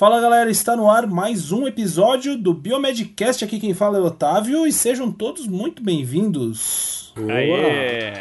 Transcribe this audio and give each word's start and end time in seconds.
Fala 0.00 0.18
galera, 0.18 0.50
está 0.50 0.74
no 0.74 0.90
ar 0.90 1.06
mais 1.06 1.52
um 1.52 1.66
episódio 1.66 2.34
do 2.34 2.54
Biomedcast. 2.54 3.44
Aqui 3.44 3.60
quem 3.60 3.74
fala 3.74 3.98
é 3.98 4.00
o 4.00 4.06
Otávio 4.06 4.66
e 4.66 4.72
sejam 4.72 5.12
todos 5.12 5.46
muito 5.46 5.82
bem-vindos. 5.82 7.12
Aê! 7.28 8.14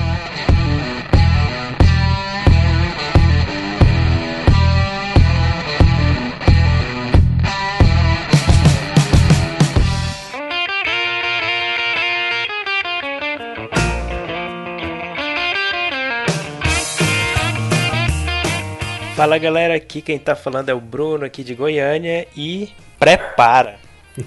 Fala 19.14 19.36
galera, 19.36 19.74
aqui 19.74 20.00
quem 20.00 20.18
tá 20.18 20.34
falando 20.34 20.70
é 20.70 20.74
o 20.74 20.80
Bruno 20.80 21.26
aqui 21.26 21.44
de 21.44 21.54
Goiânia 21.54 22.26
e 22.34 22.70
prepara. 22.98 23.76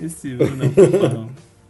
Esse 0.00 0.34
Bruno 0.34 0.64
é 0.64 0.68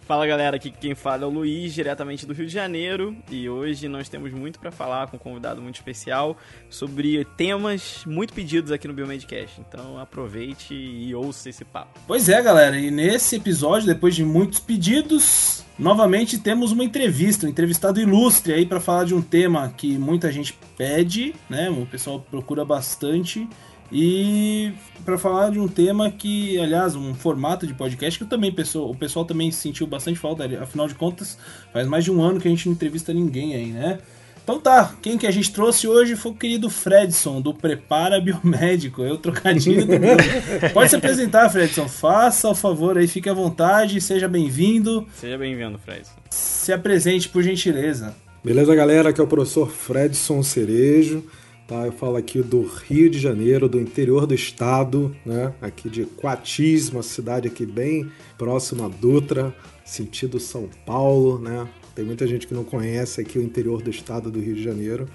Fala 0.07 0.25
galera, 0.25 0.55
aqui 0.55 0.71
quem 0.71 0.95
fala 0.95 1.25
é 1.25 1.27
o 1.27 1.29
Luiz, 1.29 1.75
diretamente 1.75 2.25
do 2.25 2.33
Rio 2.33 2.47
de 2.47 2.53
Janeiro, 2.53 3.17
e 3.29 3.49
hoje 3.49 3.89
nós 3.89 4.09
temos 4.09 4.33
muito 4.33 4.57
para 4.61 4.71
falar 4.71 5.09
com 5.09 5.17
um 5.17 5.19
convidado 5.19 5.61
muito 5.61 5.75
especial 5.75 6.37
sobre 6.71 7.25
temas 7.37 8.05
muito 8.07 8.33
pedidos 8.33 8.71
aqui 8.71 8.87
no 8.87 8.95
Biomedcast. 8.95 9.61
Então 9.61 9.99
aproveite 9.99 10.73
e 10.73 11.13
ouça 11.13 11.49
esse 11.49 11.65
papo. 11.65 11.99
Pois 12.07 12.29
é, 12.29 12.41
galera, 12.41 12.79
e 12.79 12.89
nesse 12.89 13.35
episódio, 13.35 13.89
depois 13.89 14.15
de 14.15 14.25
muitos 14.25 14.61
pedidos, 14.61 15.65
novamente 15.77 16.39
temos 16.39 16.71
uma 16.71 16.85
entrevista, 16.85 17.45
um 17.45 17.51
entrevistado 17.51 18.01
ilustre 18.01 18.53
aí 18.53 18.65
para 18.65 18.79
falar 18.79 19.07
de 19.07 19.15
um 19.15 19.21
tema 19.21 19.75
que 19.77 19.99
muita 19.99 20.31
gente 20.31 20.57
pede, 20.79 21.35
né? 21.51 21.69
O 21.69 21.85
pessoal 21.85 22.21
procura 22.21 22.65
bastante 22.65 23.49
e 23.91 24.73
para 25.05 25.17
falar 25.17 25.51
de 25.51 25.59
um 25.59 25.69
tema 25.69 26.11
que, 26.11 26.59
aliás, 26.59 26.97
um 26.97 27.15
formato 27.15 27.67
de 27.67 27.75
podcast 27.75 28.19
que 28.19 28.25
eu 28.25 28.29
também 28.29 28.53
pessoal, 28.53 28.91
o 28.91 28.95
pessoal 28.95 29.25
também 29.25 29.51
sentiu 29.51 29.87
bastante 29.87 30.19
falta, 30.19 30.45
afinal 30.61 30.89
de 30.89 30.95
contas, 30.95 31.39
faz 31.73 31.87
mais 31.87 32.05
de 32.05 32.11
um 32.11 32.23
ano 32.23 32.41
que 32.41 32.49
a 32.49 32.51
gente 32.51 32.67
não 32.67 32.75
entrevista 32.75 33.13
ninguém 33.13 33.55
aí, 33.55 33.67
né? 33.67 33.99
Então 34.43 34.61
tá, 34.61 34.95
quem 35.03 35.19
que 35.19 35.27
a 35.27 35.31
gente 35.33 35.53
trouxe 35.53 35.89
hoje 35.89 36.15
foi 36.15 36.31
o 36.31 36.35
querido 36.35 36.71
Fredson, 36.71 37.41
do 37.41 37.53
Prepara 37.53 38.21
Biomédico, 38.21 39.03
eu 39.03 39.17
trocadilho 39.17 39.85
do 39.85 39.93
Pode 40.73 40.91
se 40.91 40.95
apresentar, 40.95 41.51
Fredson, 41.51 41.89
faça 41.89 42.49
o 42.49 42.55
favor 42.55 42.97
aí, 42.97 43.09
fique 43.09 43.29
à 43.29 43.35
vontade, 43.35 44.01
seja 44.01 44.29
bem-vindo. 44.29 45.05
Seja 45.17 45.37
bem-vindo, 45.37 45.79
Fredson. 45.79 46.13
Se 46.31 46.73
apresente, 46.73 47.29
por 47.29 47.43
gentileza. 47.43 48.15
Beleza, 48.45 48.73
galera? 48.77 49.09
Aqui 49.09 49.21
é 49.21 49.25
o 49.25 49.27
professor 49.27 49.69
Fredson 49.69 50.41
Cerejo. 50.45 51.25
Tá, 51.67 51.85
eu 51.85 51.91
falo 51.91 52.17
aqui 52.17 52.43
do 52.43 52.63
Rio 52.63 53.11
de 53.11 53.19
Janeiro, 53.19 53.69
do 53.69 53.81
interior 53.81 54.25
do 54.25 54.35
estado, 54.35 55.15
né? 55.27 55.53
Aqui 55.61 55.91
de 55.91 56.05
Coatis, 56.05 56.91
uma 56.91 57.03
cidade 57.03 57.49
aqui 57.49 57.67
bem 57.67 58.09
próxima 58.39 58.87
a 58.87 58.89
Dutra, 58.89 59.53
sentido 59.85 60.39
São 60.39 60.69
Paulo, 60.85 61.41
né? 61.41 61.67
Tem 61.93 62.05
muita 62.05 62.25
gente 62.25 62.47
que 62.47 62.55
não 62.55 62.63
conhece 62.63 63.21
aqui 63.21 63.37
o 63.37 63.43
interior 63.43 63.83
do 63.83 63.91
estado 63.91 64.31
do 64.31 64.39
Rio 64.39 64.55
de 64.55 64.63
Janeiro. 64.63 65.09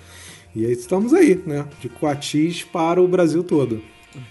E 0.53 0.65
aí 0.65 0.73
estamos 0.73 1.13
aí, 1.13 1.41
né? 1.45 1.65
De 1.79 1.87
Coatis 1.87 2.63
para 2.63 3.01
o 3.01 3.07
Brasil 3.07 3.45
todo. 3.45 3.81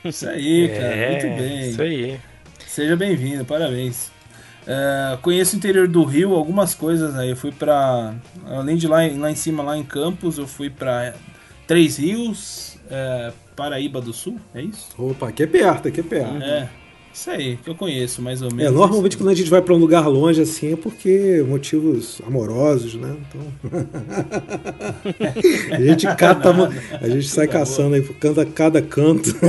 Isso 0.05 0.29
aí, 0.29 0.69
cara. 0.69 0.95
É, 0.95 1.11
Muito 1.13 1.41
bem. 1.41 1.71
Isso 1.71 1.81
aí. 1.81 2.21
Seja 2.67 2.97
bem-vindo, 2.97 3.47
parabéns. 3.47 4.13
É, 4.67 5.17
conheço 5.23 5.57
o 5.57 5.59
interior 5.59 5.89
do 5.89 6.05
Rio, 6.05 6.35
algumas 6.35 6.75
coisas 6.75 7.17
aí. 7.17 7.31
Eu 7.31 7.37
fui 7.37 7.51
pra. 7.51 8.15
Além 8.45 8.77
de 8.77 8.87
lá, 8.87 8.99
lá 9.17 9.31
em 9.31 9.35
cima, 9.35 9.63
lá 9.63 9.79
em 9.79 9.83
Campos, 9.83 10.37
eu 10.37 10.47
fui 10.47 10.69
pra 10.69 11.15
Três 11.71 11.99
Rios, 11.99 12.77
é, 12.91 13.31
Paraíba 13.55 14.01
do 14.01 14.13
Sul, 14.13 14.41
é 14.53 14.61
isso? 14.61 14.89
Opa, 14.99 15.29
aqui 15.29 15.45
é 15.45 15.47
perto, 15.47 15.87
aqui 15.87 16.01
é 16.01 16.03
perto. 16.03 16.43
É, 16.43 16.69
isso 17.15 17.31
aí, 17.31 17.59
que 17.59 17.71
eu 17.71 17.77
conheço 17.77 18.21
mais 18.21 18.43
ou 18.43 18.49
É, 18.49 18.55
menos. 18.55 18.75
normalmente 18.75 19.17
quando 19.17 19.29
a 19.29 19.35
gente 19.35 19.49
vai 19.49 19.63
para 19.63 19.73
um 19.73 19.77
lugar 19.77 20.09
longe 20.09 20.43
assim 20.43 20.73
é 20.73 20.77
porque 20.77 21.45
motivos 21.49 22.21
amorosos, 22.27 22.97
né? 22.97 23.17
Então 23.29 23.71
a 25.71 25.81
gente 25.81 26.09
cata, 26.17 26.51
a 27.01 27.09
gente 27.09 27.29
sai 27.29 27.47
caçando 27.47 27.95
aí, 27.95 28.03
canta 28.15 28.45
cada 28.45 28.83
canto. 28.83 29.33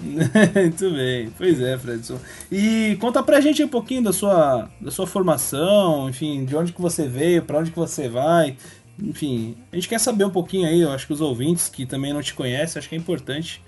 Muito 0.00 0.90
bem, 0.90 1.28
pois 1.36 1.60
é, 1.60 1.76
Fredson. 1.76 2.18
E 2.50 2.96
conta 2.98 3.22
pra 3.22 3.42
gente 3.42 3.62
um 3.62 3.68
pouquinho 3.68 4.04
da 4.04 4.12
sua, 4.12 4.70
da 4.80 4.90
sua 4.90 5.06
formação, 5.06 6.08
enfim, 6.08 6.46
de 6.46 6.56
onde 6.56 6.72
que 6.72 6.80
você 6.80 7.06
veio, 7.06 7.42
pra 7.42 7.58
onde 7.58 7.70
que 7.70 7.78
você 7.78 8.08
vai. 8.08 8.56
Enfim, 9.02 9.56
a 9.72 9.76
gente 9.76 9.88
quer 9.88 9.98
saber 9.98 10.24
um 10.24 10.30
pouquinho 10.30 10.68
aí, 10.68 10.80
eu 10.80 10.90
acho 10.90 11.06
que 11.06 11.12
os 11.12 11.20
ouvintes 11.20 11.68
que 11.68 11.84
também 11.84 12.12
não 12.12 12.22
te 12.22 12.34
conhecem, 12.34 12.78
acho 12.78 12.88
que 12.88 12.94
é 12.94 12.98
importante. 12.98 13.60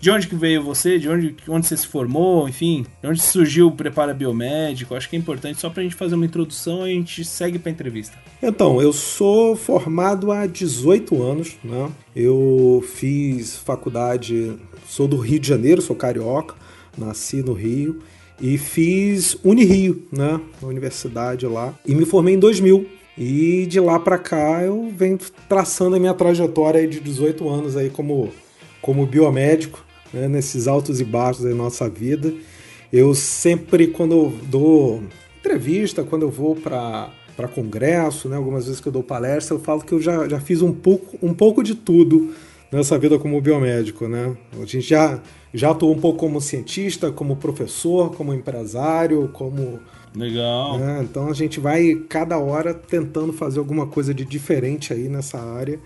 De 0.00 0.10
onde 0.10 0.26
que 0.26 0.34
veio 0.34 0.64
você, 0.64 0.98
de 0.98 1.08
onde, 1.08 1.36
onde 1.48 1.64
você 1.64 1.76
se 1.76 1.86
formou, 1.86 2.48
enfim, 2.48 2.84
de 3.00 3.08
onde 3.08 3.22
surgiu 3.22 3.68
o 3.68 3.70
Prepara 3.70 4.12
Biomédico, 4.12 4.96
acho 4.96 5.08
que 5.08 5.14
é 5.14 5.18
importante 5.18 5.60
só 5.60 5.70
pra 5.70 5.80
gente 5.80 5.94
fazer 5.94 6.16
uma 6.16 6.26
introdução 6.26 6.88
e 6.88 6.90
a 6.90 6.94
gente 6.94 7.24
segue 7.24 7.56
pra 7.56 7.70
entrevista. 7.70 8.18
Então, 8.42 8.82
eu 8.82 8.92
sou 8.92 9.54
formado 9.54 10.32
há 10.32 10.44
18 10.44 11.22
anos, 11.22 11.56
né? 11.62 11.88
Eu 12.16 12.84
fiz 12.96 13.56
faculdade, 13.58 14.56
sou 14.88 15.06
do 15.06 15.18
Rio 15.18 15.38
de 15.38 15.46
Janeiro, 15.46 15.80
sou 15.80 15.94
carioca, 15.94 16.56
nasci 16.98 17.40
no 17.40 17.52
Rio 17.52 18.02
e 18.40 18.58
fiz 18.58 19.36
Unirio, 19.44 20.04
né? 20.10 20.40
Na 20.60 20.66
universidade 20.66 21.46
lá, 21.46 21.72
e 21.86 21.94
me 21.94 22.04
formei 22.04 22.34
em 22.34 22.40
2000. 22.40 23.01
E 23.16 23.66
de 23.66 23.78
lá 23.78 23.98
para 23.98 24.18
cá 24.18 24.62
eu 24.62 24.90
venho 24.96 25.18
traçando 25.48 25.96
a 25.96 25.98
minha 25.98 26.14
trajetória 26.14 26.86
de 26.86 26.98
18 26.98 27.48
anos 27.48 27.76
aí 27.76 27.90
como, 27.90 28.30
como 28.80 29.06
biomédico, 29.06 29.84
né? 30.12 30.28
nesses 30.28 30.66
altos 30.66 31.00
e 31.00 31.04
baixos 31.04 31.44
da 31.44 31.50
nossa 31.50 31.88
vida. 31.88 32.32
Eu 32.92 33.14
sempre, 33.14 33.88
quando 33.88 34.12
eu 34.12 34.32
dou 34.44 35.02
entrevista, 35.38 36.04
quando 36.04 36.22
eu 36.22 36.30
vou 36.30 36.56
para 36.56 37.10
congresso, 37.54 38.28
né? 38.28 38.36
algumas 38.36 38.64
vezes 38.66 38.80
que 38.80 38.88
eu 38.88 38.92
dou 38.92 39.02
palestra, 39.02 39.56
eu 39.56 39.60
falo 39.60 39.82
que 39.82 39.92
eu 39.92 40.00
já, 40.00 40.26
já 40.28 40.40
fiz 40.40 40.62
um 40.62 40.72
pouco, 40.72 41.18
um 41.22 41.34
pouco 41.34 41.62
de 41.62 41.74
tudo 41.74 42.32
nessa 42.70 42.98
vida 42.98 43.18
como 43.18 43.40
biomédico. 43.40 44.08
Né? 44.08 44.34
A 44.54 44.64
gente 44.64 44.80
já, 44.80 45.20
já 45.52 45.70
atuou 45.70 45.92
um 45.92 46.00
pouco 46.00 46.18
como 46.18 46.40
cientista, 46.40 47.12
como 47.12 47.36
professor, 47.36 48.14
como 48.14 48.32
empresário, 48.32 49.28
como 49.34 49.80
Legal. 50.14 50.78
é, 50.80 51.02
então 51.02 51.28
a 51.28 51.32
gente 51.32 51.58
vai 51.58 51.94
cada 52.08 52.38
hora 52.38 52.74
tentando 52.74 53.32
fazer 53.32 53.58
alguma 53.58 53.86
coisa 53.86 54.12
de 54.12 54.24
diferente 54.24 54.92
aí 54.92 55.08
nessa 55.08 55.38
área, 55.38 55.80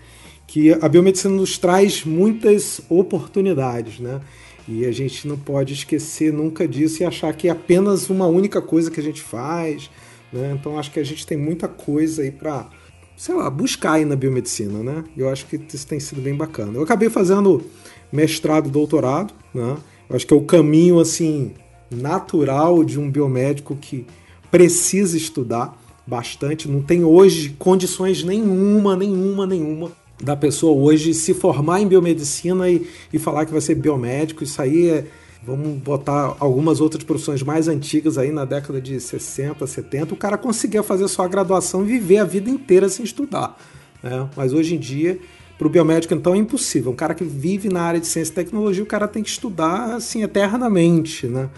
que 0.45 0.71
a 0.73 0.87
biomedicina 0.89 1.33
nos 1.33 1.57
traz 1.57 2.03
muitas 2.03 2.81
oportunidades, 2.89 3.99
né? 3.99 4.21
E 4.67 4.85
a 4.85 4.91
gente 4.91 5.27
não 5.27 5.37
pode 5.37 5.73
esquecer 5.73 6.31
nunca 6.33 6.67
disso 6.67 7.01
e 7.01 7.05
achar 7.05 7.33
que 7.33 7.47
é 7.47 7.51
apenas 7.51 8.09
uma 8.09 8.27
única 8.27 8.61
coisa 8.61 8.91
que 8.91 8.99
a 8.99 9.03
gente 9.03 9.21
faz, 9.21 9.89
né? 10.31 10.57
Então 10.59 10.77
acho 10.77 10.91
que 10.91 10.99
a 10.99 11.05
gente 11.05 11.25
tem 11.25 11.37
muita 11.37 11.69
coisa 11.69 12.21
aí 12.21 12.31
para, 12.31 12.69
sei 13.15 13.33
lá, 13.33 13.49
buscar 13.49 13.93
aí 13.93 14.05
na 14.05 14.15
biomedicina, 14.15 14.83
né? 14.83 15.05
Eu 15.15 15.29
acho 15.29 15.45
que 15.45 15.55
isso 15.73 15.87
tem 15.87 15.99
sido 16.01 16.21
bem 16.21 16.35
bacana. 16.35 16.73
Eu 16.73 16.83
acabei 16.83 17.09
fazendo 17.09 17.63
mestrado, 18.11 18.69
doutorado, 18.69 19.33
né? 19.53 19.77
Eu 20.09 20.15
acho 20.15 20.27
que 20.27 20.33
é 20.33 20.37
o 20.37 20.41
caminho 20.41 20.99
assim 20.99 21.53
natural 21.89 22.83
de 22.83 22.99
um 22.99 23.09
biomédico 23.09 23.75
que 23.75 24.05
precisa 24.51 25.17
estudar 25.17 25.77
bastante. 26.05 26.69
Não 26.69 26.81
tem 26.81 27.03
hoje 27.03 27.55
condições 27.59 28.23
nenhuma, 28.23 28.95
nenhuma, 28.95 29.45
nenhuma 29.45 29.91
da 30.21 30.35
pessoa 30.35 30.75
hoje 30.75 31.13
se 31.13 31.33
formar 31.33 31.81
em 31.81 31.87
biomedicina 31.87 32.69
e, 32.69 32.87
e 33.11 33.19
falar 33.19 33.45
que 33.45 33.51
vai 33.51 33.61
ser 33.61 33.75
biomédico. 33.75 34.43
Isso 34.43 34.61
aí 34.61 34.89
é. 34.89 35.05
Vamos 35.45 35.81
botar 35.81 36.35
algumas 36.39 36.81
outras 36.81 37.05
profissões 37.05 37.41
mais 37.41 37.69
antigas 37.69 38.17
aí 38.17 38.33
na 38.33 38.43
década 38.43 38.81
de 38.81 38.99
60, 38.99 39.65
70. 39.65 40.13
O 40.13 40.17
cara 40.17 40.37
conseguia 40.37 40.83
fazer 40.83 41.07
sua 41.07 41.25
graduação 41.25 41.83
e 41.83 41.87
viver 41.87 42.17
a 42.17 42.25
vida 42.25 42.49
inteira 42.49 42.89
sem 42.89 43.05
estudar. 43.05 43.57
né? 44.03 44.27
Mas 44.35 44.51
hoje 44.51 44.75
em 44.75 44.79
dia, 44.79 45.17
para 45.57 45.67
o 45.67 45.69
biomédico, 45.69 46.13
então, 46.13 46.35
é 46.35 46.37
impossível. 46.37 46.91
Um 46.91 46.95
cara 46.95 47.15
que 47.15 47.23
vive 47.23 47.69
na 47.69 47.81
área 47.81 47.99
de 47.99 48.07
ciência 48.07 48.31
e 48.31 48.35
tecnologia, 48.35 48.83
o 48.83 48.87
cara 48.87 49.07
tem 49.07 49.23
que 49.23 49.29
estudar 49.29 49.95
assim 49.95 50.21
eternamente. 50.21 51.27
Né? 51.27 51.49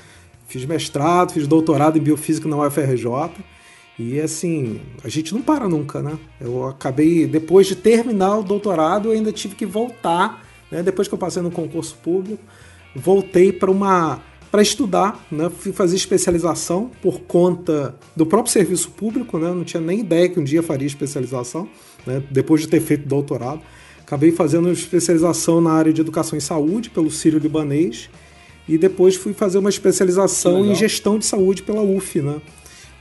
Fiz 0.50 0.66
mestrado, 0.66 1.32
fiz 1.32 1.48
doutorado 1.48 2.00
em 2.00 2.02
biofísica 2.02 2.50
na 2.50 2.58
UFRJ. 2.58 3.06
E 4.00 4.20
assim, 4.20 4.82
a 5.04 5.08
gente 5.08 5.32
não 5.32 5.44
para 5.44 5.70
nunca, 5.70 6.02
né? 6.02 6.18
Eu 6.42 6.66
acabei, 6.66 7.28
depois 7.28 7.68
de 7.68 7.76
terminar 7.76 8.40
o 8.40 8.44
doutorado, 8.44 9.10
eu 9.10 9.12
ainda 9.12 9.32
tive 9.32 9.54
que 9.54 9.66
voltar, 9.66 10.44
né? 10.72 10.82
Depois 10.82 11.08
que 11.08 11.14
eu 11.14 11.20
passei 11.20 11.44
no 11.44 11.52
concurso 11.52 11.96
público, 11.98 12.42
voltei 12.96 13.52
para 13.54 13.70
uma 13.70 14.22
para 14.50 14.64
estudar, 14.64 15.24
né? 15.32 15.52
Fui 15.56 15.72
fazer 15.72 15.96
especialização 15.96 16.90
por 17.00 17.22
conta 17.22 17.96
do 18.16 18.26
próprio 18.26 18.52
serviço 18.52 18.90
público, 18.90 19.38
né? 19.38 19.54
Não 19.54 19.64
tinha 19.64 19.80
nem 19.80 20.00
ideia 20.00 20.28
que 20.28 20.40
um 20.40 20.44
dia 20.44 20.64
faria 20.64 20.88
especialização, 20.88 21.70
né? 22.08 22.24
Depois 22.32 22.62
de 22.62 22.68
ter 22.68 22.80
feito 22.80 23.08
doutorado, 23.08 23.62
acabei 24.02 24.32
fazendo 24.32 24.72
especialização 24.72 25.62
na 25.62 25.74
área 25.74 25.94
de 25.94 26.02
educação 26.02 26.36
e 26.36 26.42
saúde 26.42 26.90
pelo 26.90 27.12
Sírio 27.12 27.38
Libanês 27.38 28.10
e 28.70 28.78
depois 28.78 29.16
fui 29.16 29.34
fazer 29.34 29.58
uma 29.58 29.70
especialização 29.70 30.64
em 30.64 30.76
gestão 30.76 31.18
de 31.18 31.26
saúde 31.26 31.64
pela 31.64 31.82
UF, 31.82 32.22
né? 32.22 32.40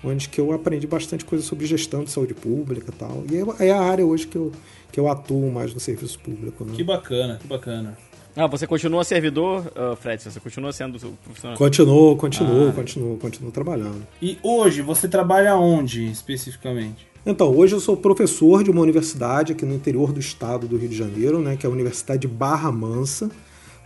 onde 0.03 0.29
que 0.29 0.41
eu 0.41 0.53
aprendi 0.53 0.87
bastante 0.87 1.25
coisa 1.25 1.45
sobre 1.45 1.67
gestão 1.67 2.05
de 2.05 2.11
saúde 2.11 2.35
pública 2.35 2.91
e 2.91 2.95
tal. 2.99 3.25
E 3.31 3.63
é, 3.63 3.69
é 3.69 3.71
a 3.73 3.81
área 3.81 4.05
hoje 4.05 4.27
que 4.27 4.37
eu, 4.37 4.53
que 4.91 4.99
eu 4.99 5.09
atuo 5.09 5.51
mais 5.53 5.75
no 5.75 5.81
serviço 5.81 6.19
público. 6.21 6.65
Né? 6.65 6.73
Que 6.75 6.85
bacana, 6.85 7.39
que 7.41 7.47
bacana. 7.47 7.99
Ah, 8.37 8.47
você 8.47 8.69
continua 8.69 9.03
servidor, 9.03 9.67
uh, 9.75 9.97
Fred? 9.97 10.23
Você 10.23 10.39
continua 10.39 10.73
sendo 10.73 10.97
profissional? 11.25 11.59
Continuo, 11.59 12.17
continuo, 12.17 12.69
ah. 12.69 12.73
continuo, 12.73 13.17
continuo 13.17 13.51
trabalhando. 13.51 14.07
E 14.23 14.39
hoje, 14.45 14.81
você 14.81 15.09
trabalha 15.09 15.57
onde, 15.57 16.09
especificamente? 16.09 17.09
Então, 17.27 17.53
hoje 17.55 17.75
eu 17.75 17.81
sou 17.81 17.97
professor 17.97 18.63
de 18.63 18.71
uma 18.71 18.81
universidade 18.81 19.53
aqui 19.53 19.67
no 19.67 19.75
interior 19.75 20.13
do 20.13 20.21
estado 20.21 20.69
do 20.69 20.77
Rio 20.77 20.89
de 20.89 20.97
Janeiro, 20.97 21.41
né, 21.41 21.57
que 21.57 21.67
é 21.67 21.69
a 21.69 21.73
Universidade 21.73 22.21
de 22.21 22.29
Barra 22.29 22.71
Mansa, 22.71 23.29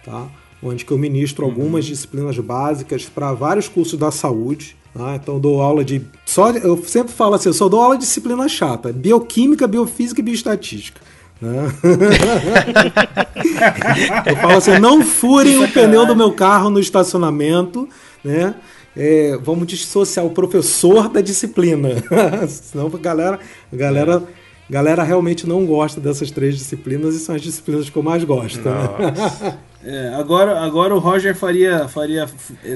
tá? 0.05 0.29
Onde 0.63 0.85
que 0.85 0.93
eu 0.93 0.99
ministro 0.99 1.45
uhum. 1.45 1.51
algumas 1.51 1.85
disciplinas 1.85 2.39
básicas 2.39 3.07
para 3.07 3.33
vários 3.33 3.69
cursos 3.69 3.99
da 3.99 4.11
saúde. 4.11 4.77
Tá? 4.95 5.17
Então, 5.17 5.35
eu 5.35 5.41
dou 5.41 5.63
aula 5.63 5.85
de. 5.85 6.03
Só, 6.25 6.51
eu 6.51 6.83
sempre 6.85 7.13
falo 7.13 7.35
assim, 7.35 7.49
eu 7.49 7.55
só 7.55 7.69
dou 7.69 7.81
aula 7.81 7.97
de 7.97 8.05
disciplina 8.05 8.49
chata: 8.49 8.93
bioquímica, 8.93 9.67
biofísica 9.67 10.21
e 10.21 10.25
bioestatística. 10.25 11.01
Né? 11.41 11.73
eu 14.27 14.37
falo 14.37 14.59
assim: 14.59 14.79
não 14.79 15.03
furem 15.03 15.65
o 15.65 15.69
pneu 15.69 16.07
do 16.07 16.15
meu 16.15 16.33
carro 16.33 16.71
no 16.71 16.79
estacionamento, 16.79 17.89
né? 18.23 18.55
É, 18.95 19.39
vamos 19.43 19.67
dissociar 19.67 20.25
o 20.25 20.31
professor 20.31 21.09
da 21.09 21.21
disciplina. 21.21 21.89
Senão 22.47 22.91
a 22.93 22.99
galera, 22.99 23.41
a 23.73 23.77
galera, 23.77 24.17
a 24.19 24.73
galera 24.73 25.03
realmente 25.03 25.49
não 25.49 25.65
gosta 25.65 26.01
dessas 26.01 26.31
três 26.31 26.57
disciplinas 26.57 27.15
e 27.15 27.19
são 27.19 27.35
as 27.35 27.41
disciplinas 27.41 27.89
que 27.89 27.97
eu 27.97 28.03
mais 28.03 28.23
gosto. 28.23 28.61
Né? 28.61 29.59
É, 29.85 30.15
agora, 30.15 30.61
agora 30.61 30.95
o 30.95 30.99
Roger 30.99 31.35
faria, 31.35 31.89
faria, 31.89 32.29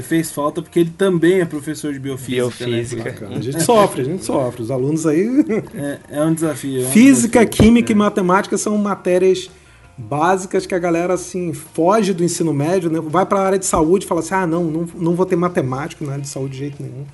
fez 0.02 0.32
falta 0.32 0.60
porque 0.60 0.80
ele 0.80 0.90
também 0.90 1.40
é 1.40 1.44
professor 1.44 1.92
de 1.92 2.00
biofísica. 2.00 2.66
Né? 2.66 2.78
Biofísica. 2.78 3.28
Né? 3.28 3.36
A 3.36 3.40
gente 3.40 3.62
sofre, 3.62 4.00
a 4.02 4.04
gente 4.04 4.24
sofre. 4.24 4.62
Os 4.62 4.70
alunos 4.70 5.06
aí. 5.06 5.26
É, 5.76 5.98
é 6.10 6.24
um 6.24 6.32
desafio. 6.32 6.82
É 6.82 6.86
um 6.86 6.90
Física, 6.90 7.44
desafio. 7.44 7.64
química 7.64 7.92
é. 7.92 7.94
e 7.94 7.96
matemática 7.96 8.56
são 8.56 8.76
matérias 8.78 9.50
básicas 9.96 10.66
que 10.66 10.74
a 10.74 10.78
galera 10.78 11.14
assim 11.14 11.52
foge 11.52 12.12
do 12.12 12.24
ensino 12.24 12.52
médio, 12.52 12.90
né? 12.90 13.00
vai 13.00 13.26
para 13.26 13.40
a 13.40 13.46
área 13.46 13.58
de 13.58 13.66
saúde 13.66 14.04
e 14.04 14.08
fala 14.08 14.20
assim: 14.20 14.34
ah, 14.34 14.46
não, 14.46 14.64
não, 14.64 14.88
não 14.94 15.14
vou 15.14 15.26
ter 15.26 15.36
matemática 15.36 16.04
na 16.04 16.12
área 16.12 16.22
de 16.22 16.28
saúde 16.28 16.52
de 16.52 16.58
jeito 16.58 16.82
nenhum. 16.82 17.04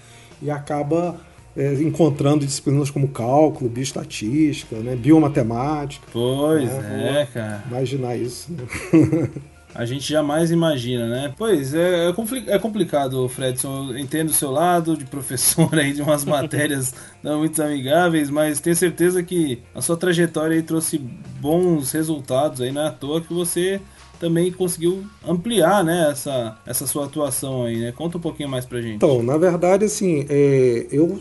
E 0.40 0.50
acaba 0.50 1.16
é, 1.56 1.74
encontrando 1.74 2.44
disciplinas 2.46 2.90
como 2.90 3.08
cálculo, 3.08 3.68
bioestatística, 3.68 4.76
né? 4.76 4.96
biomatemática. 4.96 6.06
Pois 6.12 6.70
né? 6.70 7.22
é, 7.22 7.26
cara. 7.26 7.64
Imaginar 7.68 8.16
isso. 8.16 8.52
Né? 8.52 9.28
A 9.74 9.84
gente 9.84 10.10
jamais 10.10 10.50
imagina, 10.50 11.08
né? 11.08 11.34
Pois 11.36 11.74
é, 11.74 12.08
é, 12.08 12.12
compli 12.12 12.44
é 12.46 12.58
complicado, 12.58 13.28
Fredson. 13.28 13.90
Eu 13.90 13.98
entendo 13.98 14.28
o 14.28 14.34
seu 14.34 14.50
lado 14.50 14.96
de 14.96 15.04
professor 15.04 15.72
aí 15.78 15.92
de 15.92 16.02
umas 16.02 16.24
matérias 16.24 16.94
não 17.22 17.38
muito 17.38 17.62
amigáveis, 17.62 18.28
mas 18.30 18.60
tenho 18.60 18.76
certeza 18.76 19.22
que 19.22 19.62
a 19.74 19.80
sua 19.80 19.96
trajetória 19.96 20.56
aí 20.56 20.62
trouxe 20.62 20.98
bons 20.98 21.90
resultados 21.92 22.60
aí, 22.60 22.70
não 22.70 22.86
é 22.86 22.90
toa 22.90 23.20
que 23.20 23.32
você 23.32 23.80
também 24.20 24.52
conseguiu 24.52 25.04
ampliar, 25.26 25.82
né, 25.82 26.08
essa, 26.08 26.56
essa 26.64 26.86
sua 26.86 27.06
atuação 27.06 27.64
aí, 27.64 27.78
né? 27.78 27.90
Conta 27.92 28.18
um 28.18 28.20
pouquinho 28.20 28.48
mais 28.48 28.64
pra 28.64 28.80
gente. 28.80 28.94
Então, 28.94 29.20
na 29.20 29.36
verdade, 29.36 29.84
assim, 29.84 30.24
é, 30.28 30.86
eu 30.92 31.18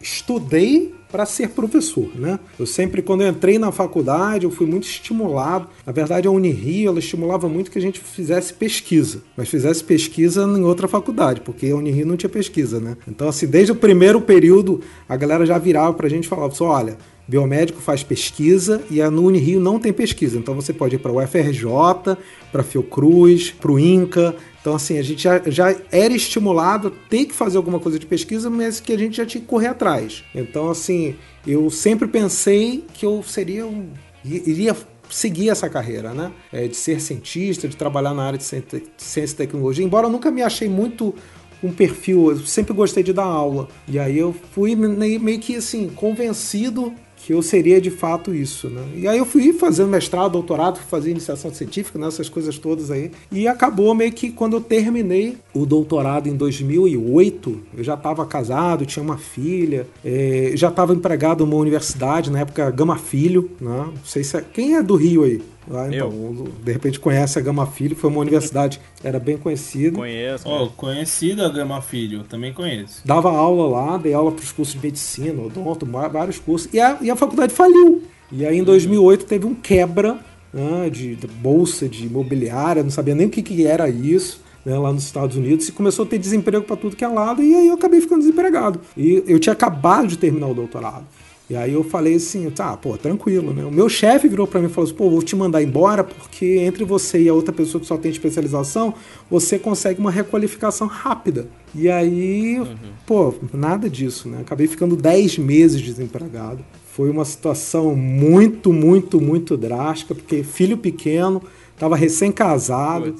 estudei 0.00 0.99
para 1.10 1.26
ser 1.26 1.50
professor, 1.50 2.08
né? 2.14 2.38
Eu 2.58 2.66
sempre, 2.66 3.02
quando 3.02 3.22
eu 3.22 3.28
entrei 3.28 3.58
na 3.58 3.72
faculdade, 3.72 4.44
eu 4.44 4.50
fui 4.50 4.66
muito 4.66 4.84
estimulado. 4.84 5.68
Na 5.84 5.92
verdade, 5.92 6.28
a 6.28 6.30
Unirio, 6.30 6.88
ela 6.88 6.98
estimulava 6.98 7.48
muito 7.48 7.70
que 7.70 7.78
a 7.78 7.82
gente 7.82 8.00
fizesse 8.00 8.54
pesquisa, 8.54 9.22
mas 9.36 9.48
fizesse 9.48 9.82
pesquisa 9.82 10.42
em 10.42 10.62
outra 10.62 10.88
faculdade, 10.88 11.40
porque 11.40 11.66
a 11.68 11.76
Unirio 11.76 12.06
não 12.06 12.16
tinha 12.16 12.30
pesquisa, 12.30 12.80
né? 12.80 12.96
Então, 13.06 13.28
assim, 13.28 13.46
desde 13.46 13.72
o 13.72 13.76
primeiro 13.76 14.20
período, 14.20 14.80
a 15.08 15.16
galera 15.16 15.44
já 15.44 15.58
virava 15.58 15.92
para 15.94 16.06
a 16.06 16.10
gente 16.10 16.24
e 16.24 16.28
falava 16.28 16.52
assim, 16.52 16.64
olha, 16.64 16.96
biomédico 17.26 17.80
faz 17.80 18.02
pesquisa 18.02 18.82
e 18.90 19.00
a 19.00 19.08
Unirio 19.08 19.60
não 19.60 19.78
tem 19.78 19.92
pesquisa. 19.92 20.38
Então, 20.38 20.54
você 20.54 20.72
pode 20.72 20.96
ir 20.96 20.98
para 20.98 21.12
o 21.12 21.22
UFRJ, 21.22 22.16
para 22.50 22.62
Fiocruz, 22.62 23.50
para 23.52 23.70
o 23.70 23.78
INCA, 23.78 24.34
então, 24.60 24.74
assim, 24.74 24.98
a 24.98 25.02
gente 25.02 25.22
já, 25.22 25.40
já 25.46 25.74
era 25.90 26.12
estimulado 26.12 26.88
a 26.88 27.08
ter 27.08 27.24
que 27.24 27.34
fazer 27.34 27.56
alguma 27.56 27.78
coisa 27.78 27.98
de 27.98 28.04
pesquisa, 28.04 28.50
mas 28.50 28.78
que 28.78 28.92
a 28.92 28.98
gente 28.98 29.16
já 29.16 29.24
tinha 29.24 29.40
que 29.40 29.46
correr 29.46 29.68
atrás. 29.68 30.22
Então, 30.34 30.70
assim, 30.70 31.16
eu 31.46 31.70
sempre 31.70 32.06
pensei 32.06 32.84
que 32.92 33.06
eu 33.06 33.22
seria 33.22 33.66
um, 33.66 33.88
iria 34.22 34.76
seguir 35.08 35.48
essa 35.48 35.68
carreira, 35.68 36.12
né? 36.12 36.30
É, 36.52 36.68
de 36.68 36.76
ser 36.76 37.00
cientista, 37.00 37.66
de 37.66 37.76
trabalhar 37.76 38.14
na 38.14 38.22
área 38.22 38.38
de 38.38 38.44
ciência 38.44 39.34
e 39.34 39.36
tecnologia. 39.36 39.84
Embora 39.84 40.06
eu 40.06 40.10
nunca 40.10 40.30
me 40.30 40.42
achei 40.42 40.68
muito 40.68 41.14
um 41.62 41.72
perfil, 41.72 42.30
eu 42.30 42.38
sempre 42.40 42.72
gostei 42.72 43.02
de 43.02 43.12
dar 43.12 43.24
aula. 43.24 43.68
E 43.88 43.98
aí 43.98 44.18
eu 44.18 44.34
fui 44.52 44.74
meio 44.74 45.40
que 45.40 45.56
assim, 45.56 45.88
convencido 45.88 46.94
que 47.24 47.32
eu 47.32 47.42
seria 47.42 47.80
de 47.80 47.90
fato 47.90 48.34
isso, 48.34 48.68
né? 48.68 48.82
E 48.96 49.06
aí 49.06 49.18
eu 49.18 49.26
fui 49.26 49.52
fazendo 49.52 49.88
mestrado, 49.88 50.32
doutorado, 50.32 50.78
fui 50.78 50.86
fazer 50.88 51.10
iniciação 51.10 51.52
científica, 51.52 51.98
né? 51.98 52.06
essas 52.06 52.28
coisas 52.28 52.58
todas 52.58 52.90
aí. 52.90 53.10
E 53.30 53.46
acabou 53.46 53.94
meio 53.94 54.12
que 54.12 54.30
quando 54.30 54.54
eu 54.56 54.60
terminei 54.60 55.36
o 55.52 55.66
doutorado 55.66 56.28
em 56.28 56.36
2008, 56.36 57.60
eu 57.76 57.84
já 57.84 57.94
estava 57.94 58.24
casado, 58.24 58.86
tinha 58.86 59.02
uma 59.02 59.18
filha, 59.18 59.86
é, 60.04 60.52
já 60.54 60.68
estava 60.68 60.94
empregado 60.94 61.44
numa 61.44 61.60
universidade, 61.60 62.30
na 62.30 62.40
época 62.40 62.70
Gama 62.70 62.96
Filho, 62.96 63.50
né? 63.60 63.86
Não 63.86 64.04
sei 64.04 64.24
se 64.24 64.36
é... 64.36 64.40
Quem 64.40 64.76
é 64.76 64.82
do 64.82 64.96
Rio 64.96 65.24
aí? 65.24 65.42
Ah, 65.68 65.86
então, 65.88 66.08
eu. 66.10 66.48
de 66.62 66.72
repente 66.72 66.98
conhece 66.98 67.38
a 67.38 67.42
Gama 67.42 67.66
Filho, 67.66 67.94
foi 67.94 68.10
uma 68.10 68.20
universidade, 68.20 68.80
era 69.02 69.18
bem 69.18 69.36
conhecida. 69.36 69.96
Conheço. 69.96 70.48
Oh, 70.48 70.68
conhecida 70.70 71.46
a 71.46 71.48
Gama 71.48 71.82
Filho, 71.82 72.24
também 72.24 72.52
conheço. 72.52 73.02
Dava 73.04 73.30
aula 73.30 73.68
lá, 73.68 73.96
dei 73.98 74.14
aula 74.14 74.32
para 74.32 74.42
os 74.42 74.52
cursos 74.52 74.74
de 74.74 74.86
medicina, 74.86 75.42
odonto, 75.42 75.86
vários 75.86 76.38
cursos. 76.38 76.72
E 76.72 76.80
a, 76.80 76.98
e 77.00 77.10
a 77.10 77.16
faculdade 77.16 77.52
faliu. 77.52 78.02
E 78.32 78.46
aí 78.46 78.58
em 78.58 78.64
2008 78.64 79.24
teve 79.26 79.46
um 79.46 79.54
quebra 79.54 80.18
né, 80.52 80.88
de, 80.90 81.16
de, 81.16 81.26
bolsa 81.26 81.88
de 81.88 82.06
imobiliária, 82.06 82.82
não 82.82 82.90
sabia 82.90 83.14
nem 83.14 83.26
o 83.26 83.30
que, 83.30 83.42
que 83.42 83.66
era 83.66 83.88
isso. 83.88 84.48
Né, 84.62 84.78
lá 84.78 84.92
nos 84.92 85.04
Estados 85.04 85.38
Unidos 85.38 85.66
e 85.68 85.72
começou 85.72 86.04
a 86.04 86.08
ter 86.08 86.18
desemprego 86.18 86.66
para 86.66 86.76
tudo 86.76 86.94
que 86.94 87.02
é 87.02 87.08
lado 87.08 87.42
e 87.42 87.54
aí 87.54 87.68
eu 87.68 87.72
acabei 87.72 87.98
ficando 87.98 88.20
desempregado. 88.20 88.78
E 88.94 89.24
eu 89.26 89.38
tinha 89.38 89.54
acabado 89.54 90.06
de 90.06 90.18
terminar 90.18 90.48
o 90.48 90.54
doutorado. 90.54 91.06
E 91.50 91.56
aí 91.56 91.72
eu 91.72 91.82
falei 91.82 92.14
assim, 92.14 92.48
tá, 92.48 92.76
pô, 92.76 92.96
tranquilo, 92.96 93.52
né? 93.52 93.64
O 93.64 93.72
meu 93.72 93.88
chefe 93.88 94.28
virou 94.28 94.46
para 94.46 94.60
mim 94.60 94.66
e 94.66 94.70
falou 94.70 94.86
assim, 94.86 94.96
pô, 94.96 95.10
vou 95.10 95.20
te 95.20 95.34
mandar 95.34 95.60
embora 95.60 96.04
porque 96.04 96.58
entre 96.58 96.84
você 96.84 97.22
e 97.22 97.28
a 97.28 97.34
outra 97.34 97.52
pessoa 97.52 97.80
que 97.80 97.88
só 97.88 97.96
tem 97.96 98.08
especialização, 98.08 98.94
você 99.28 99.58
consegue 99.58 99.98
uma 99.98 100.12
requalificação 100.12 100.86
rápida. 100.86 101.48
E 101.74 101.90
aí, 101.90 102.60
uhum. 102.60 102.76
pô, 103.04 103.34
nada 103.52 103.90
disso, 103.90 104.28
né? 104.28 104.38
Acabei 104.42 104.68
ficando 104.68 104.94
10 104.94 105.38
meses 105.38 105.82
desempregado. 105.82 106.64
Foi 106.92 107.10
uma 107.10 107.24
situação 107.24 107.96
muito, 107.96 108.72
muito, 108.72 109.20
muito 109.20 109.56
drástica, 109.56 110.14
porque 110.14 110.44
filho 110.44 110.78
pequeno, 110.78 111.42
tava 111.76 111.96
recém-casado, 111.96 113.16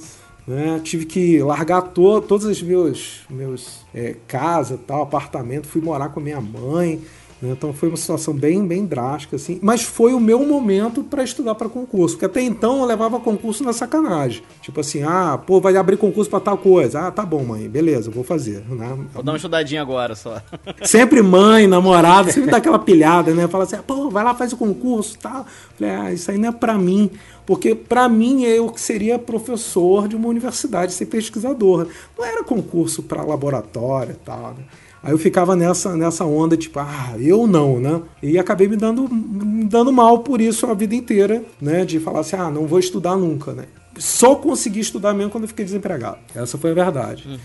né? 0.47 0.81
Tive 0.85 1.05
que 1.05 1.43
largar 1.43 1.83
to 1.83 2.21
todos 2.21 2.47
os 2.47 2.63
meus, 2.63 3.23
meus 3.29 3.85
é, 3.93 4.15
casa, 4.29 4.79
tal, 4.87 5.03
apartamento, 5.03 5.67
fui 5.67 5.81
morar 5.81 6.11
com 6.11 6.21
a 6.21 6.23
minha 6.23 6.41
mãe. 6.41 7.01
Né? 7.41 7.51
Então 7.51 7.73
foi 7.73 7.89
uma 7.89 7.97
situação 7.97 8.35
bem, 8.35 8.67
bem 8.67 8.85
drástica, 8.85 9.37
assim. 9.37 9.59
Mas 9.63 9.83
foi 9.83 10.13
o 10.13 10.21
meu 10.21 10.45
momento 10.45 11.03
para 11.03 11.23
estudar 11.23 11.55
para 11.55 11.69
concurso, 11.69 12.17
porque 12.17 12.27
até 12.27 12.43
então 12.43 12.81
eu 12.81 12.85
levava 12.85 13.19
concurso 13.21 13.65
na 13.65 13.73
sacanagem. 13.73 14.43
Tipo 14.61 14.81
assim, 14.81 15.03
ah, 15.03 15.39
pô, 15.45 15.61
vai 15.61 15.77
abrir 15.77 15.97
concurso 15.97 16.31
para 16.31 16.41
tal 16.41 16.59
coisa. 16.59 17.07
Ah, 17.07 17.11
tá 17.11 17.25
bom, 17.25 17.43
mãe, 17.43 17.69
beleza, 17.69 18.11
vou 18.11 18.25
fazer. 18.25 18.65
Né? 18.69 18.99
Vou 19.13 19.23
dar 19.23 19.33
uma 19.33 19.37
estudadinha 19.37 19.81
agora 19.81 20.15
só. 20.15 20.41
Sempre 20.85 21.23
mãe, 21.23 21.67
namorada, 21.67 22.31
sempre 22.31 22.51
dá 22.51 22.57
aquela 22.57 22.79
pilhada, 22.79 23.33
né? 23.35 23.47
Fala 23.49 23.65
assim, 23.65 23.77
ah, 23.77 23.83
pô, 23.87 24.11
vai 24.11 24.25
lá, 24.25 24.35
faz 24.35 24.53
o 24.53 24.57
concurso 24.57 25.19
tal. 25.19 25.47
Falei, 25.79 25.95
ah, 25.95 26.13
isso 26.13 26.31
aí 26.31 26.39
não 26.39 26.49
é 26.49 26.53
para 26.53 26.77
mim. 26.77 27.11
Porque 27.47 27.75
para 27.75 28.09
mim 28.09 28.45
eu 28.45 28.73
seria 28.77 29.19
professor 29.19 30.07
de 30.07 30.15
uma 30.15 30.29
universidade, 30.29 30.93
ser 30.93 31.07
pesquisador. 31.07 31.89
Não 32.17 32.25
era 32.25 32.45
concurso 32.45 33.03
para 33.03 33.23
laboratório 33.23 34.13
e 34.13 34.25
tal. 34.25 34.55
Né? 34.57 34.65
Aí 35.03 35.13
eu 35.13 35.19
ficava 35.19 35.57
nessa, 35.57 35.97
nessa 35.97 36.25
onda, 36.25 36.57
tipo, 36.57 36.79
ah, 36.79 37.15
eu 37.19 37.47
não, 37.47 37.81
né? 37.81 38.03
E 38.23 38.39
acabei 38.39 38.69
me 38.69 38.77
dando, 38.77 39.09
me 39.09 39.65
dando 39.65 39.93
mal 39.93 40.19
por 40.19 40.41
isso 40.41 40.67
a 40.67 40.75
vida 40.75 40.95
inteira, 40.95 41.43
né? 41.61 41.85
De 41.85 41.99
falar 41.99 42.21
assim, 42.21 42.37
ah, 42.37 42.51
não 42.51 42.67
vou 42.67 42.79
estudar 42.79 43.17
nunca, 43.17 43.53
né? 43.53 43.65
Só 43.97 44.35
consegui 44.35 44.81
estudar 44.81 45.15
mesmo 45.15 45.31
quando 45.31 45.45
eu 45.45 45.49
fiquei 45.49 45.65
desempregado. 45.65 46.19
Essa 46.35 46.59
foi 46.59 46.73
a 46.73 46.75
verdade. 46.75 47.27
Uhum. 47.27 47.39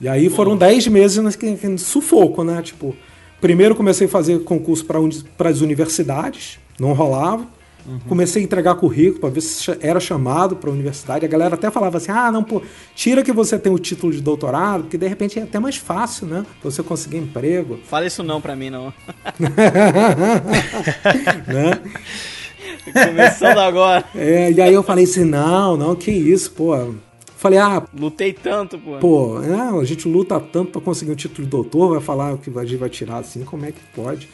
E 0.00 0.08
aí 0.08 0.30
foram 0.30 0.56
10 0.56 0.86
meses 0.86 1.22
de 1.36 1.78
sufoco, 1.78 2.44
né? 2.44 2.62
Tipo, 2.62 2.94
primeiro 3.40 3.74
comecei 3.74 4.06
a 4.06 4.10
fazer 4.10 4.42
concurso 4.44 4.84
para 5.36 5.50
as 5.50 5.60
universidades, 5.60 6.58
não 6.78 6.92
rolava. 6.92 7.46
Uhum. 7.86 7.98
Comecei 8.08 8.42
a 8.42 8.44
entregar 8.44 8.74
currículo 8.74 9.20
para 9.20 9.30
ver 9.30 9.40
se 9.40 9.76
era 9.80 9.98
chamado 10.00 10.56
para 10.56 10.70
a 10.70 10.72
universidade. 10.72 11.24
A 11.24 11.28
galera 11.28 11.54
até 11.54 11.70
falava 11.70 11.96
assim: 11.96 12.10
ah, 12.10 12.30
não, 12.30 12.42
pô, 12.42 12.62
tira 12.94 13.22
que 13.22 13.32
você 13.32 13.58
tem 13.58 13.72
o 13.72 13.78
título 13.78 14.12
de 14.12 14.20
doutorado, 14.20 14.82
porque 14.82 14.98
de 14.98 15.06
repente 15.06 15.38
é 15.38 15.42
até 15.42 15.58
mais 15.58 15.76
fácil, 15.76 16.26
né? 16.26 16.44
Você 16.62 16.82
conseguir 16.82 17.18
emprego. 17.18 17.78
Fala 17.84 18.06
isso 18.06 18.22
não 18.22 18.40
para 18.40 18.54
mim, 18.56 18.70
não. 18.70 18.92
né? 21.46 21.80
Começando 22.92 23.58
agora. 23.58 24.04
É, 24.14 24.50
e 24.52 24.60
aí 24.60 24.74
eu 24.74 24.82
falei 24.82 25.04
assim: 25.04 25.24
não, 25.24 25.76
não, 25.76 25.94
que 25.94 26.10
isso, 26.10 26.50
pô 26.52 26.74
Falei, 27.40 27.58
ah. 27.58 27.82
Lutei 27.98 28.34
tanto, 28.34 28.78
pô. 28.78 28.98
Pô, 28.98 29.42
é, 29.42 29.80
a 29.80 29.84
gente 29.84 30.06
luta 30.06 30.38
tanto 30.38 30.72
para 30.72 30.80
conseguir 30.82 31.12
um 31.12 31.14
título 31.14 31.46
de 31.46 31.50
doutor, 31.50 31.92
vai 31.92 32.00
falar 32.00 32.36
que 32.36 32.50
a 32.50 32.64
gente 32.64 32.76
vai 32.76 32.90
tirar 32.90 33.16
assim, 33.16 33.46
como 33.46 33.64
é 33.64 33.72
que 33.72 33.80
pode? 33.94 34.28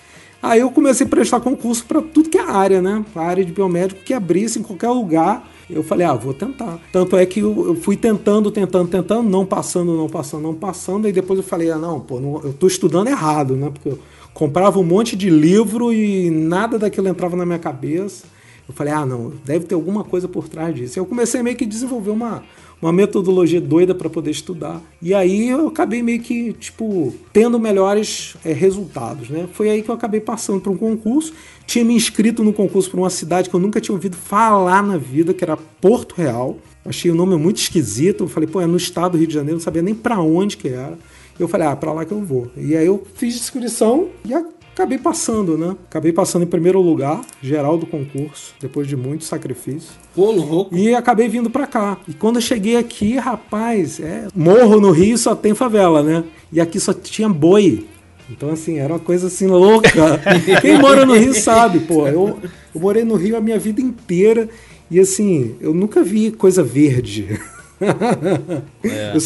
Aí 0.46 0.60
eu 0.60 0.70
comecei 0.70 1.04
a 1.04 1.10
prestar 1.10 1.40
concurso 1.40 1.84
para 1.84 2.00
tudo 2.00 2.30
que 2.30 2.38
é 2.38 2.42
área, 2.42 2.80
né? 2.80 3.04
A 3.16 3.20
área 3.20 3.44
de 3.44 3.50
biomédico 3.50 4.02
que 4.04 4.14
abrisse 4.14 4.60
em 4.60 4.62
qualquer 4.62 4.90
lugar. 4.90 5.50
Eu 5.68 5.82
falei, 5.82 6.06
ah, 6.06 6.14
vou 6.14 6.32
tentar. 6.32 6.78
Tanto 6.92 7.16
é 7.16 7.26
que 7.26 7.40
eu, 7.40 7.76
fui 7.82 7.96
tentando, 7.96 8.48
tentando, 8.52 8.88
tentando, 8.88 9.28
não 9.28 9.44
passando, 9.44 9.96
não 9.96 10.08
passando, 10.08 10.42
não 10.44 10.54
passando. 10.54 11.08
E 11.08 11.12
depois 11.12 11.40
eu 11.40 11.44
falei, 11.44 11.72
ah, 11.72 11.78
não, 11.78 11.98
pô, 11.98 12.20
não, 12.20 12.40
eu 12.44 12.52
tô 12.52 12.68
estudando 12.68 13.08
errado, 13.08 13.56
né? 13.56 13.70
Porque 13.70 13.88
eu 13.88 13.98
comprava 14.32 14.78
um 14.78 14.84
monte 14.84 15.16
de 15.16 15.28
livro 15.28 15.92
e 15.92 16.30
nada 16.30 16.78
daquilo 16.78 17.08
entrava 17.08 17.36
na 17.36 17.44
minha 17.44 17.58
cabeça. 17.58 18.26
Eu 18.68 18.74
falei, 18.74 18.92
ah, 18.92 19.04
não, 19.04 19.32
deve 19.44 19.64
ter 19.64 19.74
alguma 19.74 20.04
coisa 20.04 20.28
por 20.28 20.48
trás 20.48 20.72
disso. 20.72 20.96
Eu 20.96 21.06
comecei 21.06 21.42
meio 21.42 21.56
que 21.56 21.66
desenvolver 21.66 22.10
uma, 22.10 22.44
uma 22.86 22.92
metodologia 22.92 23.60
doida 23.60 23.94
para 23.94 24.08
poder 24.08 24.30
estudar. 24.30 24.80
E 25.02 25.12
aí 25.12 25.48
eu 25.48 25.66
acabei 25.66 26.02
meio 26.02 26.20
que, 26.20 26.52
tipo, 26.52 27.12
tendo 27.32 27.58
melhores 27.58 28.36
é, 28.44 28.52
resultados, 28.52 29.28
né? 29.28 29.48
Foi 29.52 29.68
aí 29.68 29.82
que 29.82 29.90
eu 29.90 29.94
acabei 29.94 30.20
passando 30.20 30.60
para 30.60 30.70
um 30.70 30.76
concurso. 30.76 31.32
Tinha 31.66 31.84
me 31.84 31.94
inscrito 31.94 32.44
no 32.44 32.52
concurso 32.52 32.88
para 32.88 33.00
uma 33.00 33.10
cidade 33.10 33.50
que 33.50 33.56
eu 33.56 33.60
nunca 33.60 33.80
tinha 33.80 33.94
ouvido 33.94 34.16
falar 34.16 34.82
na 34.82 34.96
vida, 34.96 35.34
que 35.34 35.42
era 35.42 35.56
Porto 35.56 36.14
Real. 36.14 36.58
Achei 36.84 37.10
o 37.10 37.14
nome 37.14 37.36
muito 37.36 37.56
esquisito. 37.56 38.24
Eu 38.24 38.28
falei, 38.28 38.48
pô, 38.48 38.60
é 38.60 38.66
no 38.66 38.76
estado 38.76 39.12
do 39.12 39.18
Rio 39.18 39.26
de 39.26 39.34
Janeiro, 39.34 39.56
não 39.56 39.64
sabia 39.64 39.82
nem 39.82 39.94
para 39.94 40.20
onde 40.20 40.56
que 40.56 40.68
era. 40.68 40.96
Eu 41.38 41.48
falei, 41.48 41.66
ah, 41.66 41.76
para 41.76 41.92
lá 41.92 42.04
que 42.04 42.12
eu 42.12 42.22
vou. 42.22 42.50
E 42.56 42.76
aí 42.76 42.86
eu 42.86 43.04
fiz 43.14 43.34
inscrição 43.34 44.08
e 44.24 44.32
acabei 44.76 44.98
passando, 44.98 45.56
né? 45.56 45.74
Acabei 45.88 46.12
passando 46.12 46.42
em 46.42 46.46
primeiro 46.46 46.78
lugar, 46.82 47.22
geral 47.40 47.78
do 47.78 47.86
concurso, 47.86 48.54
depois 48.60 48.86
de 48.86 48.94
muito 48.94 49.24
sacrifício. 49.24 49.94
Pô, 50.14 50.30
louco. 50.30 50.76
E 50.76 50.94
acabei 50.94 51.28
vindo 51.28 51.48
para 51.48 51.66
cá. 51.66 51.96
E 52.06 52.12
quando 52.12 52.36
eu 52.36 52.42
cheguei 52.42 52.76
aqui, 52.76 53.16
rapaz, 53.16 53.98
é, 53.98 54.28
morro 54.34 54.78
no 54.78 54.90
Rio 54.90 55.16
só 55.16 55.34
tem 55.34 55.54
favela, 55.54 56.02
né? 56.02 56.22
E 56.52 56.60
aqui 56.60 56.78
só 56.78 56.92
tinha 56.92 57.26
boi. 57.26 57.86
Então, 58.28 58.50
assim, 58.50 58.78
era 58.78 58.92
uma 58.92 58.98
coisa 58.98 59.28
assim 59.28 59.46
louca. 59.46 60.20
Quem 60.60 60.78
mora 60.78 61.06
no 61.06 61.14
Rio 61.14 61.32
sabe, 61.32 61.80
pô. 61.80 62.06
Eu, 62.06 62.38
eu 62.74 62.80
morei 62.80 63.02
no 63.02 63.14
Rio 63.14 63.36
a 63.36 63.40
minha 63.40 63.58
vida 63.58 63.80
inteira 63.80 64.46
e, 64.90 65.00
assim, 65.00 65.56
eu 65.58 65.72
nunca 65.72 66.02
vi 66.02 66.30
coisa 66.30 66.62
verde. 66.62 67.40
É. 67.80 69.12
Eu... 69.14 69.20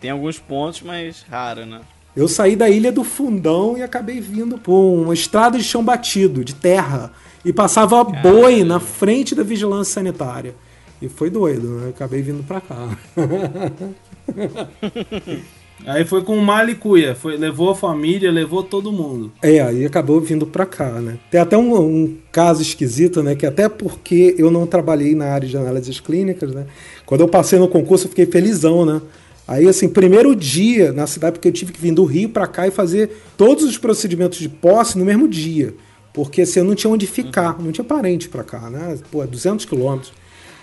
Tem 0.00 0.10
alguns 0.10 0.38
pontos, 0.38 0.82
mas 0.82 1.24
raro, 1.28 1.64
né? 1.64 1.80
Eu 2.14 2.28
saí 2.28 2.54
da 2.54 2.68
Ilha 2.68 2.92
do 2.92 3.02
Fundão 3.02 3.76
e 3.76 3.82
acabei 3.82 4.20
vindo 4.20 4.58
por 4.58 4.74
uma 4.74 5.14
estrada 5.14 5.56
de 5.56 5.64
chão 5.64 5.82
batido, 5.82 6.44
de 6.44 6.54
terra, 6.54 7.10
e 7.44 7.52
passava 7.52 8.04
Caramba. 8.04 8.22
boi 8.22 8.64
na 8.64 8.78
frente 8.78 9.34
da 9.34 9.42
vigilância 9.42 9.94
sanitária. 9.94 10.54
E 11.00 11.08
foi 11.08 11.30
doido, 11.30 11.68
né? 11.68 11.88
Acabei 11.88 12.20
vindo 12.20 12.44
pra 12.44 12.60
cá. 12.60 12.96
Aí 15.84 16.04
foi 16.04 16.22
com 16.22 16.36
Malicuia, 16.36 17.14
foi 17.14 17.36
levou 17.36 17.70
a 17.70 17.74
família, 17.74 18.30
levou 18.30 18.62
todo 18.62 18.92
mundo. 18.92 19.32
É, 19.42 19.60
aí 19.60 19.84
acabou 19.84 20.20
vindo 20.20 20.46
pra 20.46 20.64
cá, 20.64 21.00
né? 21.00 21.18
Tem 21.28 21.40
até 21.40 21.56
um, 21.56 21.76
um, 21.76 22.16
caso 22.30 22.62
esquisito, 22.62 23.20
né? 23.20 23.34
Que 23.34 23.46
até 23.46 23.68
porque 23.68 24.36
eu 24.38 24.48
não 24.48 24.64
trabalhei 24.64 25.14
na 25.14 25.26
área 25.26 25.48
de 25.48 25.56
análises 25.56 25.98
clínicas, 25.98 26.52
né? 26.52 26.66
Quando 27.04 27.22
eu 27.22 27.28
passei 27.28 27.58
no 27.58 27.66
concurso, 27.66 28.04
eu 28.04 28.10
fiquei 28.10 28.26
felizão, 28.26 28.86
né? 28.86 29.02
Aí, 29.46 29.68
assim, 29.68 29.88
primeiro 29.88 30.34
dia 30.36 30.92
na 30.92 31.06
cidade, 31.06 31.32
porque 31.34 31.48
eu 31.48 31.52
tive 31.52 31.72
que 31.72 31.80
vir 31.80 31.92
do 31.92 32.04
Rio 32.04 32.28
para 32.28 32.46
cá 32.46 32.66
e 32.66 32.70
fazer 32.70 33.10
todos 33.36 33.64
os 33.64 33.76
procedimentos 33.76 34.38
de 34.38 34.48
posse 34.48 34.96
no 34.96 35.04
mesmo 35.04 35.26
dia. 35.26 35.74
Porque 36.12 36.42
assim, 36.42 36.60
eu 36.60 36.64
não 36.64 36.74
tinha 36.74 36.92
onde 36.92 37.06
ficar, 37.06 37.58
não 37.58 37.72
tinha 37.72 37.84
parente 37.84 38.28
para 38.28 38.44
cá, 38.44 38.70
né? 38.70 38.98
Pô, 39.10 39.24
200 39.26 39.64
quilômetros. 39.64 40.12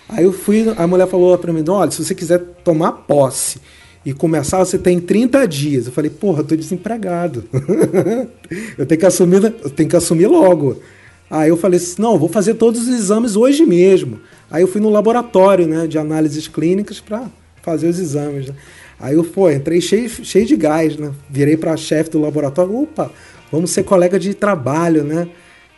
Aí 0.08 0.24
eu 0.24 0.32
fui, 0.32 0.64
a 0.76 0.86
mulher 0.86 1.06
falou 1.08 1.36
para 1.36 1.52
mim: 1.52 1.64
olha, 1.68 1.90
se 1.90 2.04
você 2.04 2.14
quiser 2.14 2.38
tomar 2.64 2.92
posse 2.92 3.60
e 4.04 4.12
começar, 4.12 4.58
você 4.58 4.78
tem 4.78 5.00
30 5.00 5.46
dias. 5.46 5.86
Eu 5.86 5.92
falei: 5.92 6.10
porra, 6.10 6.40
eu 6.40 6.44
tô 6.44 6.56
desempregado. 6.56 7.44
eu, 8.78 8.86
tenho 8.86 9.00
que 9.00 9.06
assumir, 9.06 9.42
eu 9.42 9.70
tenho 9.70 9.88
que 9.88 9.96
assumir 9.96 10.26
logo. 10.28 10.80
Aí 11.28 11.48
eu 11.48 11.56
falei 11.56 11.78
assim: 11.78 12.00
não, 12.00 12.18
vou 12.18 12.28
fazer 12.28 12.54
todos 12.54 12.82
os 12.82 12.88
exames 12.88 13.34
hoje 13.34 13.66
mesmo. 13.66 14.20
Aí 14.50 14.62
eu 14.62 14.68
fui 14.68 14.80
no 14.80 14.90
laboratório 14.90 15.66
né, 15.66 15.86
de 15.86 15.98
análises 15.98 16.46
clínicas 16.48 17.00
para 17.00 17.26
fazer 17.62 17.88
os 17.88 17.98
exames. 17.98 18.48
Né? 18.48 18.54
Aí 18.98 19.14
eu, 19.14 19.24
pô, 19.24 19.50
entrei 19.50 19.80
cheio, 19.80 20.08
cheio 20.08 20.46
de 20.46 20.56
gás, 20.56 20.96
né? 20.96 21.12
Virei 21.28 21.56
para 21.56 21.72
a 21.72 21.76
chefe 21.76 22.10
do 22.10 22.20
laboratório, 22.20 22.82
opa, 22.82 23.10
vamos 23.50 23.70
ser 23.70 23.82
colega 23.82 24.18
de 24.18 24.34
trabalho, 24.34 25.02
né? 25.04 25.28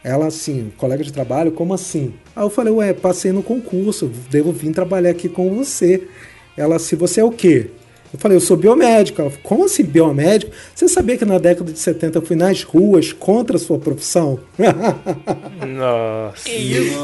Ela 0.05 0.27
assim, 0.27 0.73
colega 0.77 1.05
de 1.05 1.13
trabalho, 1.13 1.53
como 1.53 1.73
assim? 1.73 2.13
Aí 2.35 2.43
eu 2.45 2.51
falei, 2.51 2.73
ué, 2.73 2.93
passei 2.93 3.31
no 3.31 3.43
concurso, 3.43 4.11
devo 4.31 4.51
vir 4.51 4.73
trabalhar 4.73 5.11
aqui 5.11 5.29
com 5.29 5.55
você. 5.55 6.09
Ela, 6.57 6.79
se 6.81 6.97
você 6.97 7.21
é 7.21 7.25
o 7.25 7.31
quê? 7.31 7.69
Eu 8.13 8.19
falei, 8.19 8.37
eu 8.37 8.41
sou 8.41 8.57
biomédico. 8.57 9.23
Ela 9.23 9.31
falou, 9.31 9.45
como 9.45 9.65
assim 9.65 9.85
biomédico? 9.85 10.53
Você 10.75 10.87
sabia 10.87 11.17
que 11.17 11.25
na 11.25 11.39
década 11.39 11.73
de 11.73 11.79
70 11.79 12.19
eu 12.19 12.23
fui 12.23 12.37
nas 12.37 12.63
ruas 12.63 13.13
contra 13.13 13.57
a 13.57 13.59
sua 13.59 13.79
profissão? 13.79 14.39
Nossa. 15.67 16.49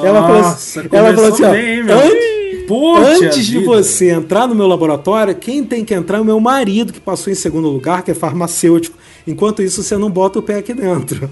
Ela 0.04 0.22
falou 0.22 0.40
assim, 0.40 0.80
ela 0.92 1.14
falou 1.14 1.32
assim 1.32 1.44
ó, 1.44 1.50
antes, 1.50 2.47
Antes 2.70 3.46
de 3.46 3.58
você 3.58 4.10
entrar 4.10 4.46
no 4.46 4.54
meu 4.54 4.66
laboratório, 4.66 5.34
quem 5.34 5.64
tem 5.64 5.84
que 5.84 5.94
entrar 5.94 6.18
é 6.18 6.20
o 6.20 6.24
meu 6.24 6.40
marido, 6.40 6.92
que 6.92 7.00
passou 7.00 7.32
em 7.32 7.36
segundo 7.36 7.68
lugar, 7.68 8.02
que 8.02 8.10
é 8.10 8.14
farmacêutico. 8.14 8.96
Enquanto 9.26 9.62
isso, 9.62 9.82
você 9.82 9.96
não 9.96 10.10
bota 10.10 10.38
o 10.38 10.42
pé 10.42 10.56
aqui 10.56 10.74
dentro. 10.74 11.28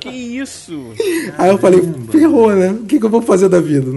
Que 0.00 0.08
isso? 0.08 0.92
Aí 1.38 1.50
eu 1.50 1.58
falei, 1.58 1.80
ferrou, 2.10 2.54
né? 2.54 2.70
O 2.70 2.84
que, 2.84 2.98
que 2.98 3.04
eu 3.04 3.10
vou 3.10 3.22
fazer 3.22 3.48
da 3.48 3.60
vida? 3.60 3.90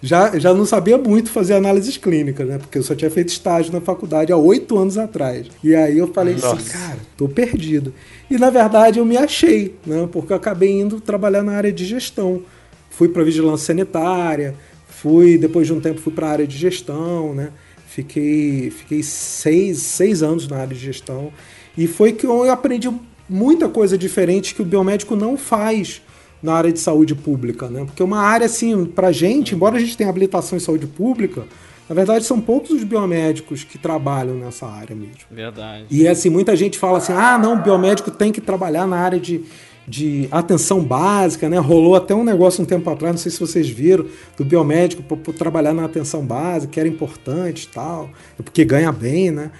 Já, 0.00 0.38
já 0.38 0.54
não 0.54 0.64
sabia 0.64 0.96
muito 0.96 1.30
fazer 1.30 1.54
análises 1.54 1.96
clínicas, 1.96 2.46
né? 2.46 2.58
Porque 2.58 2.78
eu 2.78 2.82
só 2.82 2.94
tinha 2.94 3.10
feito 3.10 3.28
estágio 3.28 3.72
na 3.72 3.80
faculdade 3.80 4.32
há 4.32 4.36
oito 4.36 4.78
anos 4.78 4.96
atrás. 4.96 5.46
E 5.62 5.74
aí 5.74 5.98
eu 5.98 6.08
falei 6.08 6.34
assim, 6.34 6.46
Nossa. 6.46 6.56
assim, 6.56 6.70
cara, 6.70 6.98
tô 7.16 7.28
perdido. 7.28 7.92
E 8.30 8.38
na 8.38 8.50
verdade 8.50 8.98
eu 8.98 9.04
me 9.04 9.16
achei, 9.16 9.74
né? 9.84 10.08
Porque 10.10 10.32
eu 10.32 10.36
acabei 10.36 10.80
indo 10.80 11.00
trabalhar 11.00 11.42
na 11.42 11.52
área 11.52 11.72
de 11.72 11.84
gestão. 11.84 12.42
Fui 12.90 13.08
para 13.08 13.22
vigilância 13.22 13.66
sanitária, 13.66 14.54
Fui, 15.00 15.38
depois 15.38 15.66
de 15.66 15.72
um 15.72 15.80
tempo, 15.80 16.00
fui 16.00 16.12
para 16.12 16.26
a 16.26 16.30
área 16.30 16.46
de 16.46 16.56
gestão, 16.56 17.34
né? 17.34 17.50
Fiquei, 17.86 18.70
fiquei 18.70 19.02
seis, 19.02 19.78
seis 19.78 20.22
anos 20.22 20.48
na 20.48 20.56
área 20.56 20.74
de 20.74 20.80
gestão. 20.80 21.32
E 21.76 21.86
foi 21.86 22.12
que 22.12 22.26
eu 22.26 22.50
aprendi 22.50 22.90
muita 23.28 23.68
coisa 23.68 23.96
diferente 23.96 24.54
que 24.54 24.62
o 24.62 24.64
biomédico 24.64 25.14
não 25.14 25.36
faz 25.36 26.02
na 26.42 26.54
área 26.54 26.72
de 26.72 26.78
saúde 26.78 27.14
pública, 27.14 27.68
né? 27.68 27.84
Porque 27.84 28.02
uma 28.02 28.20
área, 28.20 28.46
assim, 28.46 28.84
pra 28.84 29.12
gente, 29.12 29.54
embora 29.54 29.76
a 29.76 29.80
gente 29.80 29.96
tenha 29.96 30.10
habilitação 30.10 30.56
em 30.56 30.60
saúde 30.60 30.86
pública, 30.86 31.44
na 31.88 31.94
verdade, 31.94 32.24
são 32.24 32.40
poucos 32.40 32.70
os 32.70 32.84
biomédicos 32.84 33.64
que 33.64 33.78
trabalham 33.78 34.34
nessa 34.34 34.66
área 34.66 34.94
mesmo. 34.94 35.14
Verdade. 35.30 35.86
E 35.90 36.06
assim, 36.06 36.28
muita 36.28 36.54
gente 36.54 36.78
fala 36.78 36.98
assim: 36.98 37.12
ah, 37.12 37.38
não, 37.38 37.54
o 37.54 37.62
biomédico 37.62 38.10
tem 38.10 38.30
que 38.30 38.40
trabalhar 38.40 38.86
na 38.86 38.98
área 38.98 39.18
de, 39.18 39.42
de 39.88 40.28
atenção 40.30 40.84
básica, 40.84 41.48
né? 41.48 41.58
Rolou 41.58 41.96
até 41.96 42.14
um 42.14 42.22
negócio 42.22 42.62
um 42.62 42.66
tempo 42.66 42.88
atrás, 42.90 43.14
não 43.14 43.18
sei 43.18 43.32
se 43.32 43.40
vocês 43.40 43.68
viram, 43.68 44.04
do 44.36 44.44
biomédico 44.44 45.02
para 45.02 45.32
trabalhar 45.32 45.72
na 45.72 45.84
atenção 45.84 46.24
básica, 46.24 46.72
que 46.72 46.80
era 46.80 46.88
importante 46.88 47.64
e 47.64 47.68
tal, 47.68 48.10
porque 48.36 48.64
ganha 48.64 48.92
bem, 48.92 49.30
né? 49.30 49.50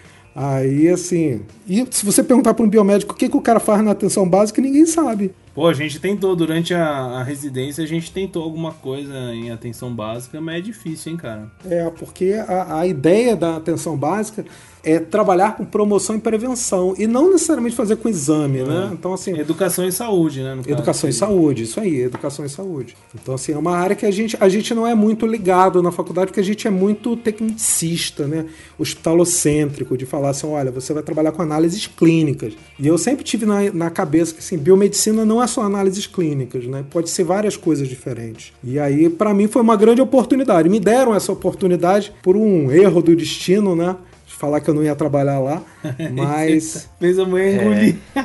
Aí, 0.41 0.89
assim. 0.89 1.41
E 1.67 1.85
se 1.91 2.07
você 2.07 2.23
perguntar 2.23 2.55
para 2.55 2.65
um 2.65 2.69
biomédico 2.69 3.13
o 3.13 3.17
que, 3.17 3.29
que 3.29 3.37
o 3.37 3.41
cara 3.41 3.59
faz 3.59 3.83
na 3.83 3.91
atenção 3.91 4.29
básica, 4.29 4.63
ninguém 4.63 4.87
sabe. 4.87 5.33
Pô, 5.53 5.67
a 5.67 5.75
gente 5.75 5.99
tentou, 5.99 6.37
durante 6.37 6.73
a, 6.73 6.87
a, 6.87 7.25
residência, 7.25 7.83
a 7.83 7.87
gente 7.87 8.13
tentou 8.13 8.45
alguma 8.45 8.71
coisa 8.71 9.35
em 9.35 9.51
atenção 9.51 9.93
básica, 9.93 10.41
mas 10.41 10.59
é 10.59 10.61
difícil, 10.61 11.11
hein, 11.11 11.19
cara? 11.19 11.51
É, 11.69 11.91
porque 11.91 12.35
a, 12.47 12.79
a 12.79 12.87
ideia 12.87 13.35
da 13.35 13.57
atenção 13.57 13.97
básica 13.97 14.45
é 14.83 14.99
trabalhar 14.99 15.57
com 15.57 15.65
promoção 15.65 16.17
e 16.17 16.19
prevenção 16.19 16.95
e 16.99 17.07
não 17.07 17.31
necessariamente 17.31 17.75
fazer 17.75 17.97
com 17.97 18.09
exame, 18.09 18.63
né? 18.63 18.89
é. 18.91 18.95
Então 18.95 19.13
assim, 19.13 19.39
educação 19.39 19.87
e 19.87 19.93
saúde, 19.93 20.43
né? 20.43 20.59
Educação 20.67 21.09
e 21.09 21.13
saúde, 21.13 21.65
isso 21.65 21.81
aí, 21.81 22.03
educação 22.03 22.45
e 22.45 22.49
saúde. 22.49 22.97
Então 23.15 23.35
assim, 23.35 23.53
é 23.53 23.59
uma 23.59 23.77
área 23.77 23.97
que 23.97 24.07
a 24.07 24.11
gente 24.11 24.37
a 24.41 24.49
gente 24.49 24.75
não 24.75 24.87
é 24.87 24.95
muito 24.95 25.27
ligado 25.27 25.83
na 25.83 25.91
faculdade 25.91 26.29
porque 26.29 26.41
a 26.41 26.45
gente 26.45 26.67
é 26.67 26.71
muito 26.71 27.17
tecnicista, 27.17 28.27
né? 28.27 28.47
Hospitalocêntrico 28.79 29.97
de 29.97 30.07
falar 30.07 30.31
assim, 30.31 30.47
olha, 30.47 30.71
você 30.71 30.93
vai 30.93 31.03
trabalhar 31.03 31.33
com 31.33 31.43
análises 31.43 31.87
clínicas. 31.87 32.55
E 32.79 32.87
eu 32.87 32.97
sempre 32.97 33.25
tive 33.25 33.47
na, 33.47 33.73
na 33.73 33.91
cabeça 33.91 34.33
que 34.33 34.41
assim, 34.41 34.57
biomedicina 34.57 35.25
não 35.25 35.43
é 35.43 35.47
só 35.47 35.63
análises 35.63 36.07
clínicas, 36.07 36.67
né? 36.67 36.85
Pode 36.91 37.11
ser 37.11 37.25
várias 37.25 37.57
coisas 37.57 37.89
diferentes. 37.89 38.53
E 38.63 38.79
aí 38.79 39.09
para 39.09 39.35
mim 39.35 39.49
foi 39.49 39.63
uma 39.63 39.77
grande 39.77 40.01
oportunidade. 40.01 40.69
Me 40.69 40.81
deram 40.81 41.15
essa 41.15 41.33
oportunidade 41.33 42.13
por 42.23 42.37
um 42.37 42.71
erro 42.71 43.03
do 43.03 43.15
destino, 43.15 43.75
né? 43.75 43.97
Falar 44.29 44.61
que 44.61 44.69
eu 44.69 44.75
não 44.75 44.83
ia 44.85 44.95
trabalhar 44.95 45.39
lá, 45.39 45.63
mas. 46.13 46.89
Fez 46.99 47.19
a 47.19 47.25
mãe 47.25 47.55
engolir. 47.55 47.97
É. 48.15 48.25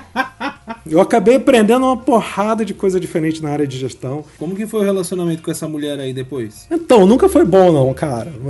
Eu 0.85 0.99
acabei 1.01 1.35
aprendendo 1.35 1.85
uma 1.85 1.97
porrada 1.97 2.63
de 2.65 2.73
coisa 2.73 2.99
diferente 2.99 3.41
na 3.41 3.49
área 3.49 3.65
de 3.65 3.77
gestão. 3.77 4.23
Como 4.37 4.55
que 4.55 4.67
foi 4.67 4.81
o 4.81 4.83
relacionamento 4.83 5.41
com 5.41 5.49
essa 5.49 5.67
mulher 5.67 5.99
aí 5.99 6.13
depois? 6.13 6.67
Então, 6.69 7.05
nunca 7.05 7.27
foi 7.29 7.45
bom, 7.45 7.71
não, 7.71 7.93
cara. 7.93 8.31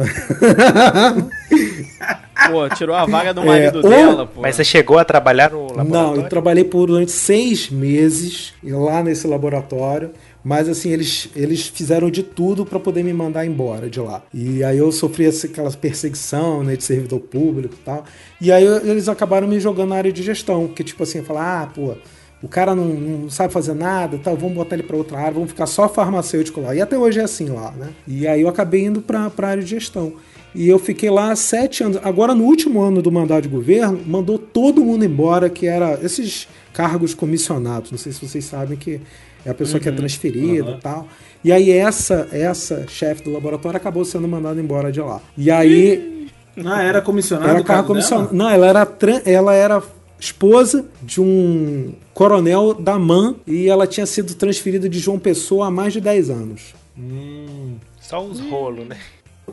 Pô, 2.51 2.67
tirou 2.69 2.95
a 2.95 3.05
vaga 3.05 3.33
do 3.33 3.41
é, 3.41 3.45
marido 3.45 3.79
é, 3.79 3.89
dela, 3.89 4.25
pô. 4.25 4.41
Mas 4.41 4.55
você 4.55 4.63
chegou 4.63 4.97
a 4.97 5.05
trabalhar 5.05 5.51
no 5.51 5.61
laboratório? 5.61 5.91
Não, 5.91 6.15
eu 6.15 6.27
trabalhei 6.27 6.63
por 6.63 6.87
durante 6.87 7.11
seis 7.11 7.69
meses 7.69 8.53
lá 8.63 9.01
nesse 9.01 9.25
laboratório 9.27 10.11
Mas 10.43 10.67
assim, 10.67 10.89
eles, 10.89 11.29
eles 11.35 11.67
fizeram 11.67 12.11
de 12.11 12.21
tudo 12.21 12.65
para 12.65 12.79
poder 12.79 13.01
me 13.01 13.13
mandar 13.13 13.45
embora 13.45 13.89
de 13.89 13.99
lá. 13.99 14.21
E 14.33 14.63
aí 14.63 14.77
eu 14.77 14.91
sofri 14.91 15.27
aquela 15.27 15.71
perseguição, 15.71 16.63
né, 16.63 16.75
de 16.75 16.83
servidor 16.83 17.21
público 17.21 17.75
e 17.75 17.83
tal. 17.83 18.03
E 18.41 18.51
aí 18.51 18.65
eles 18.65 19.07
acabaram 19.07 19.47
me 19.47 19.59
jogando 19.59 19.89
na 19.89 19.95
área 19.95 20.11
de 20.11 20.21
gestão, 20.21 20.67
que 20.67 20.83
tipo 20.83 21.03
assim, 21.03 21.23
falar, 21.23 21.63
ah, 21.63 21.67
pô, 21.67 21.95
o 22.41 22.47
cara 22.49 22.75
não, 22.75 22.85
não, 22.85 23.29
sabe 23.29 23.53
fazer 23.53 23.73
nada, 23.73 24.19
tal, 24.21 24.35
vamos 24.35 24.55
botar 24.55 24.75
ele 24.75 24.83
para 24.83 24.97
outra 24.97 25.17
área, 25.17 25.31
vamos 25.31 25.49
ficar 25.49 25.65
só 25.65 25.87
farmacêutico 25.87 26.59
lá. 26.59 26.75
E 26.75 26.81
até 26.81 26.97
hoje 26.97 27.21
é 27.21 27.23
assim 27.23 27.47
lá, 27.47 27.71
né? 27.71 27.91
E 28.05 28.27
aí 28.27 28.41
eu 28.41 28.49
acabei 28.49 28.83
indo 28.83 29.01
para 29.01 29.31
a 29.37 29.47
área 29.47 29.63
de 29.63 29.69
gestão. 29.69 30.13
E 30.53 30.67
eu 30.67 30.77
fiquei 30.77 31.09
lá 31.09 31.35
sete 31.37 31.83
anos. 31.83 31.97
Agora, 32.03 32.35
no 32.35 32.43
último 32.43 32.81
ano 32.81 33.01
do 33.01 33.11
mandato 33.11 33.43
de 33.43 33.49
governo, 33.49 33.99
mandou 34.05 34.37
todo 34.37 34.83
mundo 34.83 35.05
embora, 35.05 35.49
que 35.49 35.65
era 35.65 35.97
esses 36.03 36.47
cargos 36.73 37.13
comissionados. 37.13 37.91
Não 37.91 37.97
sei 37.97 38.11
se 38.11 38.27
vocês 38.27 38.43
sabem 38.45 38.77
que 38.77 38.99
é 39.45 39.49
a 39.49 39.53
pessoa 39.53 39.77
uhum, 39.77 39.81
que 39.81 39.89
é 39.89 39.91
uhum. 39.91 39.97
transferida 39.97 40.69
e 40.69 40.73
uhum. 40.73 40.79
tal. 40.79 41.07
E 41.43 41.51
aí 41.51 41.71
essa 41.71 42.27
essa 42.31 42.85
chefe 42.87 43.23
do 43.23 43.31
laboratório 43.31 43.77
acabou 43.77 44.05
sendo 44.05 44.27
mandada 44.27 44.59
embora 44.59 44.91
de 44.91 45.01
lá. 45.01 45.21
E 45.37 45.51
aí... 45.51 46.29
Ah, 46.65 46.83
era 46.83 47.01
comissionado? 47.01 47.49
Era 47.49 47.63
cargo 47.63 47.87
comissionado. 47.87 48.33
Não, 48.33 48.49
ela 48.49 48.67
era, 48.67 48.87
ela 49.25 49.53
era 49.53 49.81
esposa 50.19 50.85
de 51.01 51.19
um 51.19 51.93
coronel 52.13 52.73
da 52.73 52.97
MAN 52.97 53.35
e 53.45 53.67
ela 53.67 53.85
tinha 53.85 54.05
sido 54.05 54.35
transferida 54.35 54.87
de 54.87 54.99
João 54.99 55.19
Pessoa 55.19 55.67
há 55.67 55.71
mais 55.71 55.93
de 55.93 55.99
10 55.99 56.29
anos. 56.29 56.75
Hum, 56.97 57.75
só 57.99 58.23
uns 58.23 58.39
rolos, 58.39 58.87
né? 58.87 58.97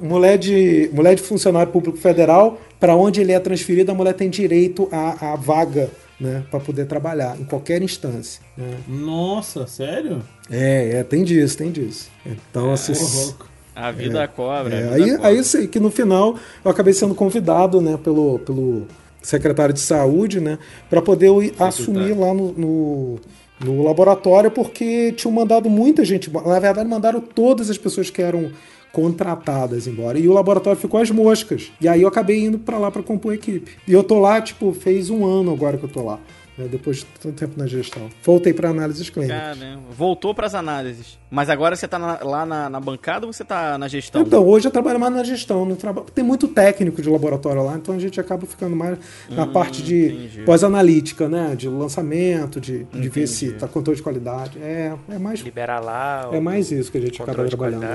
Mulher 0.01 0.39
de, 0.39 0.89
mulher 0.93 1.17
de 1.17 1.23
funcionário 1.23 1.73
público 1.73 1.99
federal, 1.99 2.61
para 2.79 2.95
onde 2.95 3.21
ele 3.21 3.33
é 3.33 3.41
transferido, 3.41 3.91
a 3.91 3.95
mulher 3.95 4.15
tem 4.15 4.31
direito 4.31 4.89
à, 4.93 5.33
à 5.33 5.37
vaga 5.37 5.91
né, 6.21 6.45
para 6.51 6.61
poder 6.61 6.87
trabalhar 6.87 7.41
em 7.41 7.45
qualquer 7.45 7.81
instância. 7.83 8.43
Né? 8.57 8.77
Nossa, 8.87 9.67
sério? 9.67 10.23
É, 10.51 10.99
é, 10.99 11.03
tem 11.03 11.25
disso, 11.25 11.57
tem 11.57 11.73
disso. 11.73 12.11
Então, 12.27 12.71
é, 12.71 12.75
assim. 12.75 13.35
A 13.75 13.91
vida 13.91 14.23
é, 14.23 14.27
cobra. 14.27 14.75
É, 14.75 14.83
vida 14.83 14.95
aí, 14.95 15.11
cobra. 15.13 15.29
aí 15.29 15.45
sei 15.45 15.67
que 15.67 15.81
no 15.81 15.91
final 15.91 16.37
eu 16.65 16.71
acabei 16.71 16.93
sendo 16.93 17.15
convidado, 17.15 17.81
né, 17.81 17.97
pelo, 17.97 18.39
pelo 18.41 18.87
secretário 19.23 19.73
de 19.73 19.81
saúde, 19.81 20.41
né, 20.41 20.59
para 20.91 21.01
poder 21.01 21.31
assumir 21.59 22.13
lá 22.13 22.35
no, 22.35 22.53
no, 22.53 23.21
no, 23.65 23.83
laboratório, 23.83 24.51
porque 24.51 25.13
tinham 25.13 25.33
mandado 25.33 25.71
muita 25.71 26.05
gente. 26.05 26.31
Na 26.31 26.59
verdade, 26.59 26.89
mandaram 26.89 27.21
todas 27.21 27.71
as 27.71 27.79
pessoas 27.79 28.11
que 28.11 28.21
eram 28.21 28.51
contratadas 28.93 29.87
embora. 29.87 30.19
E 30.19 30.29
o 30.29 30.33
laboratório 30.33 30.81
ficou 30.81 31.01
às 31.01 31.11
moscas. 31.11 31.73
E 31.81 31.89
aí 31.89 32.03
eu 32.03 32.09
acabei 32.09 32.45
indo 32.45 32.59
para 32.59 32.79
lá 32.79 32.91
para 32.91 33.03
compor 33.03 33.33
a 33.33 33.35
equipe. 33.35 33.77
E 33.87 33.93
eu 33.93 34.03
tô 34.03 34.19
lá, 34.19 34.41
tipo, 34.41 34.73
fez 34.73 35.11
um 35.11 35.25
ano 35.25 35.53
agora 35.53 35.79
que 35.79 35.85
eu 35.85 35.89
tô 35.89 36.03
lá 36.03 36.19
né, 36.61 36.69
depois 36.69 36.99
de 36.99 37.07
tanto 37.21 37.37
tempo 37.37 37.59
na 37.59 37.67
gestão. 37.67 38.09
Voltei 38.23 38.53
para 38.53 38.69
análises 38.71 39.09
clínicas. 39.09 39.39
Caramba. 39.39 39.83
Voltou 39.91 40.35
para 40.35 40.47
as 40.47 40.55
análises. 40.55 41.19
Mas 41.31 41.49
agora 41.49 41.75
você 41.75 41.87
está 41.87 41.99
lá 41.99 42.45
na, 42.45 42.69
na, 42.69 42.81
bancada 42.81 43.27
ou 43.27 43.33
você 43.33 43.43
está 43.43 43.79
na 43.79 43.89
gestão? 43.89 44.23
Então, 44.23 44.47
hoje 44.47 44.67
eu 44.67 44.71
trabalho 44.71 44.99
mais 45.01 45.13
na 45.13 45.25
gestão. 45.25 45.65
No 45.65 45.77
traba... 45.77 46.05
Tem 46.15 46.25
muito 46.25 46.49
técnico 46.49 47.01
de 47.01 47.09
laboratório 47.09 47.65
lá, 47.65 47.77
então 47.77 47.95
a 47.95 47.99
gente 47.99 48.21
acaba 48.21 48.47
ficando 48.47 48.77
mais 48.77 48.99
na 49.29 49.45
hum, 49.45 49.53
parte 49.53 49.83
de 49.83 50.43
pós-analítica, 50.45 51.29
né? 51.29 51.55
De 51.57 51.69
lançamento, 51.69 52.61
de, 52.61 52.85
de 52.85 53.09
ver 53.09 53.27
se 53.27 53.47
está 53.47 53.67
controle 53.67 53.97
de 53.97 54.03
qualidade. 54.03 54.59
É, 54.59 54.93
é 55.09 55.19
mais. 55.19 55.41
Liberar 55.41 55.81
lá. 55.81 56.29
É 56.33 56.41
mais 56.41 56.71
isso 56.71 56.91
que 56.91 56.99
a 56.99 57.01
gente 57.01 57.23
acaba 57.23 57.45
trabalhando. 57.47 57.87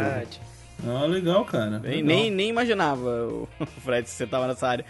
Ah, 0.83 1.05
legal, 1.05 1.45
cara. 1.45 1.79
Legal. 1.79 2.03
Nem, 2.03 2.31
nem 2.31 2.49
imaginava, 2.49 3.27
o 3.27 3.47
Fred, 3.83 4.07
se 4.09 4.15
você 4.15 4.23
estava 4.23 4.47
nessa 4.47 4.67
área. 4.67 4.85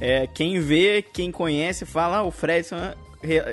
É, 0.00 0.26
quem 0.26 0.60
vê, 0.60 1.02
quem 1.02 1.30
conhece, 1.30 1.84
fala, 1.84 2.18
ah, 2.18 2.22
o 2.22 2.30
Fredson, 2.30 2.76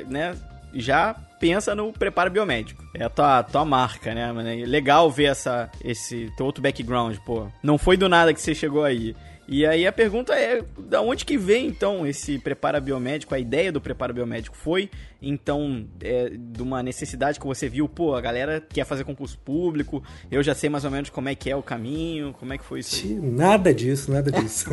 né, 0.08 0.38
já 0.74 1.16
pensa 1.40 1.76
no 1.76 1.92
preparo 1.92 2.32
biomédico. 2.32 2.84
É 2.94 3.04
a 3.04 3.10
tua, 3.10 3.44
tua 3.44 3.66
marca, 3.66 4.14
né? 4.14 4.34
É 4.62 4.66
legal 4.66 5.10
ver 5.10 5.26
essa, 5.26 5.70
esse 5.84 6.32
teu 6.36 6.46
outro 6.46 6.62
background, 6.62 7.18
pô. 7.26 7.48
Não 7.62 7.78
foi 7.78 7.98
do 7.98 8.10
nada 8.10 8.34
que 8.34 8.42
você 8.42 8.56
chegou 8.56 8.84
aí. 8.84 9.16
E 9.48 9.66
aí 9.66 9.86
a 9.86 9.92
pergunta 9.92 10.34
é, 10.34 10.64
da 10.78 11.02
onde 11.02 11.24
que 11.24 11.38
vem 11.38 11.68
então 11.68 12.06
esse 12.06 12.40
preparo 12.40 12.82
biomédico? 12.82 13.36
A 13.36 13.40
ideia 13.40 13.72
do 13.72 13.80
preparo 13.80 14.14
biomédico 14.14 14.56
foi 14.58 14.90
então 15.22 15.86
é, 16.02 16.32
de 16.36 16.64
uma 16.64 16.82
necessidade 16.82 17.40
que 17.40 17.46
você 17.46 17.70
viu, 17.70 17.88
pô, 17.88 18.16
a 18.16 18.22
galera 18.22 18.60
quer 18.68 18.86
fazer 18.86 19.04
concurso 19.04 19.38
público, 19.38 20.04
eu 20.32 20.42
já 20.42 20.56
sei 20.56 20.70
mais 20.70 20.84
ou 20.84 20.92
menos 20.92 21.10
como 21.10 21.30
é 21.30 21.36
que 21.36 21.50
é 21.50 21.56
o 21.56 21.62
caminho, 21.62 22.34
como 22.40 22.54
é 22.54 22.58
que 22.58 22.66
foi 22.66 22.80
isso? 22.80 23.06
Aí? 23.06 23.14
Nada 23.14 23.74
disso, 23.74 24.12
nada 24.12 24.32
disso. 24.32 24.70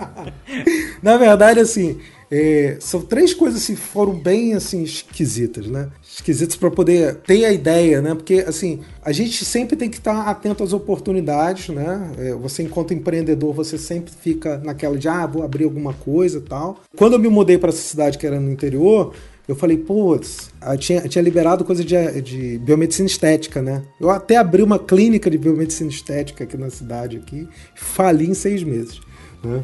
Na 1.02 1.16
verdade, 1.16 1.60
assim, 1.60 2.00
é, 2.30 2.76
são 2.80 3.00
três 3.00 3.32
coisas 3.32 3.64
que 3.64 3.76
foram 3.76 4.12
bem 4.12 4.54
assim 4.54 4.82
esquisitas, 4.82 5.66
né? 5.66 5.88
Esquisitas 6.02 6.56
para 6.56 6.70
poder 6.70 7.16
ter 7.16 7.44
a 7.44 7.52
ideia, 7.52 8.00
né? 8.00 8.14
Porque 8.14 8.44
assim 8.46 8.80
a 9.02 9.12
gente 9.12 9.44
sempre 9.44 9.76
tem 9.76 9.88
que 9.88 9.98
estar 9.98 10.22
atento 10.28 10.62
às 10.62 10.72
oportunidades, 10.72 11.68
né? 11.68 12.12
É, 12.18 12.32
você 12.34 12.62
enquanto 12.62 12.94
empreendedor 12.94 13.54
você 13.54 13.78
sempre 13.78 14.12
fica 14.12 14.58
naquela 14.58 14.98
de 14.98 15.08
ah 15.08 15.26
vou 15.26 15.42
abrir 15.42 15.64
alguma 15.64 15.92
coisa 15.92 16.40
tal. 16.40 16.80
Quando 16.96 17.14
eu 17.14 17.18
me 17.18 17.28
mudei 17.28 17.58
para 17.58 17.68
essa 17.68 17.82
cidade 17.82 18.18
que 18.18 18.26
era 18.26 18.40
no 18.40 18.50
interior 18.50 19.14
eu 19.48 19.54
falei, 19.54 19.76
putz, 19.76 20.50
tinha, 20.78 21.02
tinha 21.02 21.22
liberado 21.22 21.64
coisa 21.64 21.84
de, 21.84 22.20
de 22.20 22.58
biomedicina 22.58 23.06
estética, 23.06 23.62
né? 23.62 23.82
Eu 24.00 24.10
até 24.10 24.36
abri 24.36 24.60
uma 24.60 24.78
clínica 24.78 25.30
de 25.30 25.38
biomedicina 25.38 25.88
estética 25.88 26.42
aqui 26.42 26.56
na 26.56 26.68
cidade, 26.68 27.18
aqui, 27.18 27.48
fali 27.76 28.28
em 28.28 28.34
seis 28.34 28.64
meses. 28.64 29.00
Né? 29.42 29.62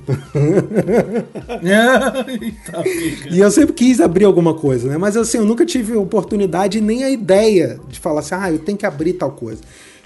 e 3.30 3.38
eu 3.40 3.50
sempre 3.50 3.74
quis 3.74 4.00
abrir 4.00 4.24
alguma 4.24 4.54
coisa, 4.54 4.88
né? 4.88 4.98
Mas 4.98 5.16
assim, 5.16 5.38
eu 5.38 5.44
nunca 5.44 5.66
tive 5.66 5.94
oportunidade 5.96 6.80
nem 6.80 7.04
a 7.04 7.10
ideia 7.10 7.80
de 7.88 7.98
falar 7.98 8.20
assim, 8.20 8.34
ah, 8.34 8.52
eu 8.52 8.58
tenho 8.58 8.78
que 8.78 8.86
abrir 8.86 9.14
tal 9.14 9.32
coisa. 9.32 9.60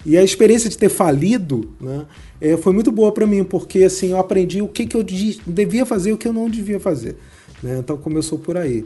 E 0.05 0.17
a 0.17 0.23
experiência 0.23 0.71
de 0.71 0.79
ter 0.79 0.89
falido 0.89 1.69
né, 1.81 2.07
é, 2.41 2.57
foi 2.57 2.73
muito 2.73 2.93
boa 2.93 3.11
para 3.11 3.27
mim, 3.27 3.43
porque 3.43 3.83
assim, 3.83 4.13
eu 4.13 4.19
aprendi 4.19 4.63
o 4.63 4.69
que, 4.69 4.87
que 4.87 4.97
eu 4.97 5.03
devia 5.03 5.85
fazer 5.85 6.11
e 6.11 6.13
o 6.13 6.17
que 6.17 6.29
eu 6.29 6.33
não 6.33 6.49
devia 6.49 6.79
fazer. 6.79 7.17
Né? 7.63 7.79
Então 7.79 7.97
começou 7.97 8.39
por 8.39 8.57
aí. 8.57 8.85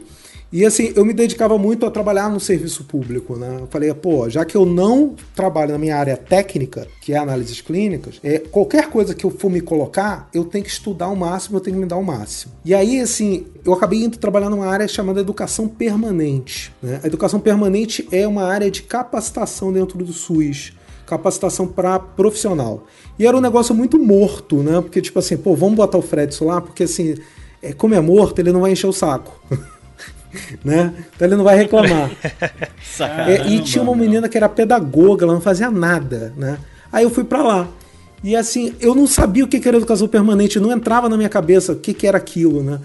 E 0.51 0.65
assim, 0.65 0.91
eu 0.97 1.05
me 1.05 1.13
dedicava 1.13 1.57
muito 1.57 1.85
a 1.85 1.91
trabalhar 1.91 2.29
no 2.29 2.39
serviço 2.39 2.83
público, 2.83 3.37
né? 3.37 3.59
Eu 3.61 3.67
falei, 3.67 3.93
pô, 3.93 4.29
já 4.29 4.43
que 4.43 4.55
eu 4.55 4.65
não 4.65 5.15
trabalho 5.33 5.71
na 5.71 5.77
minha 5.77 5.95
área 5.95 6.17
técnica, 6.17 6.87
que 6.99 7.13
é 7.13 7.17
análises 7.17 7.61
clínicas, 7.61 8.19
é, 8.21 8.39
qualquer 8.39 8.89
coisa 8.89 9.15
que 9.15 9.25
eu 9.25 9.31
for 9.31 9.49
me 9.49 9.61
colocar, 9.61 10.29
eu 10.33 10.43
tenho 10.43 10.65
que 10.65 10.69
estudar 10.69 11.07
o 11.07 11.15
máximo, 11.15 11.57
eu 11.57 11.61
tenho 11.61 11.77
que 11.77 11.81
me 11.81 11.87
dar 11.87 11.95
o 11.95 12.03
máximo. 12.03 12.51
E 12.65 12.73
aí, 12.73 12.99
assim, 12.99 13.45
eu 13.63 13.71
acabei 13.71 14.03
indo 14.03 14.17
trabalhar 14.17 14.49
numa 14.49 14.67
área 14.67 14.87
chamada 14.89 15.21
educação 15.21 15.69
permanente. 15.69 16.73
Né? 16.83 16.99
A 17.01 17.07
educação 17.07 17.39
permanente 17.39 18.05
é 18.11 18.27
uma 18.27 18.43
área 18.43 18.69
de 18.69 18.83
capacitação 18.83 19.71
dentro 19.71 19.97
do 19.97 20.11
SUS 20.11 20.73
capacitação 21.05 21.67
para 21.67 21.99
profissional. 21.99 22.87
E 23.19 23.27
era 23.27 23.35
um 23.35 23.41
negócio 23.41 23.75
muito 23.75 23.99
morto, 23.99 24.63
né? 24.63 24.79
Porque, 24.79 25.01
tipo 25.01 25.19
assim, 25.19 25.35
pô, 25.35 25.53
vamos 25.57 25.75
botar 25.75 25.97
o 25.97 26.01
Fredson 26.01 26.45
lá, 26.45 26.61
porque 26.61 26.83
assim, 26.83 27.15
é, 27.61 27.73
como 27.73 27.93
é 27.93 27.99
morto, 27.99 28.39
ele 28.39 28.53
não 28.53 28.61
vai 28.61 28.71
encher 28.71 28.87
o 28.87 28.93
saco. 28.93 29.37
né? 30.63 30.93
Então 31.15 31.27
ele 31.27 31.35
não 31.35 31.43
vai 31.43 31.57
reclamar. 31.57 32.11
é, 33.27 33.47
e 33.47 33.61
tinha 33.61 33.83
uma 33.83 33.95
menina 33.95 34.27
que 34.29 34.37
era 34.37 34.49
pedagoga, 34.49 35.25
ela 35.25 35.33
não 35.33 35.41
fazia 35.41 35.69
nada, 35.69 36.33
né? 36.37 36.57
Aí 36.91 37.03
eu 37.03 37.09
fui 37.09 37.23
para 37.23 37.41
lá. 37.41 37.67
E 38.23 38.35
assim, 38.35 38.73
eu 38.79 38.93
não 38.93 39.07
sabia 39.07 39.43
o 39.43 39.47
que 39.47 39.67
era 39.67 39.77
educação 39.77 40.07
permanente, 40.07 40.59
não 40.59 40.71
entrava 40.71 41.09
na 41.09 41.17
minha 41.17 41.29
cabeça 41.29 41.73
o 41.73 41.75
que, 41.75 42.05
era 42.05 42.17
aquilo, 42.17 42.63
né? 42.63 42.79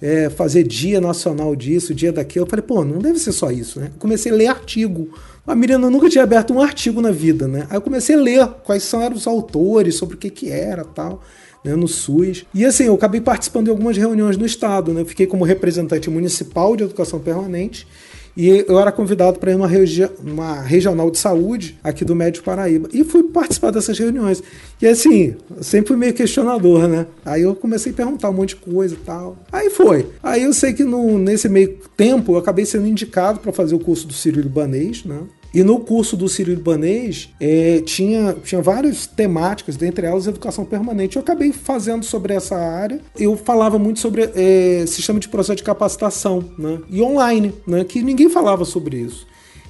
É, 0.00 0.28
fazer 0.28 0.64
dia 0.64 1.00
nacional 1.00 1.54
disso, 1.54 1.94
dia 1.94 2.12
daquilo. 2.12 2.44
Eu 2.44 2.50
falei, 2.50 2.64
pô, 2.64 2.84
não 2.84 2.98
deve 2.98 3.18
ser 3.18 3.32
só 3.32 3.50
isso, 3.50 3.78
né? 3.78 3.90
comecei 3.98 4.32
a 4.32 4.34
ler 4.34 4.48
artigo. 4.48 5.08
A 5.46 5.54
menina 5.54 5.90
nunca 5.90 6.08
tinha 6.08 6.24
aberto 6.24 6.52
um 6.52 6.60
artigo 6.60 7.00
na 7.00 7.10
vida, 7.10 7.48
né? 7.48 7.66
Aí 7.70 7.76
eu 7.76 7.80
comecei 7.80 8.16
a 8.16 8.18
ler 8.18 8.46
quais 8.64 8.82
são 8.82 9.00
eram 9.00 9.16
os 9.16 9.26
autores, 9.26 9.96
sobre 9.96 10.16
o 10.16 10.18
que 10.18 10.30
que 10.30 10.50
era 10.50 10.84
tal 10.84 11.22
né, 11.64 11.74
no 11.74 11.88
SUS. 11.88 12.44
E 12.54 12.64
assim, 12.64 12.84
eu 12.84 12.94
acabei 12.94 13.20
participando 13.20 13.64
de 13.64 13.70
algumas 13.70 13.96
reuniões 13.96 14.36
no 14.36 14.46
Estado, 14.46 14.92
né? 14.92 15.04
Fiquei 15.04 15.26
como 15.26 15.44
representante 15.44 16.10
municipal 16.10 16.76
de 16.76 16.84
educação 16.84 17.20
permanente 17.20 17.86
e 18.36 18.64
eu 18.66 18.78
era 18.78 18.90
convidado 18.90 19.38
para 19.38 19.50
ir 19.50 19.54
numa, 19.54 19.66
regi 19.66 20.08
uma 20.24 20.60
regional 20.60 21.10
de 21.10 21.18
saúde 21.18 21.78
aqui 21.84 22.04
do 22.04 22.14
Médio 22.14 22.42
Paraíba. 22.42 22.88
E 22.92 23.04
fui 23.04 23.24
participar 23.24 23.70
dessas 23.70 23.98
reuniões. 23.98 24.42
E 24.80 24.86
assim, 24.86 25.36
sempre 25.60 25.88
fui 25.88 25.96
meio 25.96 26.14
questionador, 26.14 26.88
né? 26.88 27.06
Aí 27.24 27.42
eu 27.42 27.54
comecei 27.54 27.92
a 27.92 27.94
perguntar 27.94 28.30
um 28.30 28.32
monte 28.32 28.50
de 28.50 28.56
coisa 28.56 28.94
e 28.94 28.98
tal. 28.98 29.36
Aí 29.52 29.68
foi. 29.68 30.06
Aí 30.22 30.44
eu 30.44 30.52
sei 30.54 30.72
que 30.72 30.82
no, 30.82 31.18
nesse 31.18 31.48
meio 31.48 31.78
tempo 31.96 32.32
eu 32.32 32.38
acabei 32.38 32.64
sendo 32.64 32.86
indicado 32.86 33.38
para 33.40 33.52
fazer 33.52 33.74
o 33.74 33.78
curso 33.78 34.06
do 34.06 34.14
Sírio 34.14 34.42
Libanês, 34.42 35.04
né? 35.04 35.20
E 35.54 35.62
no 35.62 35.80
curso 35.80 36.16
do 36.16 36.28
Ciro 36.28 36.50
Ibanês 36.50 37.28
é, 37.38 37.82
tinha, 37.84 38.32
tinha 38.42 38.62
várias 38.62 39.06
temáticas, 39.06 39.76
dentre 39.76 40.06
elas 40.06 40.26
educação 40.26 40.64
permanente. 40.64 41.16
Eu 41.16 41.22
acabei 41.22 41.52
fazendo 41.52 42.04
sobre 42.04 42.32
essa 42.32 42.56
área. 42.56 43.00
Eu 43.18 43.36
falava 43.36 43.78
muito 43.78 44.00
sobre 44.00 44.30
é, 44.34 44.84
sistema 44.86 45.20
de 45.20 45.28
processo 45.28 45.56
de 45.56 45.62
capacitação 45.62 46.42
né? 46.58 46.80
e 46.88 47.02
online, 47.02 47.52
né? 47.66 47.84
que 47.84 48.02
ninguém 48.02 48.30
falava 48.30 48.64
sobre 48.64 48.96
isso. 48.96 49.26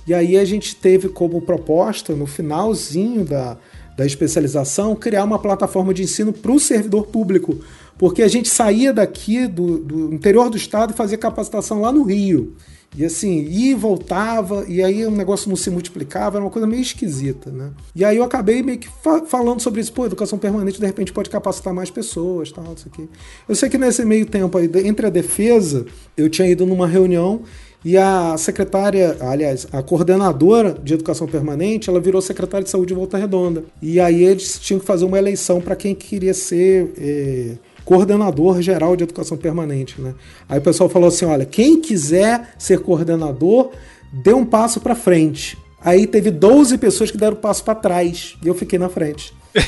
E 0.06 0.14
aí 0.14 0.36
a 0.36 0.44
gente 0.44 0.76
teve 0.76 1.08
como 1.08 1.42
proposta, 1.42 2.14
no 2.14 2.26
finalzinho 2.26 3.24
da, 3.24 3.56
da 3.96 4.06
especialização, 4.06 4.94
criar 4.94 5.24
uma 5.24 5.38
plataforma 5.38 5.92
de 5.92 6.02
ensino 6.04 6.32
para 6.32 6.52
o 6.52 6.60
servidor 6.60 7.06
público. 7.06 7.58
Porque 7.98 8.22
a 8.22 8.28
gente 8.28 8.48
saía 8.48 8.92
daqui 8.92 9.46
do, 9.46 9.78
do 9.78 10.14
interior 10.14 10.48
do 10.48 10.56
estado 10.56 10.92
e 10.92 10.96
fazia 10.96 11.18
capacitação 11.18 11.80
lá 11.80 11.92
no 11.92 12.04
Rio. 12.04 12.54
E 12.96 13.04
assim, 13.04 13.42
ia 13.44 13.72
e 13.72 13.74
voltava, 13.74 14.64
e 14.68 14.82
aí 14.82 15.06
o 15.06 15.10
negócio 15.10 15.48
não 15.48 15.56
se 15.56 15.70
multiplicava, 15.70 16.36
era 16.36 16.44
uma 16.44 16.50
coisa 16.50 16.66
meio 16.66 16.82
esquisita, 16.82 17.50
né? 17.50 17.70
E 17.94 18.04
aí 18.04 18.18
eu 18.18 18.24
acabei 18.24 18.62
meio 18.62 18.78
que 18.78 18.88
fa 18.88 19.22
falando 19.24 19.60
sobre 19.60 19.80
isso, 19.80 19.92
pô, 19.92 20.04
educação 20.04 20.38
permanente 20.38 20.78
de 20.78 20.84
repente 20.84 21.12
pode 21.12 21.30
capacitar 21.30 21.72
mais 21.72 21.90
pessoas, 21.90 22.52
tal, 22.52 22.74
isso 22.76 22.88
aqui. 22.92 23.08
Eu 23.48 23.54
sei 23.54 23.70
que 23.70 23.78
nesse 23.78 24.04
meio 24.04 24.26
tempo 24.26 24.58
aí, 24.58 24.70
entre 24.84 25.06
a 25.06 25.10
defesa, 25.10 25.86
eu 26.16 26.28
tinha 26.28 26.46
ido 26.46 26.66
numa 26.66 26.86
reunião 26.86 27.42
e 27.84 27.96
a 27.96 28.36
secretária, 28.36 29.16
aliás, 29.20 29.66
a 29.72 29.82
coordenadora 29.82 30.72
de 30.72 30.94
educação 30.94 31.26
permanente, 31.26 31.90
ela 31.90 31.98
virou 31.98 32.22
secretária 32.22 32.62
de 32.62 32.70
saúde 32.70 32.88
de 32.88 32.94
Volta 32.94 33.18
Redonda. 33.18 33.64
E 33.80 33.98
aí 33.98 34.22
eles 34.22 34.58
tinham 34.60 34.78
que 34.78 34.86
fazer 34.86 35.04
uma 35.04 35.18
eleição 35.18 35.60
para 35.60 35.74
quem 35.74 35.94
queria 35.94 36.32
ser 36.32 36.92
eh, 36.96 37.56
coordenador 37.84 38.62
geral 38.62 38.96
de 38.96 39.04
educação 39.04 39.36
permanente. 39.36 40.00
Né? 40.00 40.14
Aí 40.48 40.58
o 40.58 40.62
pessoal 40.62 40.88
falou 40.88 41.08
assim: 41.08 41.24
olha, 41.24 41.44
quem 41.44 41.80
quiser 41.80 42.54
ser 42.58 42.80
coordenador, 42.80 43.70
dê 44.12 44.32
um 44.32 44.44
passo 44.44 44.80
para 44.80 44.94
frente. 44.94 45.58
Aí 45.84 46.06
teve 46.06 46.30
12 46.30 46.78
pessoas 46.78 47.10
que 47.10 47.18
deram 47.18 47.36
um 47.36 47.40
passo 47.40 47.64
para 47.64 47.74
trás 47.74 48.36
e 48.42 48.48
eu 48.48 48.54
fiquei 48.54 48.78
na 48.78 48.88
frente. 48.88 49.34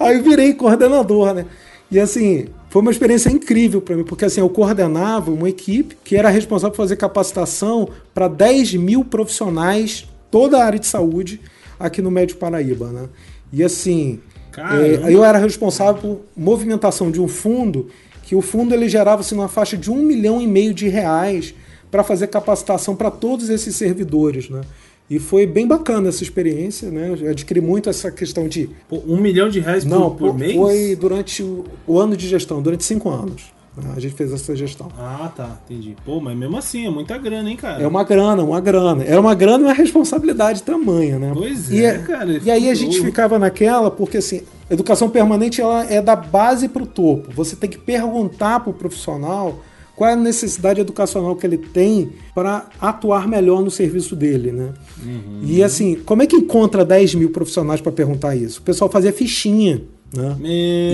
Aí 0.00 0.16
eu 0.16 0.22
virei 0.22 0.54
coordenador, 0.54 1.34
né? 1.34 1.46
E 1.90 2.00
assim, 2.00 2.48
foi 2.68 2.82
uma 2.82 2.90
experiência 2.90 3.30
incrível 3.30 3.80
para 3.80 3.96
mim, 3.96 4.02
porque 4.02 4.24
assim, 4.24 4.40
eu 4.40 4.50
coordenava 4.50 5.30
uma 5.30 5.48
equipe 5.48 5.96
que 6.02 6.16
era 6.16 6.28
responsável 6.28 6.72
por 6.72 6.78
fazer 6.78 6.96
capacitação 6.96 7.88
para 8.12 8.26
10 8.26 8.74
mil 8.74 9.04
profissionais, 9.04 10.04
toda 10.30 10.58
a 10.58 10.64
área 10.64 10.78
de 10.78 10.86
saúde, 10.86 11.40
aqui 11.78 12.02
no 12.02 12.10
Médio 12.10 12.36
Paraíba, 12.36 12.88
né? 12.88 13.08
E 13.52 13.62
assim, 13.62 14.20
é, 14.56 15.12
eu 15.12 15.24
era 15.24 15.38
responsável 15.38 16.00
por 16.00 16.20
movimentação 16.36 17.10
de 17.10 17.20
um 17.20 17.28
fundo, 17.28 17.88
que 18.22 18.34
o 18.34 18.42
fundo 18.42 18.74
ele 18.74 18.88
gerava 18.88 19.20
assim, 19.20 19.34
uma 19.34 19.48
faixa 19.48 19.76
de 19.76 19.90
um 19.90 20.02
milhão 20.02 20.40
e 20.40 20.46
meio 20.46 20.74
de 20.74 20.88
reais 20.88 21.54
para 21.90 22.02
fazer 22.02 22.26
capacitação 22.26 22.96
para 22.96 23.10
todos 23.10 23.48
esses 23.48 23.76
servidores, 23.76 24.48
né? 24.50 24.62
E 25.08 25.20
foi 25.20 25.46
bem 25.46 25.66
bacana 25.68 26.08
essa 26.08 26.24
experiência, 26.24 26.90
né? 26.90 27.16
Eu 27.20 27.30
adquiri 27.30 27.60
muito 27.60 27.88
essa 27.88 28.10
questão 28.10 28.48
de. 28.48 28.68
Um 28.90 29.18
milhão 29.18 29.48
de 29.48 29.60
reais 29.60 29.84
Não, 29.84 30.10
por, 30.10 30.30
por 30.30 30.38
mês? 30.38 30.56
Foi 30.56 30.96
durante 30.96 31.44
o, 31.44 31.64
o, 31.86 31.98
ano 32.00 32.16
de 32.16 32.26
gestão, 32.26 32.60
durante 32.60 32.84
cinco 32.84 33.08
anos. 33.08 33.44
Né? 33.76 33.92
A 33.96 34.00
gente 34.00 34.14
fez 34.14 34.32
essa 34.32 34.56
gestão. 34.56 34.88
Ah, 34.98 35.30
tá, 35.34 35.58
entendi. 35.64 35.96
Pô, 36.04 36.20
mas 36.20 36.36
mesmo 36.36 36.56
assim, 36.56 36.86
é 36.86 36.90
muita 36.90 37.18
grana, 37.18 37.50
hein, 37.50 37.56
cara? 37.56 37.82
É 37.82 37.86
uma 37.86 38.04
grana, 38.04 38.42
uma 38.42 38.60
grana. 38.60 39.04
Era 39.04 39.20
uma 39.20 39.34
grana 39.34 39.64
e 39.64 39.66
uma 39.66 39.74
responsabilidade 39.74 40.62
tamanha, 40.62 41.18
né? 41.18 41.32
Pois 41.34 41.70
e 41.70 41.84
é, 41.84 41.98
cara. 41.98 42.40
E 42.42 42.50
aí 42.50 42.70
a 42.70 42.74
gente 42.74 43.00
ficava 43.00 43.38
naquela, 43.38 43.90
porque 43.90 44.18
assim, 44.18 44.42
educação 44.70 45.10
permanente 45.10 45.60
ela 45.60 45.84
é 45.84 46.00
da 46.00 46.16
base 46.16 46.68
para 46.68 46.82
o 46.82 46.86
topo. 46.86 47.30
Você 47.32 47.54
tem 47.54 47.68
que 47.68 47.78
perguntar 47.78 48.60
para 48.60 48.70
o 48.70 48.74
profissional 48.74 49.60
qual 49.94 50.10
é 50.10 50.12
a 50.12 50.16
necessidade 50.16 50.80
educacional 50.80 51.34
que 51.34 51.46
ele 51.46 51.56
tem 51.56 52.12
para 52.34 52.66
atuar 52.78 53.26
melhor 53.26 53.62
no 53.62 53.70
serviço 53.70 54.14
dele, 54.14 54.52
né? 54.52 54.74
Uhum. 55.02 55.40
E 55.42 55.62
assim, 55.62 55.96
como 55.96 56.22
é 56.22 56.26
que 56.26 56.36
encontra 56.36 56.84
10 56.84 57.14
mil 57.14 57.30
profissionais 57.30 57.80
para 57.80 57.90
perguntar 57.90 58.36
isso? 58.36 58.60
O 58.60 58.62
pessoal 58.62 58.90
fazia 58.90 59.12
fichinha. 59.12 59.82
Né? 60.16 60.36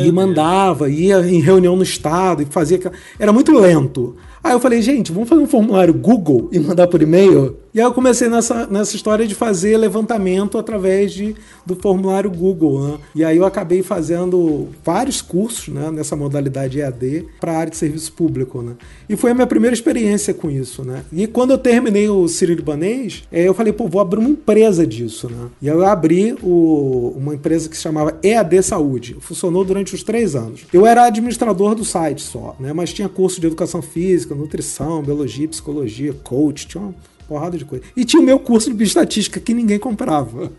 e 0.07 0.13
mandava, 0.13 0.89
ia 0.89 1.21
em 1.21 1.41
reunião 1.41 1.77
no 1.77 1.83
estado 1.83 2.43
e 2.43 2.47
fazia. 2.47 2.81
Era 3.19 3.33
muito 3.33 3.53
lento. 3.53 4.17
Aí 4.43 4.53
eu 4.53 4.61
falei, 4.61 4.83
gente, 4.83 5.13
vamos 5.13 5.29
fazer 5.29 5.41
um 5.41 5.47
formulário 5.47 5.95
Google 5.95 6.49
e 6.53 6.59
mandar 6.59 6.89
por 6.89 7.01
e-mail? 7.01 7.57
E 7.75 7.81
aí 7.81 7.87
eu 7.87 7.95
comecei 7.95 8.29
nessa, 8.29 8.67
nessa 8.67 8.95
história 8.95 9.27
de 9.27 9.35
fazer 9.35 9.79
levantamento 9.79 10.59
através 10.59 11.11
de, 11.11 11.35
do 11.65 11.75
formulário 11.75 12.31
Google. 12.31 12.87
Né? 12.87 12.99
E 13.15 13.25
aí 13.25 13.39
eu 13.39 13.47
acabei 13.47 13.83
fazendo 13.83 14.69
vários 14.85 15.23
cursos 15.23 15.69
né, 15.69 15.91
nessa 15.91 16.15
modalidade 16.15 16.81
EAD 16.81 17.25
para 17.41 17.53
a 17.53 17.57
área 17.57 17.71
de 17.71 17.79
serviço 17.79 18.13
público. 18.13 18.61
Né? 18.61 18.75
E 19.09 19.17
foi 19.17 19.31
a 19.31 19.35
minha 19.35 19.47
primeira 19.47 19.73
experiência 19.73 20.35
com 20.35 20.51
isso. 20.51 20.85
Né? 20.85 21.03
E 21.11 21.27
quando 21.27 21.53
eu 21.53 21.59
terminei 21.59 22.11
o 22.11 22.29
Sírio-Libanês, 22.29 23.23
é, 23.33 23.49
eu 23.49 23.55
falei, 23.55 23.73
pô, 23.73 23.89
vou 23.89 24.03
abrir 24.03 24.19
uma 24.19 24.29
empresa 24.29 24.87
disso. 24.87 25.31
Né? 25.31 25.49
E 25.63 25.71
aí 25.71 25.75
eu 25.75 25.87
abri 25.87 26.37
o, 26.43 27.15
uma 27.17 27.35
empresa 27.35 27.71
que 27.71 27.77
se 27.77 27.83
chamava 27.83 28.19
EAD 28.23 28.63
Saúde. 28.63 29.17
Funcionou 29.21 29.65
durante 29.65 29.95
os 29.95 30.03
três 30.03 30.37
anos. 30.37 30.67
Eu 30.75 30.85
era 30.85 31.07
administrador 31.07 31.75
do 31.75 31.87
site 31.87 32.21
só, 32.21 32.55
né? 32.61 32.75
mas 32.75 32.93
tinha 32.93 33.09
curso 33.09 33.41
de 33.41 33.47
educação 33.47 33.81
física, 33.81 34.32
nutrição, 34.35 35.03
biologia, 35.03 35.49
psicologia, 35.49 36.13
coach, 36.13 36.67
tinha 36.67 36.83
uma 36.83 36.95
porrada 37.29 37.57
de 37.57 37.65
coisa. 37.65 37.85
E 37.97 38.05
tinha 38.05 38.21
o 38.21 38.25
meu 38.25 38.39
curso 38.39 38.71
de 38.71 38.77
bioestatística 38.77 39.41
que 39.41 39.55
ninguém 39.55 39.79
comprava. 39.79 40.53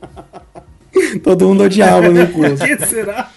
Todo 1.23 1.47
mundo 1.47 1.63
odiava 1.63 2.09
meu 2.09 2.27
curso. 2.31 2.63
que 2.65 2.86
será? 2.86 3.31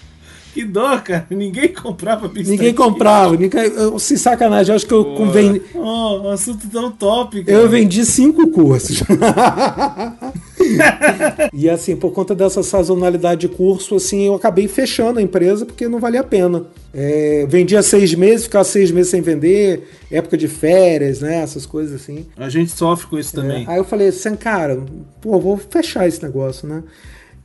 Que 0.57 0.65
dó, 0.65 0.97
cara. 0.97 1.27
Ninguém 1.29 1.67
comprava 1.67 2.21
bioestatística. 2.21 2.49
Ninguém 2.49 2.73
comprava. 2.73 3.37
Ninguém... 3.37 3.61
Eu, 3.61 3.99
se 3.99 4.17
sacanagem, 4.17 4.71
eu 4.71 4.75
acho 4.75 4.87
que 4.87 4.91
eu 4.91 5.05
Pô, 5.05 5.27
vendi... 5.27 5.61
Oh, 5.75 6.29
assunto 6.29 6.67
tão 6.67 6.89
top, 6.89 7.43
cara. 7.43 7.59
Eu 7.59 7.69
vendi 7.69 8.03
cinco 8.03 8.49
cursos. 8.49 9.03
e 11.53 11.69
assim, 11.69 11.95
por 11.95 12.11
conta 12.11 12.33
dessa 12.33 12.63
sazonalidade 12.63 13.41
de 13.41 13.49
curso, 13.49 13.97
assim, 13.97 14.25
eu 14.25 14.33
acabei 14.33 14.67
fechando 14.67 15.19
a 15.19 15.21
empresa 15.21 15.63
porque 15.63 15.87
não 15.87 15.99
valia 15.99 16.21
a 16.21 16.23
pena. 16.23 16.65
É, 16.91 17.45
vendia 17.47 17.83
seis 17.83 18.15
meses, 18.15 18.45
ficava 18.45 18.63
seis 18.63 18.89
meses 18.89 19.11
sem 19.11 19.21
vender, 19.21 19.87
época 20.09 20.35
de 20.35 20.47
férias, 20.47 21.21
né? 21.21 21.35
Essas 21.35 21.67
coisas 21.67 22.01
assim. 22.01 22.25
A 22.35 22.49
gente 22.49 22.71
sofre 22.71 23.05
com 23.05 23.19
isso 23.19 23.35
também. 23.35 23.63
É, 23.63 23.73
aí 23.73 23.77
eu 23.77 23.83
falei 23.83 24.07
assim, 24.07 24.35
cara, 24.35 24.81
pô, 25.21 25.39
vou 25.39 25.55
fechar 25.55 26.07
esse 26.07 26.23
negócio, 26.23 26.67
né? 26.67 26.81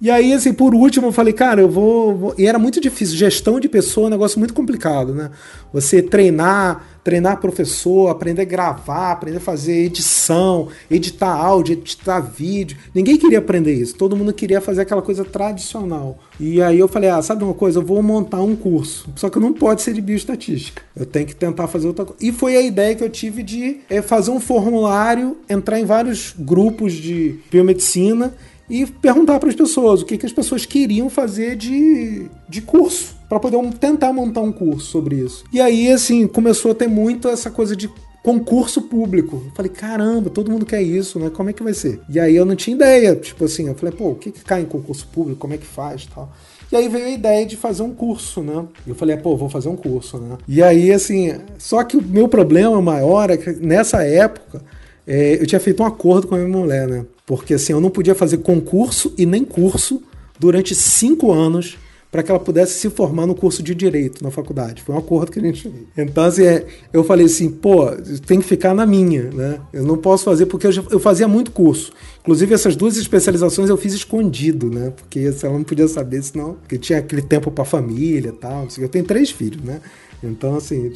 E 0.03 0.11
aí, 0.11 0.33
assim, 0.33 0.53
por 0.53 0.75
último, 0.75 1.07
eu 1.07 1.13
falei, 1.13 1.33
cara, 1.33 1.61
eu 1.61 1.69
vou, 1.69 2.17
vou. 2.17 2.35
E 2.37 2.45
era 2.45 2.59
muito 2.59 2.81
difícil. 2.81 3.17
Gestão 3.17 3.61
de 3.61 3.69
pessoa 3.69 4.07
é 4.07 4.09
um 4.09 4.11
negócio 4.11 4.37
muito 4.37 4.53
complicado, 4.53 5.15
né? 5.15 5.31
Você 5.73 6.03
treinar, 6.03 6.85
treinar 7.05 7.41
professor, 7.41 8.09
aprender 8.09 8.43
a 8.43 8.45
gravar, 8.45 9.13
aprender 9.13 9.37
a 9.37 9.41
fazer 9.41 9.85
edição, 9.85 10.67
editar 10.91 11.33
áudio, 11.33 11.75
editar 11.75 12.19
vídeo. 12.19 12.77
Ninguém 12.93 13.17
queria 13.17 13.39
aprender 13.39 13.75
isso. 13.75 13.95
Todo 13.95 14.17
mundo 14.17 14.33
queria 14.33 14.61
fazer 14.61 14.81
aquela 14.83 15.03
coisa 15.03 15.25
tradicional. 15.25 16.19
E 16.41 16.61
aí 16.61 16.81
eu 16.81 16.89
falei, 16.89 17.09
ah, 17.09 17.23
sabe 17.23 17.45
uma 17.45 17.55
coisa? 17.55 17.79
Eu 17.79 17.85
vou 17.85 18.03
montar 18.03 18.41
um 18.41 18.57
curso. 18.57 19.09
Só 19.15 19.31
que 19.31 19.39
não 19.39 19.53
pode 19.53 19.83
ser 19.83 19.95
de 19.95 20.01
bioestatística. 20.01 20.83
Eu 20.97 21.07
tenho 21.07 21.27
que 21.27 21.37
tentar 21.37 21.69
fazer 21.69 21.87
outra 21.87 22.07
coisa. 22.07 22.19
E 22.21 22.33
foi 22.33 22.57
a 22.57 22.61
ideia 22.61 22.97
que 22.97 23.05
eu 23.05 23.09
tive 23.09 23.45
de 23.45 23.79
é, 23.89 24.03
fazer 24.03 24.33
um 24.33 24.41
formulário, 24.41 25.37
entrar 25.49 25.79
em 25.79 25.85
vários 25.85 26.35
grupos 26.37 26.93
de 26.93 27.39
biomedicina 27.53 28.35
e 28.69 28.87
perguntar 28.87 29.39
para 29.39 29.49
as 29.49 29.55
pessoas 29.55 30.03
o 30.03 30.07
que, 30.07 30.17
que 30.17 30.27
as 30.27 30.33
pessoas 30.33 30.65
queriam 30.65 31.11
fazer 31.11 31.57
de, 31.57 32.27
de 32.49 32.63
curso, 32.63 33.15
para 33.29 33.41
poder 33.41 33.59
tentar 33.75 34.13
montar 34.13 34.41
um 34.41 34.53
curso 34.53 34.87
sobre 34.87 35.17
isso. 35.17 35.45
E 35.53 35.61
aí, 35.61 35.91
assim, 35.91 36.27
começou 36.27 36.73
a 36.73 36.75
ter 36.75 36.89
muito 36.89 37.29
essa 37.29 37.51
coisa 37.51 37.77
de 37.77 37.91
concurso 38.23 38.83
público. 38.83 39.43
Eu 39.47 39.53
falei, 39.53 39.71
caramba, 39.71 40.31
todo 40.31 40.51
mundo 40.51 40.65
quer 40.65 40.81
isso, 40.81 41.19
né? 41.19 41.29
Como 41.29 41.51
é 41.51 41.53
que 41.53 41.63
vai 41.63 41.75
ser? 41.75 42.01
E 42.09 42.21
aí 42.21 42.37
eu 42.37 42.45
não 42.45 42.55
tinha 42.55 42.77
ideia, 42.77 43.17
tipo 43.17 43.45
assim, 43.45 43.69
eu 43.69 43.75
falei, 43.75 43.95
pô, 43.95 44.11
o 44.11 44.15
que, 44.15 44.31
que 44.31 44.45
cai 44.45 44.63
em 44.63 44.67
concurso 44.67 45.07
público? 45.09 45.41
Como 45.41 45.55
é 45.55 45.59
que 45.59 45.67
faz 45.67 46.07
tal? 46.07 46.33
E 46.71 46.77
aí 46.77 46.89
veio 46.89 47.05
a 47.05 47.11
ideia 47.11 47.45
de 47.45 47.57
fazer 47.57 47.83
um 47.83 47.93
curso, 47.93 48.41
né? 48.41 48.65
E 48.87 48.91
eu 48.91 48.95
falei, 48.95 49.17
pô, 49.17 49.37
vou 49.37 49.49
fazer 49.49 49.69
um 49.69 49.77
curso, 49.77 50.19
né? 50.19 50.39
E 50.49 50.63
aí, 50.63 50.91
assim, 50.91 51.35
só 51.59 51.85
que 51.85 51.97
o 51.97 52.03
meu 52.03 52.29
problema 52.29 52.81
maior 52.81 53.29
é 53.29 53.37
que 53.37 53.51
nessa 53.53 54.03
época 54.05 54.63
é, 55.07 55.35
eu 55.35 55.47
tinha 55.47 55.61
feito 55.61 55.83
um 55.83 55.87
acordo 55.87 56.29
com 56.29 56.35
a 56.35 56.39
minha 56.39 56.49
mulher, 56.49 56.89
né? 56.89 57.05
Porque 57.33 57.55
assim, 57.55 57.73
eu 57.73 57.81
não 57.81 57.89
podia 57.89 58.15
fazer 58.15 58.37
concurso 58.43 59.15
e 59.17 59.25
nem 59.25 59.43
curso 59.43 60.03
durante 60.39 60.75
cinco 60.75 61.33
anos 61.33 61.79
para 62.13 62.23
que 62.23 62.31
ela 62.31 62.39
pudesse 62.39 62.75
se 62.75 62.91
formar 62.91 63.27
no 63.27 63.35
curso 63.35 63.63
de 63.63 63.75
direito 63.75 64.23
na 64.23 64.31
faculdade. 64.31 64.83
Foi 64.83 64.95
um 64.95 64.99
acordo 64.99 65.33
que 65.33 65.39
a 65.39 65.43
gente. 65.43 65.73
Então, 65.97 66.25
assim, 66.25 66.43
é, 66.43 66.67
eu 66.93 67.03
falei 67.03 67.25
assim, 67.25 67.49
pô, 67.49 67.87
tem 68.27 68.39
que 68.39 68.45
ficar 68.47 68.75
na 68.75 68.85
minha, 68.85 69.31
né? 69.31 69.59
Eu 69.73 69.83
não 69.83 69.97
posso 69.97 70.25
fazer, 70.25 70.45
porque 70.45 70.67
eu, 70.67 70.73
já, 70.73 70.85
eu 70.91 71.01
fazia 71.01 71.27
muito 71.27 71.51
curso. 71.51 71.91
Inclusive, 72.21 72.53
essas 72.53 72.77
duas 72.77 72.99
especializações 72.99 73.71
eu 73.71 73.79
fiz 73.79 73.95
escondido, 73.95 74.71
né? 74.71 74.93
Porque 74.95 75.21
assim, 75.21 75.47
ela 75.47 75.57
não 75.57 75.65
podia 75.65 75.89
saber, 75.89 76.23
senão. 76.23 76.53
Porque 76.61 76.77
tinha 76.77 76.99
aquele 76.99 77.23
tempo 77.23 77.51
para 77.51 77.65
família 77.65 78.29
e 78.29 78.33
tal. 78.33 78.69
Eu 78.77 78.91
tenho 78.91 79.07
três 79.07 79.31
filhos, 79.31 79.65
né? 79.65 79.81
Então, 80.23 80.55
assim. 80.55 80.93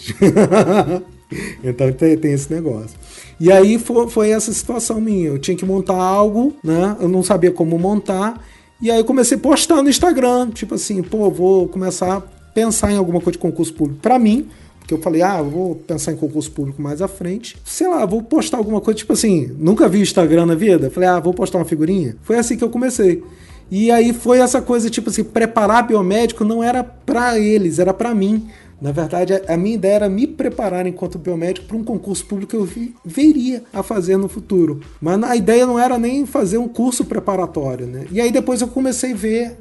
então 1.64 1.90
tem, 1.92 2.18
tem, 2.18 2.34
esse 2.34 2.52
negócio. 2.52 2.96
E 3.40 3.50
aí 3.50 3.78
foi, 3.78 4.06
foi, 4.10 4.30
essa 4.32 4.52
situação 4.52 5.00
minha. 5.00 5.28
Eu 5.28 5.38
tinha 5.38 5.56
que 5.56 5.64
montar 5.64 5.96
algo, 5.96 6.54
né? 6.62 6.94
Eu 7.00 7.08
não 7.08 7.22
sabia 7.22 7.50
como 7.50 7.78
montar. 7.78 8.38
E 8.80 8.90
aí 8.90 8.98
eu 8.98 9.04
comecei 9.04 9.36
a 9.36 9.40
postar 9.40 9.82
no 9.82 9.88
Instagram, 9.88 10.50
tipo 10.50 10.74
assim, 10.74 11.02
pô, 11.02 11.30
vou 11.30 11.66
começar 11.68 12.16
a 12.16 12.20
pensar 12.20 12.92
em 12.92 12.96
alguma 12.96 13.20
coisa 13.20 13.32
de 13.32 13.38
concurso 13.38 13.72
público 13.72 14.00
para 14.00 14.18
mim, 14.18 14.48
que 14.86 14.94
eu 14.94 14.98
falei, 14.98 15.20
ah, 15.22 15.42
vou 15.42 15.74
pensar 15.74 16.12
em 16.12 16.16
concurso 16.16 16.50
público 16.50 16.80
mais 16.80 17.02
à 17.02 17.08
frente. 17.08 17.56
Sei 17.64 17.88
lá, 17.88 18.06
vou 18.06 18.22
postar 18.22 18.58
alguma 18.58 18.80
coisa, 18.80 18.98
tipo 18.98 19.12
assim, 19.12 19.50
nunca 19.58 19.88
vi 19.88 20.00
Instagram 20.00 20.46
na 20.46 20.54
vida. 20.54 20.90
Falei, 20.90 21.08
ah, 21.08 21.18
vou 21.18 21.34
postar 21.34 21.58
uma 21.58 21.64
figurinha. 21.64 22.16
Foi 22.22 22.36
assim 22.36 22.56
que 22.56 22.62
eu 22.62 22.70
comecei. 22.70 23.22
E 23.68 23.90
aí 23.90 24.12
foi 24.12 24.38
essa 24.38 24.62
coisa, 24.62 24.88
tipo 24.88 25.10
assim, 25.10 25.24
preparar 25.24 25.86
biomédico 25.86 26.44
não 26.44 26.62
era 26.62 26.84
para 26.84 27.38
eles, 27.38 27.80
era 27.80 27.92
para 27.92 28.14
mim. 28.14 28.46
Na 28.80 28.92
verdade, 28.92 29.32
a 29.48 29.56
minha 29.56 29.74
ideia 29.74 29.94
era 29.94 30.08
me 30.08 30.26
preparar 30.26 30.86
enquanto 30.86 31.18
biomédico 31.18 31.66
para 31.66 31.76
um 31.76 31.84
concurso 31.84 32.26
público 32.26 32.50
que 32.50 32.56
eu 32.56 32.92
veria 33.04 33.64
a 33.72 33.82
fazer 33.82 34.16
no 34.16 34.28
futuro. 34.28 34.80
Mas 35.00 35.22
a 35.22 35.34
ideia 35.34 35.66
não 35.66 35.78
era 35.78 35.98
nem 35.98 36.26
fazer 36.26 36.58
um 36.58 36.68
curso 36.68 37.04
preparatório, 37.04 37.86
né? 37.86 38.06
E 38.10 38.20
aí 38.20 38.30
depois 38.30 38.60
eu 38.60 38.68
comecei 38.68 39.12
a 39.12 39.16
ver, 39.16 39.56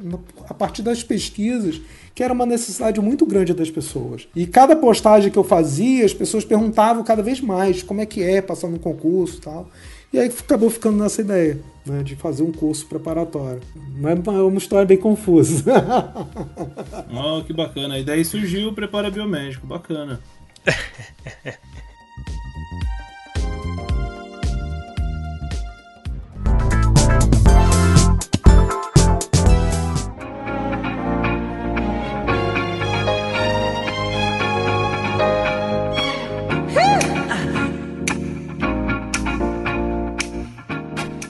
a 0.48 0.52
partir 0.52 0.82
das 0.82 1.02
pesquisas, 1.02 1.80
que 2.14 2.22
era 2.22 2.32
uma 2.32 2.46
necessidade 2.46 3.00
muito 3.00 3.24
grande 3.26 3.54
das 3.54 3.70
pessoas. 3.70 4.28
E 4.34 4.46
cada 4.46 4.76
postagem 4.76 5.30
que 5.30 5.38
eu 5.38 5.44
fazia, 5.44 6.04
as 6.04 6.14
pessoas 6.14 6.44
perguntavam 6.44 7.02
cada 7.02 7.22
vez 7.22 7.40
mais 7.40 7.82
como 7.82 8.00
é 8.00 8.06
que 8.06 8.22
é 8.22 8.42
passar 8.42 8.68
no 8.68 8.78
concurso 8.78 9.38
e 9.38 9.40
tal. 9.40 9.70
E 10.12 10.18
aí 10.18 10.28
acabou 10.28 10.70
ficando 10.70 11.02
nessa 11.02 11.20
ideia, 11.20 11.60
né, 11.84 12.02
de 12.02 12.16
fazer 12.16 12.42
um 12.42 12.52
curso 12.52 12.86
preparatório. 12.86 13.60
Mas 13.98 14.18
é 14.26 14.30
uma 14.42 14.58
história 14.58 14.86
bem 14.86 14.96
confusa. 14.96 15.64
oh, 17.12 17.44
que 17.44 17.52
bacana. 17.52 17.98
E 17.98 18.04
daí 18.04 18.24
surgiu 18.24 18.68
o 18.68 18.74
Prepara 18.74 19.10
Biomédico, 19.10 19.66
bacana. 19.66 20.20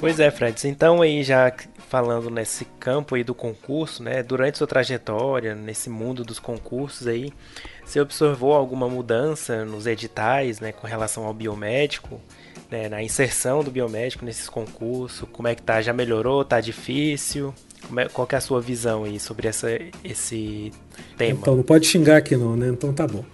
Pois 0.06 0.20
é, 0.20 0.30
Fred. 0.30 0.68
Então 0.68 1.02
aí 1.02 1.24
já 1.24 1.52
falando 1.88 2.30
nesse 2.30 2.64
campo 2.78 3.16
aí 3.16 3.24
do 3.24 3.34
concurso, 3.34 4.04
né? 4.04 4.22
Durante 4.22 4.56
sua 4.56 4.66
trajetória 4.68 5.52
nesse 5.52 5.90
mundo 5.90 6.22
dos 6.22 6.38
concursos 6.38 7.08
aí, 7.08 7.32
você 7.84 7.98
observou 7.98 8.52
alguma 8.52 8.88
mudança 8.88 9.64
nos 9.64 9.84
editais, 9.84 10.60
né, 10.60 10.70
com 10.70 10.86
relação 10.86 11.24
ao 11.24 11.34
biomédico, 11.34 12.20
né, 12.70 12.88
na 12.88 13.02
inserção 13.02 13.64
do 13.64 13.70
biomédico 13.72 14.24
nesses 14.24 14.48
concursos? 14.48 15.28
Como 15.32 15.48
é 15.48 15.56
que 15.56 15.62
tá? 15.62 15.82
Já 15.82 15.92
melhorou? 15.92 16.44
Tá 16.44 16.60
difícil? 16.60 17.52
É, 17.96 18.08
qual 18.08 18.28
é 18.30 18.36
a 18.36 18.40
sua 18.40 18.60
visão 18.60 19.02
aí 19.02 19.18
sobre 19.18 19.48
essa, 19.48 19.68
esse 20.04 20.70
tema? 21.18 21.40
Então, 21.40 21.56
não 21.56 21.64
pode 21.64 21.84
xingar 21.84 22.18
aqui 22.18 22.36
não, 22.36 22.56
né? 22.56 22.68
Então 22.68 22.92
tá 22.92 23.08
bom. 23.08 23.24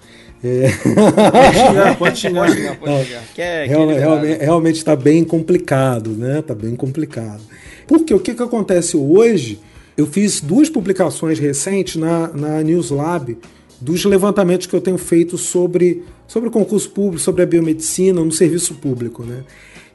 É... 0.45 0.69
Pode 0.73 1.57
xingar, 1.57 1.99
pode 1.99 2.19
xingar, 2.19 2.47
pode 2.47 2.57
xingar, 2.57 2.77
pode 2.79 3.05
xingar. 3.05 3.23
Quer, 3.35 3.69
Real, 3.69 3.89
realmente, 3.89 4.45
realmente 4.45 4.77
está 4.77 4.97
bem 4.97 5.23
complicado, 5.25 6.11
né? 6.11 6.41
Está 6.41 6.55
bem 6.55 6.75
complicado. 6.75 7.41
Porque 7.87 8.13
o 8.13 8.19
que, 8.19 8.35
que 8.35 8.43
acontece 8.43 8.97
hoje? 8.97 9.61
Eu 9.97 10.07
fiz 10.07 10.41
duas 10.41 10.69
publicações 10.69 11.39
recentes 11.39 11.97
na, 11.97 12.29
na 12.29 12.63
Newslab 12.63 13.37
dos 13.81 14.05
levantamentos 14.05 14.67
que 14.67 14.75
eu 14.75 14.81
tenho 14.81 14.97
feito 14.97 15.37
sobre, 15.37 16.03
sobre 16.27 16.49
o 16.49 16.53
concurso 16.53 16.91
público, 16.91 17.19
sobre 17.19 17.43
a 17.43 17.47
biomedicina 17.47 18.25
no 18.25 18.33
serviço 18.33 18.75
público, 18.75 19.23
né? 19.25 19.45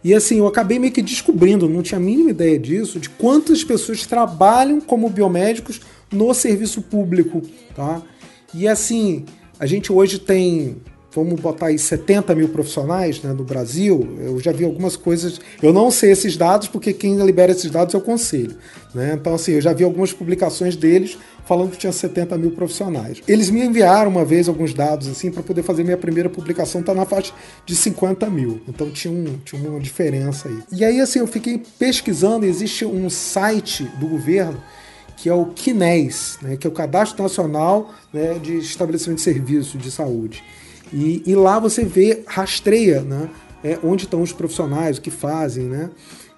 E 0.04 0.14
assim, 0.14 0.38
eu 0.38 0.48
acabei 0.48 0.78
meio 0.78 0.94
que 0.94 1.02
descobrindo, 1.02 1.68
não 1.68 1.82
tinha 1.82 1.98
a 1.98 2.02
mínima 2.02 2.30
ideia 2.30 2.58
disso, 2.60 3.00
de 3.00 3.10
quantas 3.10 3.64
pessoas 3.64 4.06
trabalham 4.06 4.80
como 4.80 5.10
biomédicos 5.10 5.82
no 6.12 6.34
serviço 6.34 6.82
público, 6.82 7.42
tá? 7.76 8.02
E 8.54 8.68
assim, 8.68 9.26
a 9.60 9.66
gente 9.66 9.92
hoje 9.92 10.20
tem, 10.20 10.78
vamos 11.14 11.40
botar 11.40 11.68
aí 11.68 11.80
70 11.80 12.36
mil 12.36 12.50
profissionais 12.50 13.22
né, 13.22 13.34
no 13.34 13.44
Brasil. 13.44 14.08
Eu 14.20 14.40
já 14.40 14.52
vi 14.52 14.64
algumas 14.64 14.96
coisas. 14.96 15.40
Eu 15.62 15.74
não 15.74 15.90
sei 15.90 16.12
esses 16.12 16.38
dados, 16.38 16.68
porque 16.68 16.94
quem 16.94 17.18
libera 17.18 17.52
esses 17.52 17.70
dados 17.72 17.94
é 17.94 17.98
o 17.98 18.02
Conselho. 18.02 18.56
Né? 18.94 19.18
Então, 19.20 19.36
assim, 19.36 19.54
eu 19.54 19.62
já 19.62 19.74
vi 19.74 19.84
algumas 19.84 20.14
publicações 20.14 20.76
deles 20.76 21.18
falando 21.48 21.72
que 21.72 21.78
tinha 21.78 21.94
70 21.94 22.38
mil 22.38 22.52
profissionais. 22.52 23.22
Eles 23.26 23.50
me 23.50 23.64
enviaram 23.64 24.12
uma 24.12 24.26
vez 24.26 24.50
alguns 24.50 24.74
dados 24.74 25.08
assim 25.08 25.32
para 25.32 25.42
poder 25.42 25.64
fazer 25.64 25.82
minha 25.82 25.96
primeira 25.96 26.30
publicação, 26.30 26.84
tá 26.84 26.94
na 26.94 27.06
faixa 27.06 27.32
de 27.66 27.74
50 27.74 28.30
mil. 28.30 28.62
Então 28.68 28.92
tinha, 28.92 29.14
um, 29.14 29.38
tinha 29.46 29.70
uma 29.70 29.80
diferença 29.80 30.50
aí. 30.50 30.60
E 30.74 30.84
aí 30.84 31.00
assim 31.00 31.20
eu 31.20 31.28
fiquei 31.28 31.64
pesquisando, 31.80 32.46
existe 32.46 32.84
um 32.84 33.10
site 33.10 33.86
do 33.98 34.08
governo 34.08 34.62
que 35.18 35.28
é 35.28 35.34
o 35.34 35.48
CNES, 35.48 36.38
né, 36.42 36.56
que 36.56 36.68
é 36.68 36.70
o 36.70 36.74
Cadastro 36.74 37.22
Nacional 37.24 37.92
né, 38.14 38.36
de 38.36 38.58
Estabelecimento 38.58 39.18
de 39.18 39.24
Serviço 39.24 39.78
de 39.78 39.92
Saúde. 39.92 40.44
E, 40.94 41.24
e 41.26 41.36
lá 41.36 41.60
você 41.60 41.84
vê, 41.84 42.24
rastreia 42.28 43.02
né, 43.02 43.30
é, 43.64 43.78
onde 43.84 44.06
estão 44.06 44.22
os 44.22 44.32
profissionais, 44.32 44.98
o 44.98 45.02
que 45.02 45.12
fazem. 45.12 45.66
Né? 45.66 45.90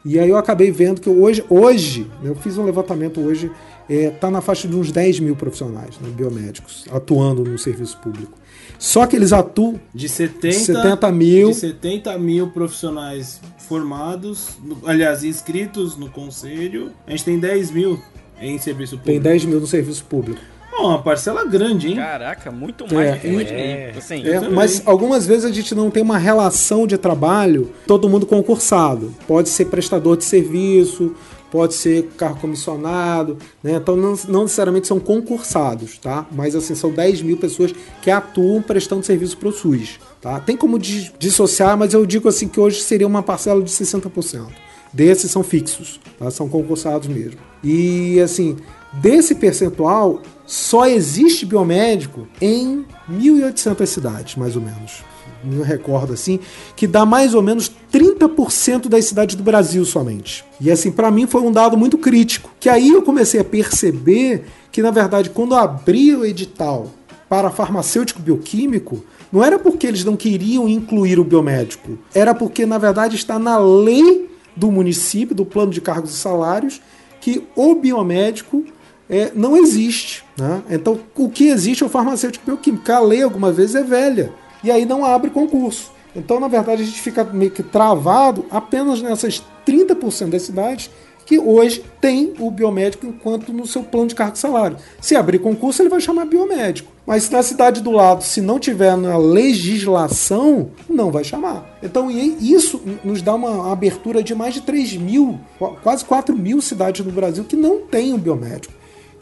E 0.04 0.18
aí 0.18 0.30
eu 0.30 0.38
acabei 0.38 0.72
vendo 0.72 1.02
que 1.02 1.10
hoje, 1.10 1.44
hoje 1.50 2.10
né, 2.24 2.30
eu 2.30 2.36
fiz 2.36 2.58
um 2.58 2.64
levantamento 2.64 3.20
hoje, 3.20 3.52
está 3.90 3.94
é, 3.94 4.10
tá 4.10 4.32
na 4.32 4.40
faixa 4.40 4.68
de 4.68 4.76
uns 4.76 4.92
10 4.92 5.20
mil 5.20 5.36
profissionais 5.36 6.00
né, 6.00 6.10
biomédicos 6.10 6.86
atuando 6.92 7.44
no 7.44 7.58
serviço 7.58 7.98
público. 8.00 8.38
Só 8.78 9.06
que 9.06 9.16
eles 9.16 9.34
atuam 9.34 9.80
de 9.94 10.08
70, 10.08 10.54
70 10.54 11.12
mil. 11.12 11.50
De 11.50 11.56
70 11.56 12.18
mil 12.18 12.50
profissionais 12.50 13.42
formados, 13.58 14.58
aliás, 14.86 15.24
inscritos 15.24 15.98
no 15.98 16.10
conselho, 16.10 16.92
a 17.06 17.12
gente 17.12 17.26
tem 17.26 17.40
10 17.40 17.72
mil 17.72 18.00
em 18.42 18.58
serviço 18.58 18.98
público. 18.98 19.12
Tem 19.12 19.20
10 19.20 19.46
mil 19.46 19.60
no 19.60 19.68
serviço 19.68 20.04
público. 20.06 20.40
uma 20.78 21.02
parcela 21.02 21.44
grande, 21.46 21.90
hein? 21.90 21.96
Caraca, 21.96 22.52
muito 22.52 22.86
mais 22.94 23.10
é, 23.10 23.14
do 23.14 23.20
que 23.20 23.54
é, 23.54 23.94
assim, 23.98 24.26
é, 24.26 24.40
Mas 24.50 24.82
algumas 24.86 25.26
vezes 25.26 25.46
a 25.46 25.52
gente 25.52 25.76
não 25.76 25.92
tem 25.92 26.02
uma 26.02 26.18
relação 26.18 26.88
de 26.88 26.98
trabalho, 26.98 27.72
todo 27.86 28.08
mundo 28.08 28.26
concursado. 28.26 29.14
Pode 29.28 29.50
ser 29.50 29.66
prestador 29.66 30.16
de 30.16 30.24
serviço, 30.24 31.16
pode 31.52 31.74
ser 31.74 32.10
carro 32.18 32.38
comissionado, 32.38 33.38
né? 33.62 33.74
Então 33.74 33.96
não, 33.96 34.18
não, 34.28 34.44
necessariamente 34.44 34.88
são 34.88 35.00
concursados, 35.00 35.98
tá? 35.98 36.26
Mas 36.32 36.56
assim, 36.56 36.76
são 36.76 36.92
10 36.92 37.22
mil 37.24 37.38
pessoas 37.38 37.74
que 38.02 38.10
atuam 38.10 38.62
prestando 38.62 39.04
serviço 39.04 39.38
para 39.38 39.50
o 39.50 39.52
SUS. 39.52 40.00
Tá? 40.22 40.40
Tem 40.40 40.56
como 40.56 40.78
dissociar, 40.78 41.78
mas 41.78 41.94
eu 41.94 42.06
digo 42.06 42.28
assim 42.28 42.48
que 42.48 42.60
hoje 42.60 42.82
seria 42.82 43.08
uma 43.08 43.24
parcela 43.24 43.62
de 43.62 43.72
60% 43.72 44.48
desses 44.94 45.32
são 45.32 45.44
fixos, 45.44 46.00
tá? 46.18 46.30
são 46.32 46.50
concursados 46.50 47.08
mesmo. 47.08 47.40
E 47.64 48.20
assim, 48.20 48.58
desse 48.94 49.36
percentual, 49.36 50.22
só 50.46 50.88
existe 50.88 51.46
biomédico 51.46 52.28
em 52.42 52.86
1.800 53.12 53.86
cidades, 53.86 54.36
mais 54.36 54.56
ou 54.56 54.62
menos. 54.62 55.04
Me 55.44 55.64
recordo 55.64 56.12
assim, 56.12 56.40
que 56.76 56.86
dá 56.86 57.06
mais 57.06 57.34
ou 57.34 57.42
menos 57.42 57.72
30% 57.94 58.90
das 58.90 59.06
cidades 59.06 59.36
do 59.36 59.44
Brasil 59.44 59.86
somente. 59.86 60.44
E 60.60 60.70
assim, 60.70 60.92
para 60.92 61.10
mim 61.10 61.28
foi 61.28 61.42
um 61.42 61.52
dado 61.52 61.78
muito 61.78 61.98
crítico, 61.98 62.50
que 62.60 62.68
aí 62.68 62.90
eu 62.90 63.02
comecei 63.02 63.40
a 63.40 63.44
perceber 63.44 64.46
que 64.72 64.82
na 64.82 64.92
verdade 64.92 65.30
quando 65.30 65.54
eu 65.54 65.60
abri 65.60 66.14
o 66.14 66.26
edital 66.26 66.92
para 67.30 67.52
farmacêutico 67.52 68.22
bioquímico, 68.22 69.04
não 69.32 69.44
era 69.44 69.60
porque 69.60 69.86
eles 69.86 70.04
não 70.04 70.18
queriam 70.18 70.68
incluir 70.68 71.20
o 71.20 71.24
biomédico, 71.24 71.98
era 72.14 72.34
porque 72.34 72.66
na 72.66 72.78
verdade 72.78 73.16
está 73.16 73.38
na 73.38 73.58
lei 73.58 74.30
do 74.60 74.72
município, 74.72 75.34
do 75.34 75.46
plano 75.46 75.72
de 75.72 75.80
cargos 75.80 76.12
e 76.12 76.18
salários, 76.18 76.82
que 77.22 77.48
o 77.56 77.76
biomédico 77.76 78.66
é, 79.10 79.32
não 79.34 79.56
existe. 79.58 80.24
Né? 80.38 80.62
Então, 80.70 81.00
o 81.16 81.30
que 81.30 81.48
existe 81.48 81.84
é 81.84 81.88
o 81.88 81.90
farmacêutico 81.90 82.46
bioquímico. 82.46 82.92
A 82.92 83.00
lei, 83.00 83.24
algumas 83.24 83.56
vezes, 83.56 83.76
é 83.76 83.84
velha. 83.84 84.34
E 84.64 84.70
aí 84.70 84.86
não 84.86 85.06
abre 85.06 85.32
concurso. 85.32 85.92
Então, 86.16 86.40
na 86.40 86.48
verdade, 86.48 86.84
a 86.84 86.86
gente 86.86 87.00
fica 87.00 87.24
meio 87.24 87.52
que 87.52 87.64
travado 87.64 88.46
apenas 88.52 89.02
nessas 89.02 89.44
30% 89.66 90.30
das 90.30 90.42
cidades 90.44 90.90
que 91.30 91.38
hoje 91.38 91.86
tem 92.02 92.34
o 92.40 92.50
biomédico 92.50 93.06
enquanto 93.06 93.54
no 93.54 93.68
seu 93.68 93.84
plano 93.84 94.08
de 94.08 94.16
cargo 94.16 94.36
e 94.36 94.40
salário. 94.40 94.78
Se 95.00 95.16
abrir 95.16 95.38
concurso, 95.38 95.80
ele 95.80 95.88
vai 95.88 96.02
chamar 96.02 96.26
biomédico. 96.26 96.92
Mas 97.06 97.30
na 97.30 97.44
cidade 97.44 97.84
do 97.84 97.92
lado, 97.92 98.24
se 98.24 98.42
não 98.42 98.58
tiver 98.58 98.98
na 98.98 99.16
legislação, 99.16 100.72
não 100.90 101.12
vai 101.12 101.24
chamar. 101.24 101.78
Então 101.84 102.10
isso 102.10 102.82
nos 103.04 103.22
dá 103.22 103.36
uma 103.36 103.72
abertura 103.72 104.24
de 104.24 104.34
mais 104.34 104.56
de 104.56 104.62
3 104.62 104.98
mil, 104.98 105.40
quase 105.84 106.04
4 106.04 106.36
mil 106.36 106.64
cidades 106.64 107.06
no 107.06 107.12
Brasil 107.12 107.44
que 107.44 107.56
não 107.56 107.82
tem 107.82 108.12
o 108.12 108.18
biomédico. 108.18 108.74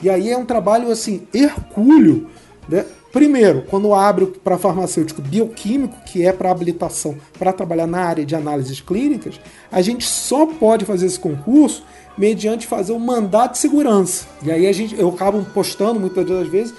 E 0.01 0.09
aí 0.09 0.31
é 0.31 0.37
um 0.37 0.45
trabalho 0.45 0.89
assim, 0.89 1.27
hercúleo. 1.33 2.27
Né? 2.69 2.85
Primeiro, 3.11 3.63
quando 3.69 3.93
abre 3.93 4.25
para 4.43 4.57
farmacêutico 4.57 5.21
bioquímico, 5.21 5.95
que 6.05 6.25
é 6.25 6.31
para 6.31 6.51
habilitação 6.51 7.15
para 7.39 7.53
trabalhar 7.53 7.87
na 7.87 7.99
área 7.99 8.25
de 8.25 8.35
análises 8.35 8.81
clínicas, 8.81 9.39
a 9.71 9.81
gente 9.81 10.03
só 10.03 10.45
pode 10.45 10.85
fazer 10.85 11.05
esse 11.05 11.19
concurso 11.19 11.83
mediante 12.17 12.67
fazer 12.67 12.93
um 12.93 12.99
mandato 12.99 13.53
de 13.53 13.59
segurança. 13.59 14.25
E 14.43 14.51
aí 14.51 14.67
a 14.67 14.73
gente, 14.73 14.99
eu 14.99 15.09
acabo 15.09 15.45
postando 15.53 15.99
muitas 15.99 16.25
das 16.25 16.47
vezes 16.47 16.73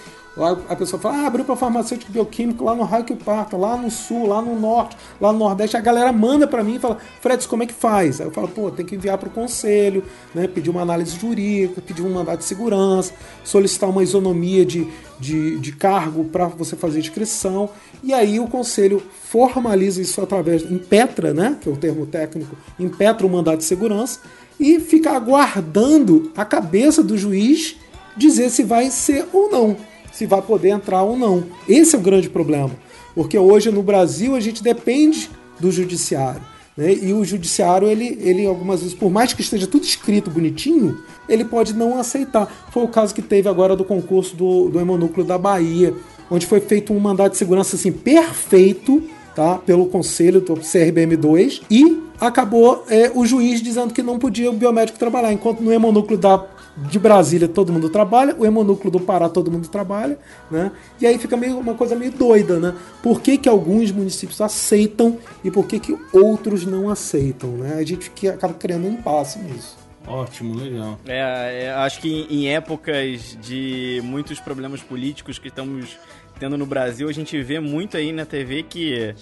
A 0.69 0.77
pessoa 0.77 1.01
fala, 1.01 1.17
ah, 1.17 1.27
abriu 1.27 1.45
para 1.45 1.57
farmacêutico 1.57 2.13
bioquímico 2.13 2.63
lá 2.65 2.73
no 2.73 2.85
raio 2.85 3.05
que 3.05 3.17
parta, 3.17 3.57
lá 3.57 3.77
no 3.77 3.91
sul, 3.91 4.29
lá 4.29 4.41
no 4.41 4.59
norte, 4.59 4.97
lá 5.21 5.33
no 5.33 5.39
nordeste. 5.41 5.77
A 5.77 5.81
galera 5.81 6.13
manda 6.13 6.47
para 6.47 6.63
mim 6.63 6.77
e 6.77 6.79
fala, 6.79 6.97
Fred, 7.21 7.49
como 7.49 7.65
é 7.65 7.67
que 7.67 7.75
faz? 7.75 8.21
Aí 8.21 8.29
eu 8.29 8.31
falo, 8.31 8.47
pô, 8.47 8.71
tem 8.71 8.87
que 8.87 8.95
enviar 8.95 9.19
para 9.19 9.29
o 9.29 9.33
conselho, 9.33 10.05
né, 10.33 10.47
pedir 10.47 10.71
uma 10.71 10.83
análise 10.83 11.19
jurídica, 11.19 11.81
pedir 11.81 12.03
um 12.03 12.11
mandado 12.11 12.39
de 12.39 12.45
segurança, 12.45 13.13
solicitar 13.43 13.91
uma 13.91 14.01
isonomia 14.01 14.65
de, 14.65 14.87
de, 15.19 15.59
de 15.59 15.73
cargo 15.73 16.25
para 16.25 16.47
você 16.47 16.77
fazer 16.77 17.01
inscrição. 17.01 17.71
E 18.05 18.15
aí 18.15 18.39
o 18.39 18.47
conselho 18.47 19.03
formaliza 19.25 20.01
isso 20.01 20.21
através, 20.21 20.63
impetra, 20.71 21.35
né, 21.35 21.59
que 21.61 21.69
é 21.69 21.73
o 21.73 21.77
termo 21.77 22.07
técnico, 22.07 22.57
impetra 22.79 23.27
o 23.27 23.31
mandado 23.31 23.59
de 23.59 23.65
segurança 23.65 24.21
e 24.61 24.79
fica 24.79 25.11
aguardando 25.11 26.31
a 26.37 26.45
cabeça 26.45 27.03
do 27.03 27.19
juiz 27.19 27.77
dizer 28.17 28.51
se 28.51 28.63
vai 28.63 28.89
ser 28.91 29.27
ou 29.33 29.51
não 29.51 29.77
se 30.19 30.27
vai 30.27 30.43
poder 30.43 30.71
entrar 30.71 31.05
ou 31.05 31.17
não. 31.17 31.45
Esse 31.69 31.95
é 31.95 31.99
o 31.99 32.03
grande 32.03 32.29
problema, 32.29 32.73
porque 33.15 33.39
hoje 33.39 33.71
no 33.71 33.85
Brasil 33.85 34.35
a 34.35 34.41
gente 34.41 34.65
depende 34.65 35.31
do 35.61 35.71
judiciário. 35.71 36.43
Né? 36.77 36.93
E 36.93 37.13
o 37.13 37.25
judiciário, 37.25 37.87
ele, 37.87 38.19
ele 38.21 38.45
algumas 38.45 38.81
vezes, 38.81 38.97
por 38.97 39.13
mais 39.13 39.33
que 39.33 39.43
esteja 39.43 39.69
tudo 39.69 39.85
escrito 39.85 40.29
bonitinho, 40.29 40.99
ele 41.29 41.45
pode 41.45 41.73
não 41.73 42.01
aceitar. 42.01 42.53
Foi 42.73 42.83
o 42.83 42.89
caso 42.89 43.15
que 43.15 43.23
teve 43.23 43.49
agora 43.49 43.77
do 43.77 43.85
concurso 43.85 44.35
do, 44.35 44.69
do 44.69 44.81
Hemonúcleo 44.81 45.25
da 45.25 45.39
Bahia, 45.39 45.95
onde 46.29 46.47
foi 46.47 46.59
feito 46.59 46.93
um 46.93 46.99
mandado 46.99 47.31
de 47.31 47.37
segurança 47.37 47.77
assim 47.77 47.93
perfeito, 47.93 49.01
tá? 49.37 49.59
Pelo 49.59 49.87
conselho 49.87 50.41
do 50.41 50.55
CRBM2 50.55 51.63
e 51.71 52.03
acabou 52.21 52.85
é, 52.89 53.13
o 53.15 53.25
juiz 53.25 53.63
dizendo 53.63 53.95
que 53.95 54.03
não 54.03 54.19
podia 54.19 54.51
o 54.51 54.55
biomédico 54.55 54.99
trabalhar, 54.99 55.33
enquanto 55.33 55.61
no 55.61 55.73
hemonúcleo 55.73 56.19
da 56.19 56.45
de 56.87 56.99
Brasília 56.99 57.49
todo 57.49 57.73
mundo 57.73 57.89
trabalha, 57.89 58.37
o 58.39 58.47
hemonúcleo 58.47 58.91
do 58.91 59.01
Pará 59.01 59.29
todo 59.29 59.51
mundo 59.51 59.69
trabalha, 59.69 60.19
né? 60.51 60.71
E 61.01 61.07
aí 61.07 61.19
fica 61.19 61.37
meio, 61.37 61.59
uma 61.59 61.75
coisa 61.75 61.97
meio 61.97 62.13
doida, 62.13 62.61
né? 62.61 62.75
Por 63.03 63.21
que, 63.21 63.37
que 63.37 63.49
alguns 63.49 63.91
municípios 63.91 64.41
aceitam 64.41 65.19
e 65.43 65.51
por 65.51 65.67
que, 65.67 65.81
que 65.81 65.99
outros 66.13 66.65
não 66.65 66.89
aceitam, 66.89 67.51
né? 67.51 67.75
A 67.75 67.85
gente 67.85 68.05
fica, 68.05 68.35
acaba 68.35 68.55
criando 68.55 68.87
um 68.87 68.93
impasse 68.93 69.39
nisso. 69.39 69.77
Ótimo, 70.07 70.55
legal. 70.55 70.99
É, 71.07 71.65
é, 71.65 71.71
acho 71.71 72.01
que 72.01 72.27
em 72.31 72.49
épocas 72.49 73.37
de 73.43 74.01
muitos 74.05 74.41
problemas 74.41 74.81
políticos 74.81 75.39
que 75.39 75.49
estamos 75.49 75.99
tendo 76.39 76.57
no 76.57 76.65
Brasil, 76.65 77.09
a 77.09 77.13
gente 77.13 77.41
vê 77.43 77.61
muito 77.61 77.97
aí 77.97 78.13
na 78.13 78.25
TV 78.25 78.63
que 78.63 79.15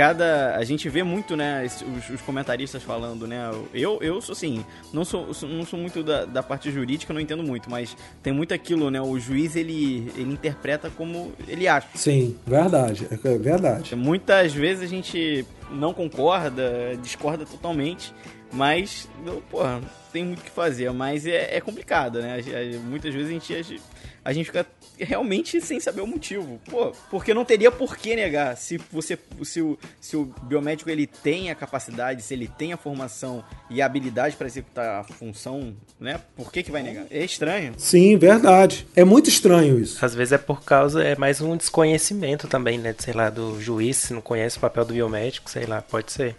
cada. 0.00 0.56
A 0.56 0.64
gente 0.64 0.88
vê 0.88 1.02
muito, 1.02 1.36
né, 1.36 1.66
os, 1.66 2.08
os, 2.08 2.22
comentaristas 2.22 2.82
falando, 2.82 3.26
né? 3.26 3.50
Eu, 3.74 3.98
eu 4.00 4.18
sou 4.22 4.32
assim, 4.32 4.64
não 4.94 5.04
sou, 5.04 5.28
não 5.42 5.66
sou 5.66 5.78
muito 5.78 6.02
da, 6.02 6.24
da 6.24 6.42
parte 6.42 6.70
jurídica, 6.70 7.12
não 7.12 7.20
entendo 7.20 7.42
muito, 7.42 7.68
mas 7.68 7.94
tem 8.22 8.32
muito 8.32 8.54
aquilo, 8.54 8.90
né? 8.90 8.98
O 8.98 9.18
juiz 9.18 9.56
ele, 9.56 10.10
ele 10.16 10.32
interpreta 10.32 10.88
como 10.88 11.32
ele 11.46 11.68
acha. 11.68 11.86
Sim, 11.94 12.34
verdade, 12.46 13.08
é 13.10 13.38
verdade. 13.38 13.94
Muitas 13.94 14.54
vezes 14.54 14.84
a 14.84 14.86
gente 14.86 15.44
não 15.70 15.92
concorda, 15.92 16.96
discorda 17.02 17.44
totalmente, 17.44 18.14
mas, 18.52 19.08
porra, 19.50 19.80
tem 20.12 20.24
muito 20.24 20.40
o 20.40 20.44
que 20.44 20.50
fazer, 20.50 20.92
mas 20.92 21.26
é, 21.26 21.56
é 21.56 21.60
complicado, 21.60 22.20
né? 22.20 22.38
Muitas 22.84 23.14
vezes 23.14 23.28
a 23.28 23.32
gente, 23.32 23.82
a 24.24 24.32
gente 24.32 24.46
fica 24.46 24.66
realmente 24.98 25.60
sem 25.60 25.80
saber 25.80 26.00
o 26.00 26.06
motivo. 26.06 26.60
Pô, 26.68 26.92
porque 27.10 27.32
não 27.32 27.44
teria 27.44 27.70
por 27.70 27.96
que 27.96 28.14
negar. 28.14 28.56
Se 28.56 28.78
você 28.90 29.18
se 29.42 29.60
o, 29.60 29.78
se 30.00 30.16
o 30.16 30.26
biomédico 30.42 30.90
ele 30.90 31.06
tem 31.06 31.50
a 31.50 31.54
capacidade, 31.54 32.22
se 32.22 32.34
ele 32.34 32.48
tem 32.48 32.72
a 32.72 32.76
formação 32.76 33.44
e 33.68 33.80
a 33.80 33.86
habilidade 33.86 34.36
para 34.36 34.46
executar 34.46 35.00
a 35.00 35.04
função, 35.04 35.74
né? 35.98 36.20
Por 36.36 36.52
que 36.52 36.62
que 36.62 36.70
vai 36.70 36.82
negar? 36.82 37.06
É 37.10 37.24
estranho. 37.24 37.74
Sim, 37.76 38.16
verdade. 38.16 38.86
É 38.94 39.04
muito 39.04 39.28
estranho 39.28 39.78
isso. 39.78 40.04
Às 40.04 40.14
vezes 40.14 40.32
é 40.32 40.38
por 40.38 40.62
causa 40.62 41.02
é 41.02 41.16
mais 41.16 41.40
um 41.40 41.56
desconhecimento 41.56 42.48
também, 42.48 42.78
né, 42.78 42.94
sei 42.98 43.14
lá, 43.14 43.30
do 43.30 43.60
juiz, 43.60 43.96
se 43.96 44.12
não 44.12 44.20
conhece 44.20 44.58
o 44.58 44.60
papel 44.60 44.84
do 44.84 44.94
biomédico, 44.94 45.50
sei 45.50 45.66
lá, 45.66 45.80
pode 45.80 46.12
ser. 46.12 46.36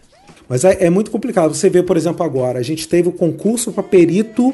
Mas 0.52 0.66
é, 0.66 0.88
é 0.88 0.90
muito 0.90 1.10
complicado. 1.10 1.56
Você 1.56 1.70
vê, 1.70 1.82
por 1.82 1.96
exemplo, 1.96 2.26
agora, 2.26 2.60
a 2.60 2.62
gente 2.62 2.86
teve 2.86 3.08
o 3.08 3.12
concurso 3.14 3.72
para 3.72 3.82
perito 3.82 4.54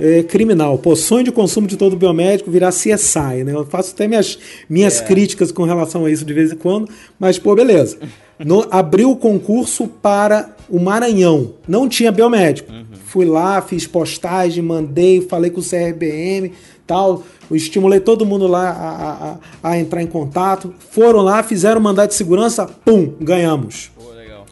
é, 0.00 0.22
criminal. 0.22 0.78
Pô, 0.78 0.96
sonho 0.96 1.22
de 1.22 1.30
consumo 1.30 1.66
de 1.66 1.76
todo 1.76 1.94
biomédico 1.96 2.50
virar 2.50 2.70
CSI, 2.70 3.44
né? 3.44 3.52
Eu 3.52 3.66
faço 3.66 3.92
até 3.92 4.08
minhas, 4.08 4.38
minhas 4.70 5.02
é. 5.02 5.04
críticas 5.04 5.52
com 5.52 5.64
relação 5.64 6.06
a 6.06 6.10
isso 6.10 6.24
de 6.24 6.32
vez 6.32 6.50
em 6.50 6.56
quando, 6.56 6.88
mas, 7.20 7.38
pô, 7.38 7.54
beleza. 7.54 7.98
No, 8.38 8.66
abriu 8.70 9.10
o 9.10 9.16
concurso 9.16 9.86
para 9.86 10.56
o 10.66 10.80
Maranhão. 10.80 11.52
Não 11.68 11.90
tinha 11.90 12.10
biomédico. 12.10 12.72
Uhum. 12.72 12.84
Fui 13.04 13.26
lá, 13.26 13.60
fiz 13.60 13.86
postagem, 13.86 14.64
mandei, 14.64 15.20
falei 15.20 15.50
com 15.50 15.60
o 15.60 15.62
CRBM, 15.62 16.52
tal. 16.86 17.22
estimulei 17.50 18.00
todo 18.00 18.24
mundo 18.24 18.46
lá 18.46 18.70
a, 18.70 19.68
a, 19.68 19.72
a 19.72 19.78
entrar 19.78 20.02
em 20.02 20.06
contato. 20.06 20.72
Foram 20.90 21.20
lá, 21.20 21.42
fizeram 21.42 21.82
mandado 21.82 22.08
de 22.08 22.14
segurança, 22.14 22.66
pum, 22.82 23.12
ganhamos. 23.20 23.92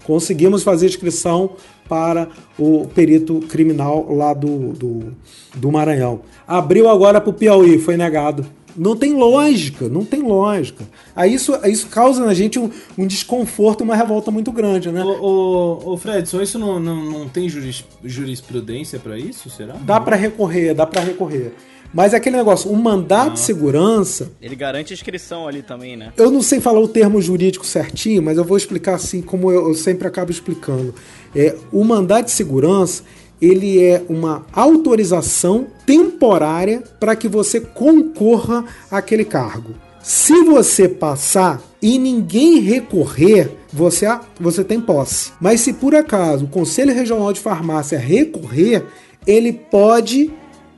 Conseguimos 0.05 0.63
fazer 0.63 0.87
inscrição 0.87 1.51
para 1.89 2.29
o 2.59 2.87
perito 2.95 3.41
criminal 3.49 4.13
lá 4.13 4.33
do, 4.33 4.73
do, 4.73 5.17
do 5.55 5.73
Maranhão. 5.73 6.21
Abriu 6.47 6.89
agora 6.89 7.21
para 7.21 7.31
o 7.31 7.35
Piauí, 7.35 7.79
foi 7.79 7.97
negado. 7.97 8.47
Não 8.77 8.97
tem 8.97 9.13
lógica, 9.13 9.89
não 9.89 10.05
tem 10.05 10.23
lógica. 10.23 10.85
Aí 11.15 11.35
isso, 11.35 11.55
isso 11.67 11.89
causa 11.89 12.25
na 12.25 12.33
gente 12.33 12.59
um, 12.59 12.71
um 12.97 13.07
desconforto, 13.07 13.85
uma 13.85 13.95
revolta 13.95 14.31
muito 14.31 14.51
grande, 14.51 14.91
né? 14.91 15.05
Ô, 15.05 15.81
ô, 15.85 15.93
ô 15.93 15.97
Fredson, 15.99 16.41
isso 16.41 16.59
não, 16.59 16.81
não, 16.81 17.05
não 17.05 17.29
tem 17.29 17.49
juris, 17.49 17.85
jurisprudência 18.03 18.99
para 18.99 19.19
isso, 19.19 19.51
será? 19.51 19.75
Dá 19.75 20.01
para 20.01 20.17
recorrer, 20.17 20.75
dá 20.75 20.87
para 20.87 21.03
recorrer. 21.03 21.53
Mas 21.93 22.15
é 22.15 22.17
aquele 22.17 22.37
negócio, 22.37 22.71
o 22.71 22.77
mandato 22.77 23.31
ah. 23.31 23.35
de 23.35 23.41
segurança. 23.41 24.33
Ele 24.41 24.57
garante 24.57 24.95
inscrição 24.95 25.47
ali 25.47 25.63
também, 25.63 25.97
né? 25.97 26.13
Eu 26.17 26.31
não 26.31 26.43
sei 26.43 26.61
falar 26.61 26.81
o 26.81 26.89
termo 26.89 27.21
jurídico 27.21 27.67
certinho, 27.67 28.23
mas 28.23 28.39
eu 28.39 28.45
vou 28.45 28.57
explicar 28.57 28.95
assim 28.95 29.21
como 29.21 29.51
eu, 29.51 29.69
eu 29.69 29.75
sempre 29.75 30.09
acabo 30.09 30.31
explicando. 30.31 30.95
É, 31.35 31.55
o 31.71 31.85
mandato 31.85 32.27
de 32.27 32.33
segurança 32.33 33.03
ele 33.43 33.83
é 33.83 34.01
uma 34.09 34.47
autorização 34.53 35.67
temporária 35.85 36.85
para 37.01 37.17
que 37.17 37.27
você 37.27 37.61
concorra 37.61 38.65
àquele 38.89 39.25
cargo. 39.25 39.75
Se 40.01 40.45
você 40.45 40.89
passar 40.89 41.61
e 41.81 41.99
ninguém 41.99 42.61
recorrer, 42.61 43.51
você, 43.73 44.07
você 44.39 44.63
tem 44.63 44.81
posse. 44.81 45.33
Mas 45.41 45.61
se 45.61 45.73
por 45.73 45.93
acaso 45.93 46.45
o 46.45 46.49
Conselho 46.49 46.95
Regional 46.95 47.33
de 47.33 47.41
Farmácia 47.41 47.99
recorrer, 47.99 48.85
ele 49.27 49.53
pode 49.53 50.31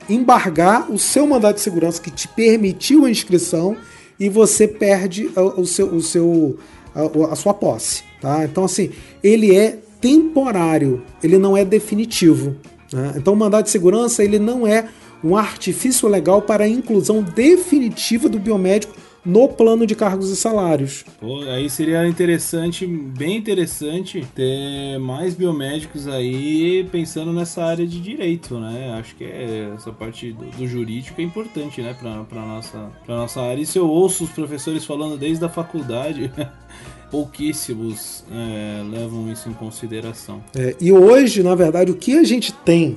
embargar 0.08 0.90
o 0.90 0.98
seu 0.98 1.26
mandato 1.26 1.56
de 1.56 1.62
segurança 1.62 2.00
que 2.00 2.10
te 2.10 2.28
permitiu 2.28 3.04
a 3.04 3.10
inscrição 3.10 3.76
e 4.18 4.28
você 4.28 4.66
perde 4.66 5.30
o 5.36 5.64
seu, 5.66 5.86
o 5.86 6.00
seu, 6.00 6.58
a, 6.94 7.32
a 7.32 7.36
sua 7.36 7.54
posse. 7.54 8.04
Tá? 8.20 8.44
Então, 8.44 8.64
assim, 8.64 8.90
ele 9.22 9.54
é 9.54 9.78
temporário, 10.00 11.02
ele 11.22 11.38
não 11.38 11.56
é 11.56 11.64
definitivo. 11.64 12.56
Né? 12.92 13.14
Então, 13.16 13.32
o 13.32 13.36
mandato 13.36 13.64
de 13.64 13.70
segurança 13.70 14.22
ele 14.22 14.38
não 14.38 14.66
é 14.66 14.88
um 15.22 15.36
artifício 15.36 16.06
legal 16.08 16.42
para 16.42 16.64
a 16.64 16.68
inclusão 16.68 17.22
definitiva 17.22 18.28
do 18.28 18.38
biomédico 18.38 18.94
no 19.24 19.48
plano 19.48 19.86
de 19.86 19.94
cargos 19.94 20.30
e 20.30 20.36
salários. 20.36 21.04
Pô, 21.18 21.40
aí 21.42 21.68
seria 21.70 22.06
interessante, 22.06 22.86
bem 22.86 23.36
interessante, 23.36 24.26
ter 24.34 24.98
mais 24.98 25.34
biomédicos 25.34 26.06
aí 26.06 26.86
pensando 26.92 27.32
nessa 27.32 27.64
área 27.64 27.86
de 27.86 28.00
direito, 28.00 28.58
né? 28.58 28.96
Acho 28.98 29.14
que 29.16 29.24
é, 29.24 29.72
essa 29.74 29.92
parte 29.92 30.32
do, 30.32 30.44
do 30.56 30.66
jurídico 30.66 31.20
é 31.20 31.24
importante, 31.24 31.80
né, 31.80 31.94
pra, 31.98 32.42
nossa, 32.42 32.90
pra 33.06 33.16
nossa 33.16 33.40
área. 33.40 33.62
Isso 33.62 33.78
eu 33.78 33.88
ouço 33.88 34.24
os 34.24 34.30
professores 34.30 34.84
falando 34.84 35.16
desde 35.16 35.44
a 35.44 35.48
faculdade. 35.48 36.30
pouquíssimos 37.10 38.24
é, 38.28 38.82
levam 38.90 39.30
isso 39.30 39.48
em 39.48 39.52
consideração. 39.52 40.42
É, 40.52 40.74
e 40.80 40.90
hoje, 40.90 41.44
na 41.44 41.54
verdade, 41.54 41.92
o 41.92 41.94
que 41.94 42.18
a 42.18 42.24
gente 42.24 42.52
tem 42.52 42.96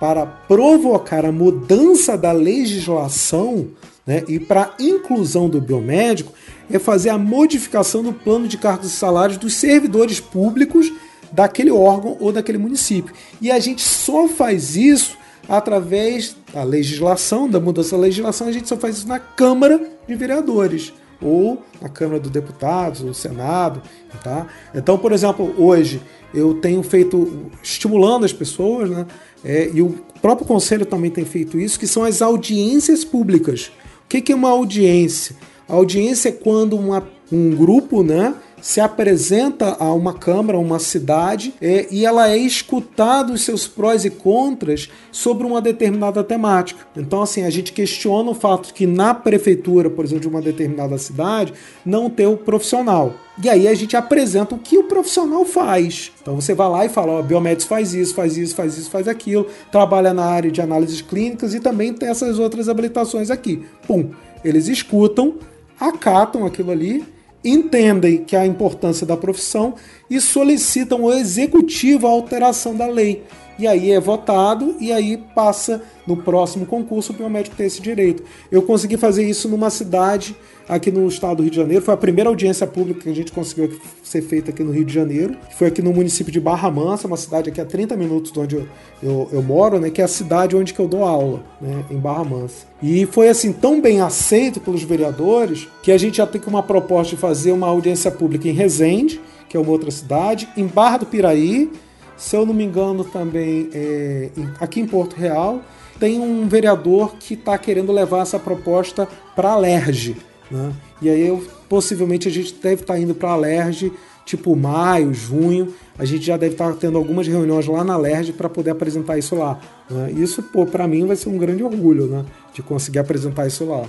para 0.00 0.24
provocar 0.24 1.26
a 1.26 1.30
mudança 1.30 2.16
da 2.16 2.32
legislação 2.32 3.68
né? 4.10 4.24
E 4.26 4.40
para 4.40 4.74
inclusão 4.80 5.48
do 5.48 5.60
biomédico 5.60 6.32
é 6.68 6.80
fazer 6.80 7.10
a 7.10 7.16
modificação 7.16 8.02
do 8.02 8.12
plano 8.12 8.48
de 8.48 8.58
cargos 8.58 8.88
e 8.88 8.90
salários 8.90 9.38
dos 9.38 9.54
servidores 9.54 10.18
públicos 10.18 10.92
daquele 11.30 11.70
órgão 11.70 12.16
ou 12.18 12.32
daquele 12.32 12.58
município. 12.58 13.14
E 13.40 13.52
a 13.52 13.60
gente 13.60 13.82
só 13.82 14.26
faz 14.26 14.74
isso 14.74 15.16
através 15.48 16.34
da 16.52 16.64
legislação, 16.64 17.48
da 17.48 17.60
mudança 17.60 17.92
da 17.92 18.02
legislação, 18.02 18.48
a 18.48 18.52
gente 18.52 18.68
só 18.68 18.76
faz 18.76 18.96
isso 18.96 19.06
na 19.06 19.20
Câmara 19.20 19.80
de 20.08 20.14
Vereadores 20.16 20.92
ou 21.22 21.62
na 21.80 21.88
Câmara 21.88 22.18
dos 22.18 22.32
Deputados, 22.32 23.02
ou 23.02 23.14
Senado, 23.14 23.80
tá? 24.24 24.48
Então, 24.74 24.98
por 24.98 25.12
exemplo, 25.12 25.54
hoje 25.56 26.02
eu 26.34 26.54
tenho 26.54 26.82
feito 26.82 27.48
estimulando 27.62 28.24
as 28.24 28.32
pessoas, 28.32 28.90
né? 28.90 29.06
É, 29.44 29.70
e 29.72 29.80
o 29.80 29.90
próprio 30.20 30.48
Conselho 30.48 30.84
também 30.84 31.12
tem 31.12 31.24
feito 31.24 31.60
isso, 31.60 31.78
que 31.78 31.86
são 31.86 32.02
as 32.02 32.20
audiências 32.20 33.04
públicas 33.04 33.70
que, 34.10 34.20
que 34.20 34.32
é 34.32 34.34
uma 34.34 34.50
audiência? 34.50 35.36
A 35.68 35.74
audiência 35.74 36.30
é 36.30 36.32
quando 36.32 36.76
uma, 36.76 37.08
um 37.30 37.54
grupo 37.54 38.02
né, 38.02 38.34
se 38.60 38.80
apresenta 38.80 39.76
a 39.78 39.92
uma 39.92 40.14
Câmara, 40.14 40.58
a 40.58 40.60
uma 40.60 40.78
cidade, 40.78 41.54
é, 41.60 41.86
e 41.90 42.04
ela 42.04 42.30
é 42.30 42.36
escutada 42.36 43.32
os 43.32 43.44
seus 43.44 43.66
prós 43.66 44.04
e 44.04 44.10
contras 44.10 44.88
sobre 45.10 45.46
uma 45.46 45.60
determinada 45.60 46.22
temática. 46.22 46.86
Então, 46.96 47.22
assim, 47.22 47.44
a 47.44 47.50
gente 47.50 47.72
questiona 47.72 48.30
o 48.30 48.34
fato 48.34 48.74
que 48.74 48.86
na 48.86 49.14
prefeitura, 49.14 49.88
por 49.88 50.04
exemplo, 50.04 50.22
de 50.22 50.28
uma 50.28 50.42
determinada 50.42 50.98
cidade, 50.98 51.52
não 51.84 52.10
ter 52.10 52.26
o 52.26 52.36
profissional. 52.36 53.14
E 53.42 53.48
aí 53.48 53.66
a 53.66 53.74
gente 53.74 53.96
apresenta 53.96 54.54
o 54.54 54.58
que 54.58 54.76
o 54.76 54.84
profissional 54.84 55.44
faz. 55.46 56.12
Então 56.20 56.34
você 56.34 56.54
vai 56.54 56.68
lá 56.68 56.84
e 56.84 56.88
fala, 56.90 57.12
ó, 57.12 57.22
Biomédicos 57.22 57.66
faz 57.66 57.94
isso, 57.94 58.14
faz 58.14 58.36
isso, 58.36 58.54
faz 58.54 58.76
isso, 58.76 58.90
faz 58.90 59.08
aquilo, 59.08 59.46
trabalha 59.72 60.12
na 60.12 60.24
área 60.24 60.50
de 60.50 60.60
análises 60.60 61.00
clínicas 61.00 61.54
e 61.54 61.60
também 61.60 61.94
tem 61.94 62.10
essas 62.10 62.38
outras 62.38 62.68
habilitações 62.68 63.30
aqui. 63.30 63.64
Pum, 63.86 64.10
eles 64.44 64.68
escutam, 64.68 65.36
acatam 65.78 66.44
aquilo 66.44 66.70
ali, 66.70 67.02
entendem 67.44 68.24
que 68.24 68.36
a 68.36 68.46
importância 68.46 69.06
da 69.06 69.16
profissão 69.16 69.74
e 70.08 70.20
solicitam 70.20 71.04
ao 71.04 71.12
executivo 71.12 72.06
a 72.06 72.10
alteração 72.10 72.76
da 72.76 72.86
lei. 72.86 73.24
E 73.58 73.66
aí 73.66 73.90
é 73.90 74.00
votado 74.00 74.76
e 74.80 74.90
aí 74.90 75.18
passa 75.34 75.82
no 76.06 76.16
próximo 76.16 76.64
concurso 76.64 77.12
o 77.12 77.16
biomédico 77.16 77.56
ter 77.56 77.64
esse 77.64 77.80
direito. 77.80 78.22
Eu 78.50 78.62
consegui 78.62 78.96
fazer 78.96 79.28
isso 79.28 79.48
numa 79.48 79.68
cidade 79.68 80.34
aqui 80.70 80.90
no 80.90 81.06
estado 81.08 81.38
do 81.38 81.42
Rio 81.42 81.50
de 81.50 81.56
Janeiro. 81.56 81.84
Foi 81.84 81.92
a 81.92 81.96
primeira 81.96 82.30
audiência 82.30 82.66
pública 82.66 83.00
que 83.00 83.08
a 83.08 83.14
gente 83.14 83.32
conseguiu 83.32 83.78
ser 84.02 84.22
feita 84.22 84.50
aqui 84.50 84.62
no 84.62 84.70
Rio 84.70 84.84
de 84.84 84.94
Janeiro. 84.94 85.36
Foi 85.56 85.66
aqui 85.66 85.82
no 85.82 85.92
município 85.92 86.32
de 86.32 86.38
Barra 86.40 86.70
Mansa, 86.70 87.08
uma 87.08 87.16
cidade 87.16 87.50
aqui 87.50 87.60
a 87.60 87.64
30 87.64 87.96
minutos 87.96 88.30
de 88.30 88.38
onde 88.38 88.56
eu, 88.56 88.68
eu, 89.02 89.28
eu 89.32 89.42
moro, 89.42 89.80
né? 89.80 89.90
Que 89.90 90.00
é 90.00 90.04
a 90.04 90.08
cidade 90.08 90.56
onde 90.56 90.72
que 90.72 90.80
eu 90.80 90.86
dou 90.86 91.04
aula, 91.04 91.42
né? 91.60 91.84
Em 91.90 91.96
Barra 91.96 92.24
Mansa. 92.24 92.66
E 92.80 93.04
foi 93.06 93.28
assim 93.28 93.52
tão 93.52 93.80
bem 93.80 94.00
aceito 94.00 94.60
pelos 94.60 94.82
vereadores 94.84 95.68
que 95.82 95.90
a 95.90 95.98
gente 95.98 96.18
já 96.18 96.26
tem 96.26 96.40
uma 96.46 96.62
proposta 96.62 97.16
de 97.16 97.20
fazer 97.20 97.50
uma 97.52 97.66
audiência 97.66 98.10
pública 98.10 98.48
em 98.48 98.52
Resende, 98.52 99.20
que 99.48 99.56
é 99.56 99.60
uma 99.60 99.70
outra 99.70 99.90
cidade, 99.90 100.48
em 100.56 100.66
Barra 100.66 100.98
do 100.98 101.06
Piraí, 101.06 101.70
se 102.16 102.36
eu 102.36 102.46
não 102.46 102.54
me 102.54 102.64
engano 102.64 103.02
também 103.02 103.68
é, 103.72 104.28
aqui 104.60 104.80
em 104.80 104.86
Porto 104.86 105.16
Real, 105.16 105.60
tem 105.98 106.20
um 106.20 106.46
vereador 106.46 107.16
que 107.18 107.34
está 107.34 107.58
querendo 107.58 107.90
levar 107.92 108.20
essa 108.20 108.38
proposta 108.38 109.08
para 109.34 109.50
a 109.50 109.52
Alerj. 109.52 110.29
Né? 110.50 110.72
E 111.00 111.08
aí 111.08 111.26
eu, 111.26 111.44
possivelmente 111.68 112.28
a 112.28 112.30
gente 112.30 112.54
deve 112.54 112.82
estar 112.82 112.94
tá 112.94 113.00
indo 113.00 113.14
para 113.14 113.30
a 113.30 113.32
Alerj 113.32 113.92
tipo 114.30 114.54
maio, 114.54 115.12
junho, 115.12 115.74
a 115.98 116.04
gente 116.04 116.24
já 116.24 116.36
deve 116.36 116.54
estar 116.54 116.70
tá 116.70 116.76
tendo 116.78 116.96
algumas 116.96 117.26
reuniões 117.26 117.66
lá 117.66 117.82
na 117.82 117.96
LERJ 117.96 118.32
para 118.32 118.48
poder 118.48 118.70
apresentar 118.70 119.18
isso 119.18 119.34
lá. 119.34 119.58
Né? 119.90 120.12
Isso, 120.12 120.42
pô, 120.42 120.64
para 120.64 120.86
mim 120.86 121.04
vai 121.04 121.16
ser 121.16 121.28
um 121.28 121.36
grande 121.36 121.64
orgulho, 121.64 122.06
né? 122.06 122.24
De 122.54 122.62
conseguir 122.62 123.00
apresentar 123.00 123.46
isso 123.48 123.64
lá. 123.64 123.84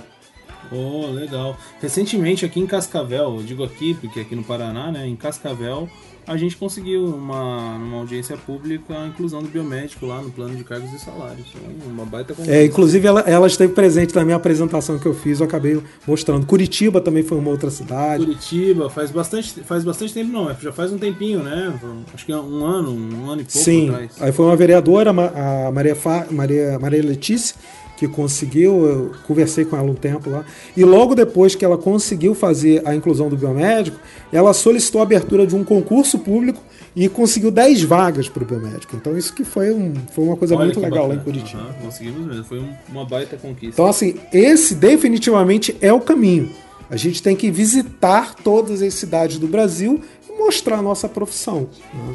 Oh, 0.72 1.10
legal. 1.10 1.56
Recentemente 1.80 2.44
aqui 2.44 2.58
em 2.58 2.66
Cascavel, 2.66 3.36
eu 3.36 3.42
digo 3.42 3.62
aqui 3.62 3.94
porque 3.94 4.20
aqui 4.20 4.34
no 4.34 4.42
Paraná, 4.42 4.90
né? 4.90 5.06
Em 5.06 5.14
Cascavel, 5.14 5.88
a 6.26 6.36
gente 6.36 6.56
conseguiu 6.56 7.04
uma, 7.04 7.74
uma 7.76 7.98
audiência 7.98 8.36
pública 8.36 8.96
a 8.96 9.08
inclusão 9.08 9.42
do 9.42 9.48
biomédico 9.48 10.06
lá 10.06 10.22
no 10.22 10.30
plano 10.30 10.54
de 10.54 10.62
cargos 10.64 10.92
e 10.92 10.98
salários. 10.98 11.46
Uma 11.86 12.04
baita 12.04 12.32
conversa. 12.32 12.58
É, 12.58 12.64
inclusive 12.64 13.06
ela, 13.06 13.20
ela 13.22 13.46
esteve 13.46 13.72
presente 13.72 14.14
na 14.14 14.24
minha 14.24 14.36
apresentação 14.36 14.98
que 14.98 15.06
eu 15.06 15.14
fiz, 15.14 15.40
eu 15.40 15.46
acabei 15.46 15.82
mostrando. 16.06 16.46
Curitiba 16.46 17.00
também 17.00 17.22
foi 17.22 17.38
uma 17.38 17.50
outra 17.50 17.70
cidade. 17.70 18.24
Curitiba, 18.24 18.88
faz 18.88 19.10
bastante, 19.10 19.60
faz 19.60 19.84
bastante 19.84 20.14
tempo, 20.14 20.30
não, 20.30 20.48
é, 20.48 20.56
já 20.60 20.72
faz 20.72 20.92
um 20.92 20.98
tempinho, 20.98 21.42
né? 21.42 21.74
Acho 22.14 22.24
que 22.24 22.32
é 22.32 22.36
um 22.36 22.64
ano, 22.64 22.92
um 22.92 23.30
ano 23.30 23.42
e 23.42 23.44
pouco 23.44 23.58
Sim, 23.58 23.90
atrás. 23.90 24.12
aí 24.20 24.32
foi 24.32 24.46
uma 24.46 24.56
vereadora, 24.56 25.10
a 25.10 25.72
Maria, 25.72 25.96
Fa, 25.96 26.26
Maria, 26.30 26.78
Maria 26.78 27.02
Letícia, 27.02 27.56
que 28.02 28.08
conseguiu, 28.08 28.86
eu 28.86 29.12
conversei 29.26 29.64
com 29.64 29.76
ela 29.76 29.88
um 29.88 29.94
tempo 29.94 30.28
lá, 30.28 30.44
e 30.76 30.84
logo 30.84 31.14
depois 31.14 31.54
que 31.54 31.64
ela 31.64 31.78
conseguiu 31.78 32.34
fazer 32.34 32.82
a 32.84 32.94
inclusão 32.94 33.28
do 33.28 33.36
biomédico, 33.36 33.96
ela 34.32 34.52
solicitou 34.52 35.00
a 35.00 35.04
abertura 35.04 35.46
de 35.46 35.54
um 35.54 35.62
concurso 35.62 36.18
público 36.18 36.60
e 36.96 37.08
conseguiu 37.08 37.50
10 37.50 37.82
vagas 37.84 38.28
para 38.28 38.42
o 38.42 38.46
biomédico. 38.46 38.96
Então 38.96 39.16
isso 39.16 39.32
que 39.32 39.44
foi, 39.44 39.72
um, 39.72 39.94
foi 40.12 40.24
uma 40.24 40.36
coisa 40.36 40.56
Olha 40.56 40.64
muito 40.64 40.80
legal 40.80 41.08
bacana. 41.08 41.14
lá 41.14 41.20
em 41.20 41.24
Curitiba. 41.24 41.62
Uhum, 41.62 41.84
conseguimos 41.84 42.26
mesmo, 42.26 42.44
foi 42.44 42.62
uma 42.88 43.04
baita 43.04 43.36
conquista. 43.36 43.68
Então 43.68 43.86
assim, 43.86 44.16
esse 44.32 44.74
definitivamente 44.74 45.76
é 45.80 45.92
o 45.92 46.00
caminho. 46.00 46.50
A 46.90 46.96
gente 46.96 47.22
tem 47.22 47.36
que 47.36 47.50
visitar 47.50 48.34
todas 48.34 48.82
as 48.82 48.94
cidades 48.94 49.38
do 49.38 49.46
Brasil 49.46 50.00
mostrar 50.44 50.78
a 50.78 50.82
nossa 50.82 51.08
profissão. 51.08 51.68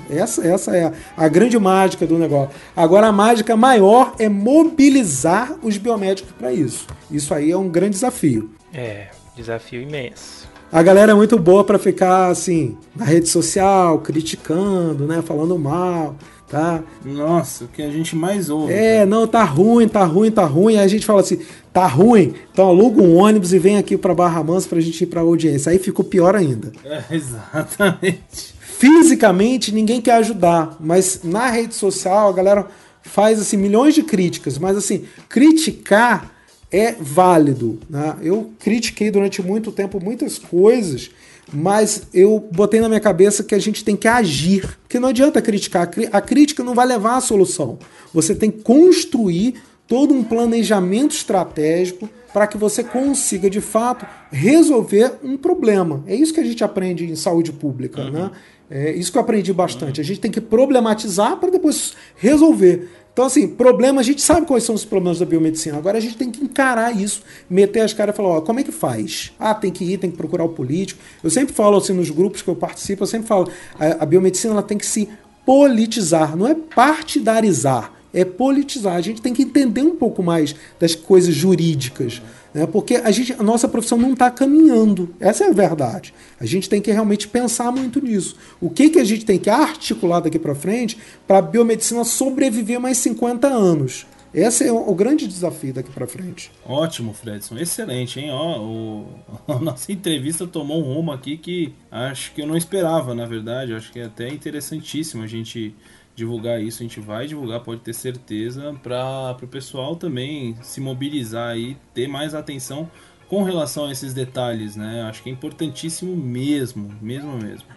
Essa, 0.10 0.46
essa 0.46 0.76
é 0.76 0.86
a, 0.86 0.94
a, 1.16 1.28
grande 1.28 1.58
mágica 1.58 2.06
do 2.06 2.18
negócio. 2.18 2.50
Agora, 2.76 3.08
a 3.08 3.12
mágica 3.12 3.56
maior 3.56 4.14
é 4.20 4.28
mobilizar 4.28 5.56
os 5.64 5.78
biomédicos 5.78 6.32
para 6.38 6.52
isso. 6.52 6.86
Isso 7.10 7.34
aí 7.34 7.52
é 7.52 7.58
um 7.58 7.70
grande 7.70 7.92
desafio. 7.92 8.52
É, 8.74 9.08
desafio 9.36 9.82
imenso. 9.82 10.48
A 10.72 10.84
galera 10.84 11.14
é 11.14 11.16
muito 11.16 11.40
boa 11.40 11.64
para 11.64 11.80
ficar 11.80 12.28
assim 12.28 12.78
na 12.94 13.06
rede 13.06 13.30
social, 13.30 14.00
criticando, 14.00 15.08
né, 15.08 15.22
falando 15.22 15.58
mal 15.58 16.16
tá? 16.50 16.84
Nossa, 17.04 17.66
o 17.66 17.68
que 17.68 17.82
a 17.82 17.90
gente 17.90 18.16
mais 18.16 18.50
ouve. 18.50 18.74
É, 18.74 18.96
cara. 18.96 19.06
não, 19.06 19.28
tá 19.28 19.44
ruim, 19.44 19.88
tá 19.88 20.04
ruim, 20.04 20.32
tá 20.32 20.46
ruim. 20.46 20.78
Aí 20.78 20.84
a 20.84 20.88
gente 20.88 21.06
fala 21.06 21.22
assim, 21.22 21.40
tá 21.74 21.86
ruim, 21.86 22.34
então 22.52 22.68
aluga 22.68 23.02
um 23.02 23.16
ônibus 23.18 23.54
e 23.54 23.60
vem 23.60 23.78
aqui 23.78 23.98
para 23.98 24.14
Barra 24.14 24.44
Mansa 24.44 24.70
pra 24.70 24.80
gente 24.80 25.02
ir 25.04 25.08
pra 25.08 25.22
audiência. 25.22 25.72
Aí 25.72 25.80
ficou 25.80 26.06
pior 26.06 26.36
ainda. 26.36 26.72
É, 26.84 27.04
exatamente. 27.16 28.56
Fisicamente, 28.60 29.74
ninguém 29.74 30.00
quer 30.00 30.14
ajudar, 30.16 30.78
mas 30.80 31.22
na 31.24 31.50
rede 31.50 31.74
social 31.74 32.30
a 32.30 32.34
galera 32.34 32.68
faz 33.02 33.40
assim 33.40 33.58
milhões 33.58 33.96
de 33.96 34.04
críticas, 34.04 34.58
mas 34.58 34.78
assim, 34.78 35.06
criticar 35.28 36.32
é 36.72 36.92
válido. 36.92 37.80
Né? 37.90 38.16
Eu 38.22 38.52
critiquei 38.60 39.10
durante 39.10 39.42
muito 39.42 39.72
tempo 39.72 40.00
muitas 40.04 40.38
coisas 40.38 41.10
mas 41.54 42.08
eu 42.14 42.46
botei 42.52 42.82
na 42.82 42.90
minha 42.90 43.00
cabeça 43.00 43.44
que 43.44 43.56
a 43.56 43.60
gente 43.60 43.84
tem 43.84 43.96
que 43.96 44.08
agir. 44.08 44.78
Porque 44.84 45.00
não 45.00 45.10
adianta 45.10 45.42
criticar, 45.42 45.90
a 46.12 46.22
crítica 46.22 46.64
não 46.64 46.76
vai 46.76 46.86
levar 46.86 47.18
à 47.18 47.22
solução. 47.22 47.80
Você 48.14 48.36
tem 48.36 48.52
que 48.52 48.62
construir 48.64 49.56
todo 49.88 50.14
um 50.14 50.24
planejamento 50.24 51.16
estratégico 51.16 52.10
para 52.34 52.46
que 52.46 52.58
você 52.58 52.84
consiga, 52.84 53.50
de 53.50 53.62
fato, 53.62 54.06
resolver 54.32 55.14
um 55.24 55.38
problema. 55.38 56.04
É 56.06 56.14
isso 56.14 56.34
que 56.34 56.40
a 56.40 56.44
gente 56.44 56.64
aprende 56.64 57.06
em 57.06 57.16
saúde 57.16 57.52
pública, 57.52 58.04
uhum. 58.04 58.12
né? 58.12 58.32
É 58.70 58.92
isso 58.92 59.12
que 59.12 59.18
eu 59.18 59.22
aprendi 59.22 59.54
bastante. 59.54 60.02
A 60.02 60.04
gente 60.04 60.20
tem 60.20 60.30
que 60.30 60.42
problematizar 60.42 61.38
para 61.38 61.50
depois 61.50 61.94
resolver. 62.18 62.90
Então, 63.18 63.26
assim, 63.26 63.48
problema, 63.48 64.00
a 64.00 64.04
gente 64.04 64.22
sabe 64.22 64.46
quais 64.46 64.64
são 64.64 64.76
os 64.76 64.86
problemas 64.86 65.18
da 65.18 65.26
biomedicina. 65.26 65.76
Agora 65.76 65.98
a 65.98 66.00
gente 66.00 66.16
tem 66.16 66.30
que 66.30 66.44
encarar 66.44 66.96
isso, 66.96 67.24
meter 67.50 67.80
as 67.80 67.92
caras 67.92 68.14
e 68.14 68.16
falar, 68.16 68.30
ó, 68.30 68.42
como 68.42 68.60
é 68.60 68.64
que 68.64 68.72
faz? 68.72 69.34
Ah, 69.40 69.56
tem 69.56 69.72
que 69.72 69.84
ir, 69.84 69.98
tem 69.98 70.12
que 70.12 70.18
procurar 70.18 70.44
o 70.44 70.50
político. 70.50 71.02
Eu 71.24 71.32
sempre 71.32 71.52
falo 71.52 71.78
assim 71.78 71.94
nos 71.94 72.12
grupos 72.12 72.44
que 72.44 72.48
eu 72.48 72.56
participo, 72.56 73.02
eu 73.02 73.08
sempre 73.08 73.28
falo, 73.28 73.50
a, 73.80 74.04
a 74.04 74.06
biomedicina 74.06 74.54
ela 74.54 74.62
tem 74.62 74.78
que 74.78 74.86
se 74.86 75.10
politizar, 75.44 76.38
não 76.38 76.46
é 76.46 76.54
partidarizar, 76.54 77.92
é 78.14 78.24
politizar. 78.24 78.94
A 78.94 79.02
gente 79.02 79.20
tem 79.20 79.34
que 79.34 79.42
entender 79.42 79.82
um 79.82 79.96
pouco 79.96 80.22
mais 80.22 80.54
das 80.80 80.94
coisas 80.94 81.34
jurídicas. 81.34 82.22
Né? 82.58 82.66
Porque 82.66 82.96
a, 82.96 83.12
gente, 83.12 83.34
a 83.34 83.44
nossa 83.44 83.68
profissão 83.68 84.00
não 84.00 84.14
está 84.14 84.32
caminhando. 84.32 85.14
Essa 85.20 85.44
é 85.44 85.50
a 85.50 85.54
verdade. 85.54 86.12
A 86.40 86.46
gente 86.46 86.68
tem 86.68 86.82
que 86.82 86.92
realmente 86.92 87.28
pensar 87.28 87.72
muito 87.72 88.02
nisso. 88.02 88.36
O 88.60 88.68
que, 88.68 88.90
que 88.90 89.00
a 89.00 89.04
gente 89.04 89.26
tem 89.26 89.38
que 89.38 89.48
articular 89.48 90.22
daqui 90.22 90.40
para 90.40 90.56
frente 90.56 90.98
para 91.28 91.38
a 91.38 91.42
biomedicina 91.42 92.04
sobreviver 92.04 92.80
mais 92.80 92.98
50 92.98 93.48
anos? 93.48 94.08
Esse 94.34 94.68
é 94.68 94.72
o, 94.72 94.94
grande 94.96 95.28
desafio 95.28 95.72
daqui 95.72 95.92
para 95.92 96.08
frente. 96.08 96.52
Ótimo, 96.66 97.14
Fredson. 97.14 97.58
Excelente, 97.58 98.20
hein? 98.20 98.32
Ó, 98.32 98.60
o, 98.60 99.08
a 99.48 99.60
nossa 99.60 99.92
entrevista 99.92 100.48
tomou 100.48 100.80
um 100.80 100.96
rumo 100.96 101.12
aqui 101.12 101.38
que 101.38 101.74
acho 101.92 102.34
que 102.34 102.42
eu 102.42 102.48
não 102.48 102.58
esperava, 102.58 103.14
na 103.14 103.28
verdade. 103.28 103.74
Acho 103.74 103.92
que 103.92 104.00
é 104.00 104.06
até 104.06 104.28
interessantíssimo 104.30 105.22
a 105.22 105.28
gente 105.28 105.76
divulgar 106.18 106.60
isso, 106.60 106.82
a 106.82 106.84
gente 106.84 107.00
vai 107.00 107.28
divulgar, 107.28 107.60
pode 107.60 107.82
ter 107.82 107.94
certeza, 107.94 108.74
para 108.82 109.38
o 109.40 109.48
pessoal 109.48 109.96
também 109.96 110.58
se 110.64 110.82
mobilizar 110.82 111.56
e 111.56 111.78
ter 111.94 112.08
mais 112.08 112.34
atenção 112.34 112.90
com 113.28 113.44
relação 113.44 113.86
a 113.86 113.92
esses 113.92 114.16
detalhes, 114.16 114.76
né? 114.76 115.04
Acho 115.04 115.22
que 115.22 115.30
é 115.30 115.32
importantíssimo 115.32 116.18
mesmo, 116.18 116.92
mesmo 117.00 117.38
mesmo. 117.38 117.68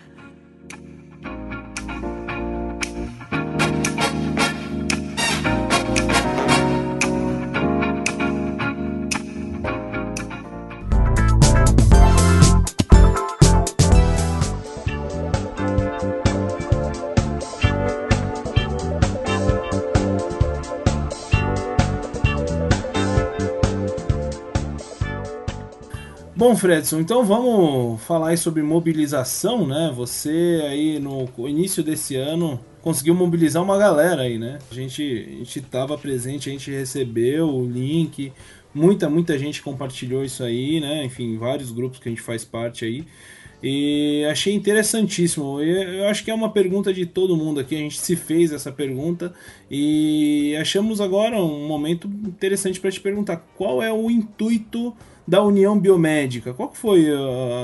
Bom, 26.50 26.56
Fredson, 26.56 26.98
então 26.98 27.24
vamos 27.24 28.02
falar 28.02 28.36
sobre 28.36 28.60
mobilização, 28.60 29.64
né? 29.68 29.92
Você 29.94 30.60
aí 30.64 30.98
no 30.98 31.28
início 31.46 31.80
desse 31.80 32.16
ano 32.16 32.58
conseguiu 32.82 33.14
mobilizar 33.14 33.62
uma 33.62 33.78
galera 33.78 34.22
aí, 34.22 34.36
né? 34.36 34.58
A 34.68 34.74
gente 34.74 35.36
gente 35.38 35.60
tava 35.60 35.96
presente, 35.96 36.48
a 36.48 36.52
gente 36.52 36.68
recebeu 36.68 37.48
o 37.48 37.64
link, 37.64 38.32
muita 38.74 39.08
muita 39.08 39.38
gente 39.38 39.62
compartilhou 39.62 40.24
isso 40.24 40.42
aí, 40.42 40.80
né? 40.80 41.04
Enfim, 41.04 41.38
vários 41.38 41.70
grupos 41.70 42.00
que 42.00 42.08
a 42.08 42.10
gente 42.10 42.20
faz 42.20 42.44
parte 42.44 42.84
aí. 42.84 43.04
E 43.62 44.26
achei 44.28 44.52
interessantíssimo. 44.52 45.60
Eu 45.60 46.08
acho 46.08 46.24
que 46.24 46.32
é 46.32 46.34
uma 46.34 46.50
pergunta 46.50 46.92
de 46.92 47.06
todo 47.06 47.36
mundo 47.36 47.60
aqui. 47.60 47.76
A 47.76 47.78
gente 47.78 48.00
se 48.00 48.16
fez 48.16 48.52
essa 48.52 48.72
pergunta 48.72 49.32
e 49.70 50.56
achamos 50.60 51.00
agora 51.00 51.36
um 51.40 51.68
momento 51.68 52.08
interessante 52.08 52.80
para 52.80 52.90
te 52.90 53.00
perguntar 53.00 53.36
qual 53.54 53.80
é 53.80 53.92
o 53.92 54.10
intuito 54.10 54.96
da 55.30 55.40
União 55.44 55.78
Biomédica. 55.78 56.52
Qual 56.52 56.72
foi 56.74 57.06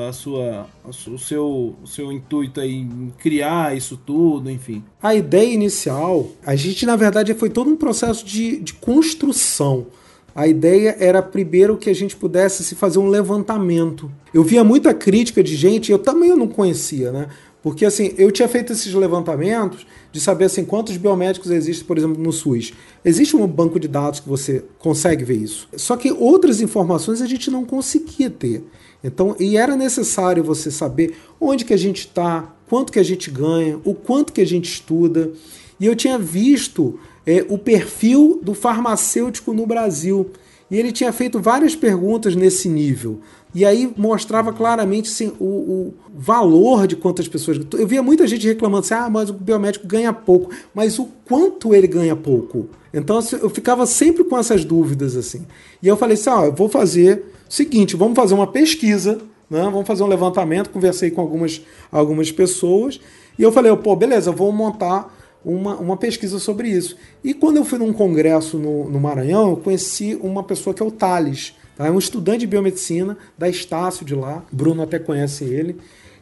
a, 0.09 0.13
sua, 0.13 0.69
o, 0.85 1.19
seu, 1.19 1.75
o 1.83 1.87
seu 1.87 2.13
intuito 2.13 2.61
aí 2.61 2.77
em 2.77 3.13
criar 3.19 3.77
isso 3.77 3.97
tudo, 3.97 4.49
enfim? 4.49 4.85
A 5.03 5.17
ideia 5.17 5.53
inicial, 5.53 6.29
a 6.47 6.55
gente 6.55 6.87
na 6.87 6.95
verdade 6.95 7.35
foi 7.35 7.51
todo 7.51 7.69
um 7.69 7.75
processo 7.75 8.25
de, 8.25 8.61
de 8.61 8.73
construção. 8.73 9.89
A 10.33 10.47
ideia 10.47 10.95
era 11.01 11.21
primeiro 11.21 11.77
que 11.77 11.91
a 11.91 11.95
gente 11.95 12.15
pudesse 12.15 12.63
se 12.63 12.77
fazer 12.77 13.01
um 13.01 13.09
levantamento. 13.09 14.09
Eu 14.33 14.45
via 14.45 14.63
muita 14.63 14.95
crítica 14.95 15.43
de 15.43 15.57
gente, 15.57 15.91
eu 15.91 15.99
também 15.99 16.37
não 16.37 16.47
conhecia, 16.47 17.11
né? 17.11 17.29
Porque 17.67 17.85
assim, 17.85 18.15
eu 18.17 18.31
tinha 18.31 18.47
feito 18.47 18.73
esses 18.73 18.95
levantamentos 18.95 19.89
de 20.13 20.21
saber 20.21 20.45
assim 20.45 20.65
quantos 20.65 20.97
biomédicos 20.97 21.51
existem, 21.51 21.85
por 21.85 21.99
exemplo, 21.99 22.23
no 22.23 22.33
SUS. 22.33 22.73
Existe 23.05 23.35
um 23.35 23.45
banco 23.45 23.81
de 23.81 23.89
dados 23.89 24.21
que 24.21 24.29
você 24.29 24.63
consegue 24.79 25.25
ver 25.25 25.39
isso. 25.39 25.69
Só 25.77 25.97
que 25.97 26.13
outras 26.13 26.61
informações 26.61 27.21
a 27.21 27.27
gente 27.27 27.51
não 27.51 27.65
conseguia 27.65 28.31
ter. 28.31 28.63
Então, 29.03 29.35
e 29.41 29.57
era 29.57 29.75
necessário 29.75 30.45
você 30.45 30.71
saber 30.71 31.17
onde 31.41 31.65
que 31.65 31.75
a 31.75 31.77
gente 31.77 32.03
está, 32.03 32.55
quanto 32.69 32.93
que 32.93 33.01
a 33.01 33.03
gente 33.03 33.33
ganha, 33.33 33.81
o 33.85 33.95
quanto 33.95 34.33
que 34.33 34.41
a 34.41 34.47
gente 34.47 34.67
estuda. 34.71 35.33
E 35.81 35.87
eu 35.87 35.97
tinha 35.97 36.21
visto 36.21 37.01
é, 37.27 37.45
o 37.49 37.59
perfil 37.59 38.39
do 38.41 38.55
farmacêutico 38.55 39.53
no 39.53 39.67
Brasil. 39.67 40.31
E 40.71 40.77
ele 40.77 40.91
tinha 40.91 41.13
feito 41.13 41.41
várias 41.41 41.77
perguntas 41.77 42.35
nesse 42.35 42.69
nível. 42.69 43.21
E 43.55 43.65
aí 43.65 43.91
mostrava 43.97 44.53
claramente 44.53 45.09
assim, 45.09 45.33
o, 45.39 45.45
o, 45.45 45.95
valor 46.15 46.87
de 46.87 46.97
quantas 46.97 47.29
pessoas. 47.29 47.59
Eu 47.73 47.87
via 47.87 48.03
muita 48.03 48.27
gente 48.27 48.47
reclamando 48.47 48.85
assim: 48.85 48.95
ah, 48.95 49.09
mas 49.09 49.31
o 49.31 49.33
biomédico 49.33 49.87
ganha 49.87 50.13
pouco. 50.13 50.51
Mas 50.75 50.99
o 50.99 51.09
quanto 51.25 51.75
ele 51.75 51.87
ganha 51.87 52.17
pouco? 52.17 52.69
Então 52.93 53.19
assim, 53.19 53.37
eu 53.41 53.49
ficava 53.49 53.87
sempre 53.87 54.25
com 54.25 54.37
essas 54.37 54.65
dúvidas 54.65 55.17
assim. 55.17 55.47
E 55.83 55.87
eu 55.87 55.97
falei 55.97 56.15
assim: 56.15 56.31
ah, 56.31 56.47
eu 56.47 56.53
vou 56.53 56.69
fazer 56.69 57.33
o 57.49 57.53
seguinte: 57.53 57.97
vamos 57.97 58.17
fazer 58.17 58.35
uma 58.35 58.47
pesquisa, 58.47 59.19
né? 59.49 59.63
vamos 59.63 59.87
fazer 59.87 60.03
um 60.03 60.09
levantamento. 60.09 60.71
Conversei 60.71 61.11
com 61.11 61.21
algumas, 61.21 61.63
algumas 61.91 62.33
pessoas. 62.33 63.01
E 63.39 63.43
eu 63.43 63.53
falei: 63.53 63.75
pô, 63.77 63.95
beleza, 63.95 64.33
vou 64.33 64.51
montar 64.51 65.16
uma, 65.47 65.77
uma 65.77 65.97
pesquisa 65.97 66.41
sobre 66.41 66.69
isso. 66.69 66.97
E 67.23 67.33
quando 67.33 67.59
eu 67.59 67.65
fui 67.65 67.79
num 67.79 67.93
congresso 67.93 68.59
no, 68.59 68.91
no 68.91 68.99
Maranhão, 68.99 69.51
eu 69.51 69.57
conheci 69.57 70.19
uma 70.21 70.43
pessoa 70.43 70.75
que 70.75 70.83
é 70.83 70.87
o 70.87 70.91
Thales. 70.91 71.55
Tá? 71.77 71.87
É 71.87 71.91
um 71.91 71.99
estudante 71.99 72.41
de 72.41 72.49
biomedicina 72.49 73.17
da 73.39 73.49
Estácio 73.49 74.05
de 74.05 74.15
lá. 74.15 74.45
Bruno 74.51 74.83
até 74.83 74.99
conhece 74.99 75.45
ele. 75.45 75.77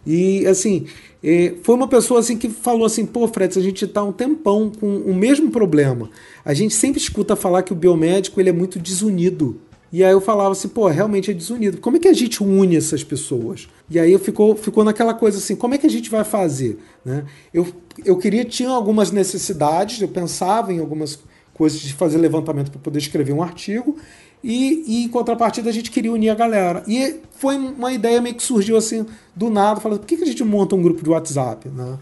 E 0.07 0.47
assim, 0.47 0.87
é, 1.23 1.55
foi 1.63 1.75
uma 1.75 1.89
pessoa 1.89 2.21
assim 2.21 2.37
que 2.37 2.51
falou 2.51 2.85
assim: 2.85 3.07
pô, 3.07 3.27
Fred, 3.27 3.59
a 3.59 3.63
gente 3.63 3.87
está 3.87 4.05
um 4.05 4.13
tempão 4.13 4.71
com 4.71 4.99
o 4.99 5.15
mesmo 5.15 5.51
problema. 5.51 6.11
A 6.45 6.53
gente 6.53 6.75
sempre 6.75 7.01
escuta 7.01 7.35
falar 7.35 7.63
que 7.63 7.73
o 7.73 7.77
biomédico 7.77 8.39
ele 8.39 8.51
é 8.51 8.53
muito 8.53 8.79
desunido. 8.79 9.59
E 9.95 10.03
aí 10.03 10.11
eu 10.11 10.21
falava 10.21 10.51
assim, 10.51 10.67
pô, 10.67 10.89
realmente 10.89 11.31
é 11.31 11.35
desunido. 11.35 11.79
Como 11.79 11.97
é 11.97 12.01
que 12.01 12.09
a 12.09 12.13
gente 12.13 12.43
une 12.43 12.75
essas 12.75 13.05
pessoas? 13.05 13.69
E 13.89 13.97
aí 13.97 14.19
ficou, 14.19 14.57
ficou 14.57 14.83
naquela 14.83 15.15
coisa 15.15 15.39
assim, 15.39 15.55
como 15.55 15.73
é 15.73 15.79
que 15.79 15.87
a 15.87 15.91
gente 15.91 16.11
vai 16.11 16.25
fazer? 16.25 16.81
Né? 17.05 17.25
Eu, 17.53 17.65
eu 18.05 18.19
queria, 18.19 18.45
tinha 18.45 18.71
algumas 18.71 19.13
necessidades, 19.13 20.03
eu 20.03 20.09
pensava 20.09 20.73
em 20.73 20.81
algumas 20.81 21.21
coisas 21.53 21.79
de 21.79 21.93
fazer 21.95 22.19
levantamento 22.19 22.73
para 22.73 22.81
poder 22.81 22.99
escrever 22.99 23.33
um 23.33 23.41
artigo, 23.41 23.97
e, 24.43 24.83
e, 24.85 25.05
em 25.05 25.09
contrapartida 25.09 25.71
a 25.71 25.73
gente 25.73 25.93
queria 25.93 26.11
unir 26.11 26.31
a 26.31 26.35
galera. 26.35 26.83
E 26.89 27.21
foi 27.31 27.57
uma 27.57 27.93
ideia 27.93 28.21
meio 28.21 28.35
que 28.35 28.43
surgiu 28.43 28.77
assim 28.77 29.07
do 29.33 29.49
nada, 29.49 29.81
falando, 29.81 30.01
por 30.01 30.07
que, 30.07 30.17
que 30.17 30.25
a 30.25 30.27
gente 30.27 30.43
monta 30.43 30.75
um 30.75 30.83
grupo 30.83 31.05
de 31.05 31.11
WhatsApp? 31.11 31.69
Né? 31.69 31.99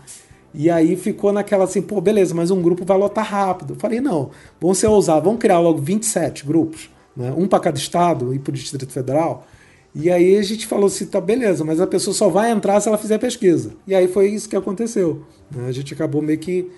E 0.55 0.71
aí 0.71 0.97
ficou 0.97 1.31
naquela 1.31 1.65
assim, 1.65 1.83
pô, 1.83 2.01
beleza, 2.01 2.35
mas 2.35 2.51
um 2.51 2.63
grupo 2.63 2.87
vai 2.87 2.97
lotar 2.97 3.27
rápido. 3.27 3.75
Eu 3.75 3.79
falei, 3.79 4.01
não, 4.01 4.31
vamos 4.59 4.79
ser 4.79 4.87
ousados, 4.87 5.25
vamos 5.25 5.39
criar 5.39 5.61
logo 5.61 5.79
27 5.79 6.47
grupos 6.47 6.89
né? 7.17 7.33
um 7.37 7.47
para 7.47 7.61
cada 7.61 7.79
estado 7.79 8.35
e 8.35 8.39
para 8.39 8.51
o 8.51 8.55
Distrito 8.55 8.93
Federal. 8.93 9.47
E 9.95 10.11
aí 10.11 10.37
a 10.37 10.43
gente 10.43 10.67
falou 10.67 10.87
assim, 10.87 11.05
tá 11.05 11.21
beleza, 11.21 11.65
mas 11.65 11.81
a 11.81 11.87
pessoa 11.87 12.15
só 12.15 12.29
vai 12.29 12.51
entrar 12.51 12.81
se 12.81 12.89
ela 12.89 12.97
fizer 12.97 13.19
pesquisa. 13.19 13.73
E 13.87 13.95
aí 13.95 14.09
foi 14.09 14.29
isso 14.29 14.49
que 14.49 14.57
aconteceu. 14.57 15.23
Né? 15.51 15.67
A 15.69 15.73
gente 15.73 15.93
acabou 15.93 16.23
meio 16.23 16.39
que 16.39 16.71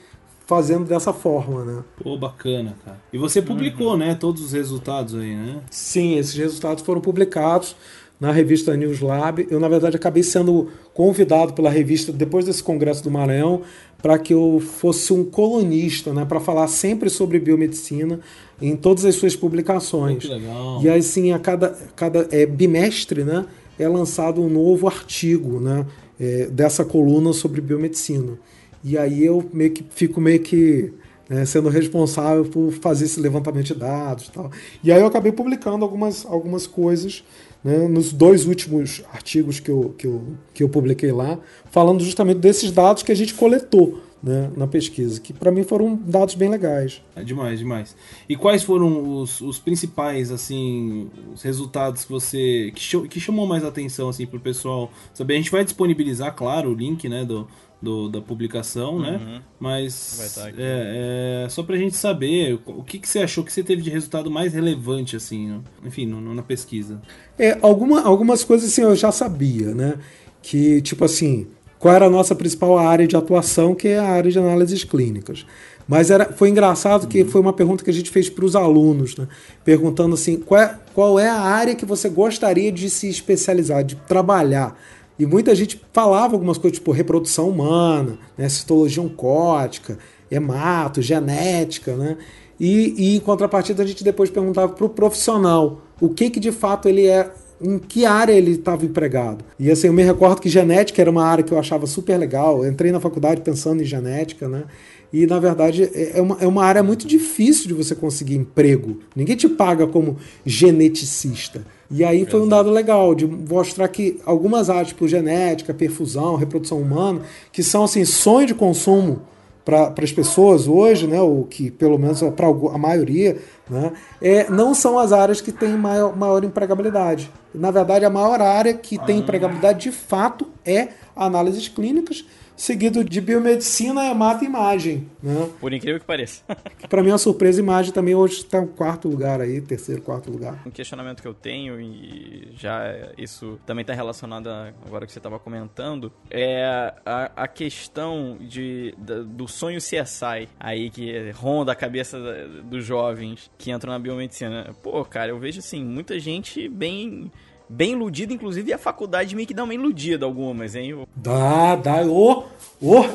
fazendo 0.46 0.84
dessa 0.84 1.12
forma, 1.12 1.64
né? 1.64 1.84
Pô, 2.02 2.18
bacana, 2.18 2.76
cara. 2.84 3.00
E 3.12 3.16
você 3.16 3.40
publicou, 3.40 3.92
uhum. 3.92 3.96
né, 3.96 4.14
todos 4.14 4.42
os 4.42 4.52
resultados 4.52 5.14
aí, 5.14 5.34
né? 5.34 5.60
Sim, 5.70 6.18
esses 6.18 6.34
resultados 6.34 6.84
foram 6.84 7.00
publicados 7.00 7.74
na 8.20 8.30
revista 8.30 8.76
News 8.76 9.00
Lab. 9.00 9.46
Eu, 9.50 9.58
na 9.58 9.68
verdade, 9.68 9.96
acabei 9.96 10.22
sendo 10.22 10.68
convidado 10.92 11.52
pela 11.54 11.70
revista, 11.70 12.12
depois 12.12 12.44
desse 12.44 12.62
congresso 12.62 13.02
do 13.02 13.10
Maranhão, 13.10 13.62
para 14.02 14.18
que 14.18 14.34
eu 14.34 14.60
fosse 14.60 15.12
um 15.12 15.24
colunista, 15.24 16.12
né, 16.12 16.24
para 16.24 16.40
falar 16.40 16.68
sempre 16.68 17.08
sobre 17.08 17.38
biomedicina 17.38 18.20
em 18.60 18.76
todas 18.76 19.04
as 19.04 19.14
suas 19.14 19.34
publicações. 19.36 20.24
legal. 20.24 20.80
E 20.82 20.88
assim, 20.88 21.32
a 21.32 21.38
cada, 21.38 21.70
cada 21.96 22.28
é, 22.30 22.46
bimestre, 22.46 23.24
né, 23.24 23.46
é 23.78 23.88
lançado 23.88 24.42
um 24.42 24.48
novo 24.48 24.86
artigo, 24.86 25.60
né, 25.60 25.86
é, 26.18 26.46
dessa 26.46 26.84
coluna 26.84 27.32
sobre 27.32 27.60
biomedicina. 27.60 28.38
E 28.82 28.98
aí 28.98 29.24
eu 29.24 29.44
meio 29.52 29.70
que 29.70 29.84
fico 29.90 30.20
meio 30.20 30.40
que 30.40 30.92
né, 31.28 31.44
sendo 31.46 31.68
responsável 31.68 32.44
por 32.44 32.70
fazer 32.72 33.06
esse 33.06 33.18
levantamento 33.18 33.66
de 33.66 33.74
dados, 33.74 34.26
e 34.26 34.30
tal. 34.30 34.50
E 34.82 34.92
aí 34.92 35.00
eu 35.00 35.06
acabei 35.06 35.32
publicando 35.32 35.84
algumas, 35.84 36.24
algumas 36.26 36.66
coisas 36.66 37.24
né, 37.62 37.88
nos 37.88 38.12
dois 38.12 38.46
últimos 38.46 39.02
artigos 39.12 39.58
que 39.58 39.70
eu, 39.70 39.94
que, 39.96 40.06
eu, 40.06 40.22
que 40.52 40.62
eu 40.62 40.68
publiquei 40.68 41.12
lá, 41.12 41.38
falando 41.70 42.04
justamente 42.04 42.38
desses 42.38 42.70
dados 42.70 43.02
que 43.02 43.10
a 43.10 43.16
gente 43.16 43.32
coletou 43.34 44.00
né, 44.24 44.50
na 44.56 44.66
pesquisa, 44.66 45.20
que 45.20 45.34
para 45.34 45.52
mim 45.52 45.62
foram 45.64 45.94
dados 45.96 46.34
bem 46.34 46.48
legais. 46.48 47.02
É 47.14 47.22
demais, 47.22 47.58
demais. 47.58 47.94
E 48.26 48.34
quais 48.34 48.62
foram 48.62 49.20
os, 49.20 49.42
os 49.42 49.58
principais, 49.58 50.32
assim, 50.32 51.10
os 51.34 51.42
resultados 51.42 52.06
que 52.06 52.10
você 52.10 52.72
que, 52.74 53.08
que 53.08 53.20
chamou 53.20 53.46
mais 53.46 53.62
atenção 53.62 54.08
assim 54.08 54.26
para 54.26 54.38
o 54.38 54.40
pessoal 54.40 54.90
saber? 55.12 55.34
A 55.34 55.36
gente 55.36 55.50
vai 55.50 55.62
disponibilizar, 55.62 56.34
claro, 56.34 56.70
o 56.70 56.74
link, 56.74 57.06
né, 57.06 57.22
do, 57.22 57.46
do, 57.82 58.08
da 58.08 58.22
publicação, 58.22 58.98
né? 58.98 59.20
uhum. 59.20 59.32
né? 59.34 59.42
Mas 59.60 60.38
é, 60.56 61.44
é, 61.44 61.48
só 61.50 61.62
pra 61.62 61.76
gente 61.76 61.94
saber 61.94 62.58
o 62.64 62.82
que, 62.82 62.98
que 62.98 63.06
você 63.06 63.18
achou 63.18 63.44
que 63.44 63.52
você 63.52 63.62
teve 63.62 63.82
de 63.82 63.90
resultado 63.90 64.30
mais 64.30 64.54
relevante, 64.54 65.16
assim, 65.16 65.62
enfim, 65.84 66.06
no, 66.06 66.34
na 66.34 66.42
pesquisa. 66.42 66.98
É, 67.38 67.58
alguma, 67.60 68.00
algumas 68.00 68.42
coisas 68.42 68.70
assim 68.70 68.80
eu 68.80 68.96
já 68.96 69.12
sabia, 69.12 69.74
né? 69.74 69.98
Que, 70.40 70.80
tipo 70.80 71.04
assim, 71.04 71.46
qual 71.84 71.94
era 71.94 72.06
a 72.06 72.10
nossa 72.10 72.34
principal 72.34 72.78
área 72.78 73.06
de 73.06 73.14
atuação, 73.14 73.74
que 73.74 73.88
é 73.88 73.98
a 73.98 74.08
área 74.08 74.30
de 74.30 74.38
análises 74.38 74.84
clínicas. 74.84 75.44
Mas 75.86 76.10
era, 76.10 76.32
foi 76.32 76.48
engraçado 76.48 77.06
que 77.06 77.26
foi 77.26 77.42
uma 77.42 77.52
pergunta 77.52 77.84
que 77.84 77.90
a 77.90 77.92
gente 77.92 78.10
fez 78.10 78.30
para 78.30 78.42
os 78.42 78.56
alunos, 78.56 79.14
né? 79.18 79.28
perguntando 79.62 80.14
assim: 80.14 80.38
qual 80.38 80.62
é, 80.62 80.78
qual 80.94 81.20
é 81.20 81.28
a 81.28 81.38
área 81.38 81.74
que 81.74 81.84
você 81.84 82.08
gostaria 82.08 82.72
de 82.72 82.88
se 82.88 83.06
especializar, 83.06 83.84
de 83.84 83.96
trabalhar? 83.96 84.74
E 85.18 85.26
muita 85.26 85.54
gente 85.54 85.78
falava 85.92 86.32
algumas 86.32 86.56
coisas, 86.56 86.78
tipo 86.78 86.90
reprodução 86.90 87.50
humana, 87.50 88.18
né, 88.34 88.48
citologia 88.48 89.02
oncótica, 89.02 89.98
hemato, 90.30 91.02
genética, 91.02 91.94
né? 91.96 92.16
E, 92.58 92.94
e 92.96 93.16
em 93.16 93.20
contrapartida 93.20 93.82
a 93.82 93.86
gente 93.86 94.02
depois 94.02 94.30
perguntava 94.30 94.72
para 94.72 94.86
o 94.86 94.88
profissional 94.88 95.82
o 96.00 96.08
que, 96.08 96.30
que 96.30 96.40
de 96.40 96.50
fato 96.50 96.88
ele 96.88 97.06
é, 97.06 97.30
em 97.60 97.78
que 97.78 98.04
área 98.04 98.32
ele 98.32 98.52
estava 98.52 98.84
empregado. 98.84 99.44
E 99.58 99.70
assim, 99.70 99.86
eu 99.86 99.92
me 99.92 100.02
recordo 100.02 100.40
que 100.40 100.48
genética 100.48 101.00
era 101.00 101.10
uma 101.10 101.24
área 101.24 101.44
que 101.44 101.52
eu 101.52 101.58
achava 101.58 101.86
super 101.86 102.16
legal. 102.16 102.64
Eu 102.64 102.70
entrei 102.70 102.92
na 102.92 103.00
faculdade 103.00 103.40
pensando 103.40 103.82
em 103.82 103.86
genética, 103.86 104.48
né? 104.48 104.64
E 105.12 105.26
na 105.26 105.38
verdade 105.38 105.84
é, 105.94 106.18
é 106.18 106.22
uma, 106.22 106.36
é 106.40 106.46
uma 106.46 106.64
área 106.64 106.82
muito 106.82 107.06
difícil 107.06 107.68
de 107.68 107.74
você 107.74 107.94
conseguir 107.94 108.34
emprego. 108.34 108.98
Ninguém 109.14 109.36
te 109.36 109.48
paga 109.48 109.86
como 109.86 110.16
geneticista. 110.44 111.64
E 111.90 112.02
aí 112.02 112.26
foi 112.26 112.40
um 112.40 112.48
dado 112.48 112.70
legal 112.70 113.14
de 113.14 113.26
mostrar 113.26 113.86
que 113.88 114.18
algumas 114.26 114.68
áreas, 114.68 114.88
tipo 114.88 115.06
genética, 115.06 115.72
perfusão, 115.72 116.34
reprodução 116.34 116.80
humana, 116.80 117.20
que 117.52 117.62
são 117.62 117.84
assim 117.84 118.04
sonho 118.04 118.48
de 118.48 118.54
consumo 118.54 119.22
para 119.64 119.94
as 120.02 120.12
pessoas 120.12 120.68
hoje, 120.68 121.06
né, 121.06 121.20
ou 121.20 121.44
que 121.44 121.70
pelo 121.70 121.98
menos 121.98 122.20
para 122.36 122.46
a 122.46 122.78
maioria, 122.78 123.38
né, 123.68 123.92
é, 124.20 124.50
não 124.50 124.74
são 124.74 124.98
as 124.98 125.12
áreas 125.12 125.40
que 125.40 125.50
têm 125.50 125.76
maior, 125.76 126.14
maior 126.16 126.44
empregabilidade. 126.44 127.30
Na 127.54 127.70
verdade, 127.70 128.04
a 128.04 128.10
maior 128.10 128.40
área 128.42 128.74
que 128.74 128.98
tem 128.98 129.16
ah. 129.16 129.18
empregabilidade 129.20 129.80
de 129.80 129.92
fato 129.92 130.46
é 130.64 130.88
análises 131.16 131.68
clínicas 131.68 132.26
seguido 132.56 133.04
de 133.04 133.20
biomedicina, 133.20 134.04
é 134.04 134.14
mata 134.14 134.44
imagem. 134.44 135.08
Né? 135.22 135.48
Por 135.60 135.72
incrível 135.72 136.00
que 136.00 136.06
pareça. 136.06 136.42
Para 136.88 137.02
mim, 137.02 137.10
é 137.10 137.12
uma 137.12 137.18
surpresa, 137.18 137.60
imagem 137.60 137.92
também 137.92 138.14
hoje 138.14 138.36
está 138.36 138.58
em 138.58 138.66
quarto 138.66 139.08
lugar 139.08 139.40
aí, 139.40 139.60
terceiro, 139.60 140.02
quarto 140.02 140.30
lugar. 140.30 140.62
Um 140.66 140.70
questionamento 140.70 141.22
que 141.22 141.28
eu 141.28 141.34
tenho, 141.34 141.80
e 141.80 142.52
já 142.56 142.82
isso 143.16 143.58
também 143.66 143.82
está 143.82 143.94
relacionado 143.94 144.48
a, 144.48 144.72
agora 144.86 145.06
que 145.06 145.12
você 145.12 145.18
estava 145.18 145.38
comentando, 145.38 146.12
é 146.30 146.64
a, 147.04 147.30
a 147.36 147.48
questão 147.48 148.38
de, 148.40 148.94
da, 148.98 149.22
do 149.22 149.48
sonho 149.48 149.78
CSI 149.78 150.48
aí 150.58 150.90
que 150.90 151.30
ronda 151.30 151.72
a 151.72 151.74
cabeça 151.74 152.18
dos 152.64 152.84
jovens 152.84 153.50
que 153.58 153.70
entram 153.70 153.92
na 153.92 153.98
biomedicina. 153.98 154.74
Pô, 154.82 155.04
cara, 155.04 155.30
eu 155.30 155.38
vejo 155.38 155.58
assim, 155.58 155.84
muita 155.84 156.18
gente 156.18 156.68
bem 156.68 157.30
bem 157.68 157.92
iludido, 157.92 158.32
inclusive 158.32 158.72
a 158.72 158.78
faculdade 158.78 159.34
meio 159.34 159.46
que 159.46 159.54
dá 159.54 159.64
uma 159.64 159.74
iludida 159.74 160.24
algumas, 160.24 160.74
hein? 160.74 161.06
Dá, 161.16 161.76
dá. 161.76 162.02
Ô, 162.02 162.44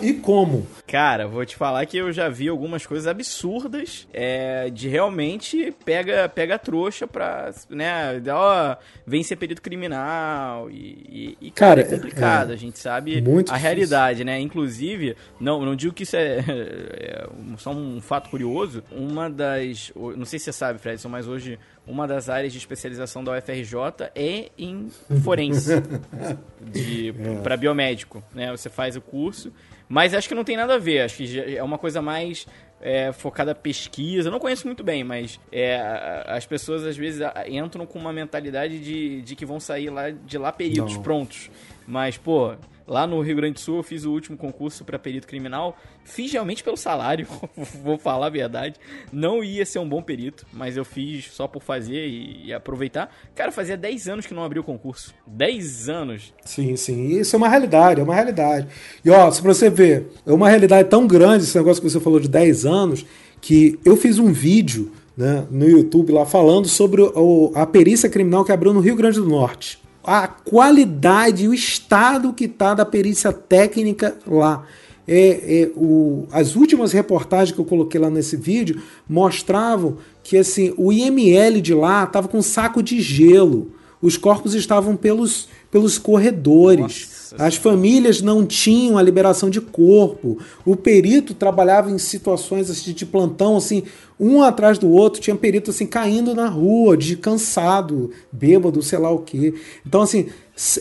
e 0.02 0.14
como? 0.14 0.66
Cara, 0.88 1.28
vou 1.28 1.46
te 1.46 1.56
falar 1.56 1.86
que 1.86 1.98
eu 1.98 2.12
já 2.12 2.28
vi 2.28 2.48
algumas 2.48 2.86
coisas 2.86 3.06
absurdas 3.06 4.08
é, 4.12 4.70
de 4.70 4.88
realmente 4.88 5.72
pega, 5.86 6.28
pega 6.28 6.58
trouxa 6.58 7.06
pra, 7.06 7.52
né, 7.70 8.20
ó, 8.32 8.76
vem 9.06 9.22
ser 9.22 9.36
período 9.36 9.62
criminal 9.62 10.72
e, 10.72 11.38
e, 11.40 11.48
e 11.48 11.52
cara, 11.52 11.84
cara, 11.84 11.88
é 11.94 11.98
complicado, 11.98 12.52
é, 12.52 12.54
a 12.54 12.58
gente 12.58 12.80
sabe 12.80 13.24
a 13.50 13.58
realidade, 13.58 14.24
né? 14.24 14.40
Inclusive, 14.40 15.16
não, 15.40 15.64
não 15.64 15.76
digo 15.76 15.94
que 15.94 16.04
isso 16.04 16.16
é, 16.16 16.40
é 16.50 17.30
só 17.58 17.72
um 17.72 18.02
fato 18.02 18.30
curioso, 18.30 18.84
uma 18.92 19.30
das, 19.30 19.92
não 19.96 20.26
sei 20.26 20.40
se 20.40 20.46
você 20.46 20.54
sabe, 20.54 20.80
Fredson, 20.80 21.10
mas 21.10 21.28
hoje 21.28 21.60
uma 21.90 22.08
das 22.08 22.30
áreas 22.30 22.54
de 22.54 22.60
especialização 22.60 23.24
da 23.24 23.36
UFRJ 23.36 24.12
é 24.16 24.52
em 24.58 24.90
forense, 25.24 25.74
é. 25.74 27.42
para 27.42 27.58
biomédico, 27.58 28.24
né? 28.34 28.52
Você 28.52 28.70
faz 28.70 28.96
o 28.96 29.02
curso, 29.02 29.52
mas 29.88 30.14
acho 30.14 30.28
que 30.28 30.36
não 30.36 30.44
tem 30.44 30.56
nada 30.56 30.76
a 30.76 30.78
ver, 30.78 31.02
acho 31.02 31.18
que 31.18 31.58
é 31.58 31.64
uma 31.64 31.78
coisa 31.78 32.02
mais 32.02 32.46
é, 32.82 33.12
focada 33.12 33.54
pesquisa. 33.56 34.28
Eu 34.28 34.32
não 34.32 34.40
conheço 34.40 34.66
muito 34.68 34.84
bem, 34.84 35.04
mas 35.04 35.40
é, 35.52 35.82
as 36.28 36.46
pessoas 36.46 36.84
às 36.84 36.96
vezes 36.96 37.22
entram 37.48 37.86
com 37.86 37.98
uma 37.98 38.14
mentalidade 38.14 38.80
de, 38.80 39.22
de 39.22 39.36
que 39.36 39.46
vão 39.46 39.60
sair 39.60 39.90
lá 39.90 40.12
de 40.12 40.38
lá 40.38 40.52
peritos 40.52 40.96
não. 40.96 41.02
prontos. 41.02 41.50
Mas, 41.90 42.18
pô, 42.18 42.54
Lá 42.90 43.06
no 43.06 43.22
Rio 43.22 43.36
Grande 43.36 43.54
do 43.54 43.60
Sul 43.60 43.78
eu 43.78 43.84
fiz 43.84 44.04
o 44.04 44.12
último 44.12 44.36
concurso 44.36 44.84
para 44.84 44.98
perito 44.98 45.28
criminal. 45.28 45.78
Fiz 46.04 46.32
realmente 46.32 46.64
pelo 46.64 46.76
salário, 46.76 47.28
vou 47.84 48.00
falar 48.00 48.26
a 48.26 48.30
verdade. 48.32 48.80
Não 49.14 49.44
ia 49.44 49.64
ser 49.64 49.78
um 49.78 49.88
bom 49.88 50.02
perito, 50.02 50.44
mas 50.52 50.76
eu 50.76 50.84
fiz 50.84 51.30
só 51.32 51.48
por 51.48 51.62
fazer 51.62 52.08
e, 52.08 52.48
e 52.48 52.54
aproveitar. 52.54 53.16
Cara, 53.36 53.52
fazia 53.52 53.78
10 53.78 54.08
anos 54.10 54.26
que 54.26 54.34
não 54.34 54.44
abri 54.44 54.58
o 54.58 54.64
concurso. 54.64 55.14
10 55.28 55.88
anos. 55.88 56.34
Sim, 56.44 56.76
sim. 56.76 57.20
Isso 57.20 57.36
é 57.36 57.38
uma 57.38 57.48
realidade, 57.48 58.02
é 58.02 58.04
uma 58.04 58.16
realidade. 58.16 58.68
E 59.06 59.10
ó, 59.12 59.30
se 59.30 59.44
você 59.44 59.70
ver, 59.70 60.08
é 60.26 60.34
uma 60.34 60.50
realidade 60.50 60.90
tão 60.90 61.06
grande 61.06 61.44
esse 61.44 61.56
negócio 61.56 61.84
que 61.84 61.88
você 61.88 62.00
falou 62.00 62.20
de 62.20 62.28
10 62.28 62.66
anos, 62.66 63.06
que 63.40 63.80
eu 63.86 63.96
fiz 63.96 64.18
um 64.18 64.34
vídeo 64.34 64.92
né, 65.16 65.46
no 65.52 65.70
YouTube 65.70 66.12
lá 66.12 66.26
falando 66.26 66.68
sobre 66.68 67.04
o, 67.04 67.52
a 67.54 67.68
perícia 67.68 68.10
criminal 68.10 68.44
que 68.44 68.52
abriu 68.52 68.74
no 68.74 68.80
Rio 68.80 68.96
Grande 68.96 69.20
do 69.20 69.30
Norte 69.30 69.80
a 70.10 70.28
qualidade, 70.28 71.48
o 71.48 71.54
estado 71.54 72.34
que 72.34 72.46
está 72.46 72.74
da 72.74 72.84
perícia 72.84 73.32
técnica 73.32 74.18
lá. 74.26 74.66
É, 75.08 75.62
é, 75.62 75.72
o, 75.76 76.28
as 76.32 76.56
últimas 76.56 76.92
reportagens 76.92 77.52
que 77.54 77.62
eu 77.62 77.66
coloquei 77.66 78.02
lá 78.02 78.10
nesse 78.10 78.36
vídeo 78.36 78.82
mostravam 79.08 79.98
que 80.24 80.36
assim 80.36 80.74
o 80.78 80.92
IML 80.92 81.62
de 81.62 81.76
lá 81.76 82.06
estava 82.06 82.28
com 82.28 82.40
um 82.40 82.42
saco 82.42 82.82
de 82.82 83.00
gelo. 83.00 83.72
Os 84.02 84.18
corpos 84.18 84.56
estavam 84.56 84.96
pelos, 84.96 85.48
pelos 85.70 86.00
corredores. 86.00 87.09
As 87.38 87.56
famílias 87.56 88.22
não 88.22 88.46
tinham 88.46 88.98
a 88.98 89.02
liberação 89.02 89.50
de 89.50 89.62
corpo. 89.62 90.38
O 90.66 90.76
perito 90.76 91.34
trabalhava 91.34 91.92
em 91.92 91.98
situações 91.98 92.70
assim, 92.70 92.94
de 92.94 93.06
plantão, 93.06 93.58
assim, 93.58 93.84
um 94.20 94.42
atrás 94.42 94.78
do 94.78 94.90
outro. 94.90 95.22
Tinha 95.22 95.36
perito 95.36 95.72
assim 95.72 95.86
caindo 95.86 96.34
na 96.34 96.48
rua, 96.48 96.98
de 96.98 97.16
cansado, 97.16 98.12
bêbado, 98.32 98.82
sei 98.82 99.00
lá 99.00 99.12
o 99.12 99.20
quê. 99.20 99.54
Então, 99.86 100.02
assim, 100.02 100.28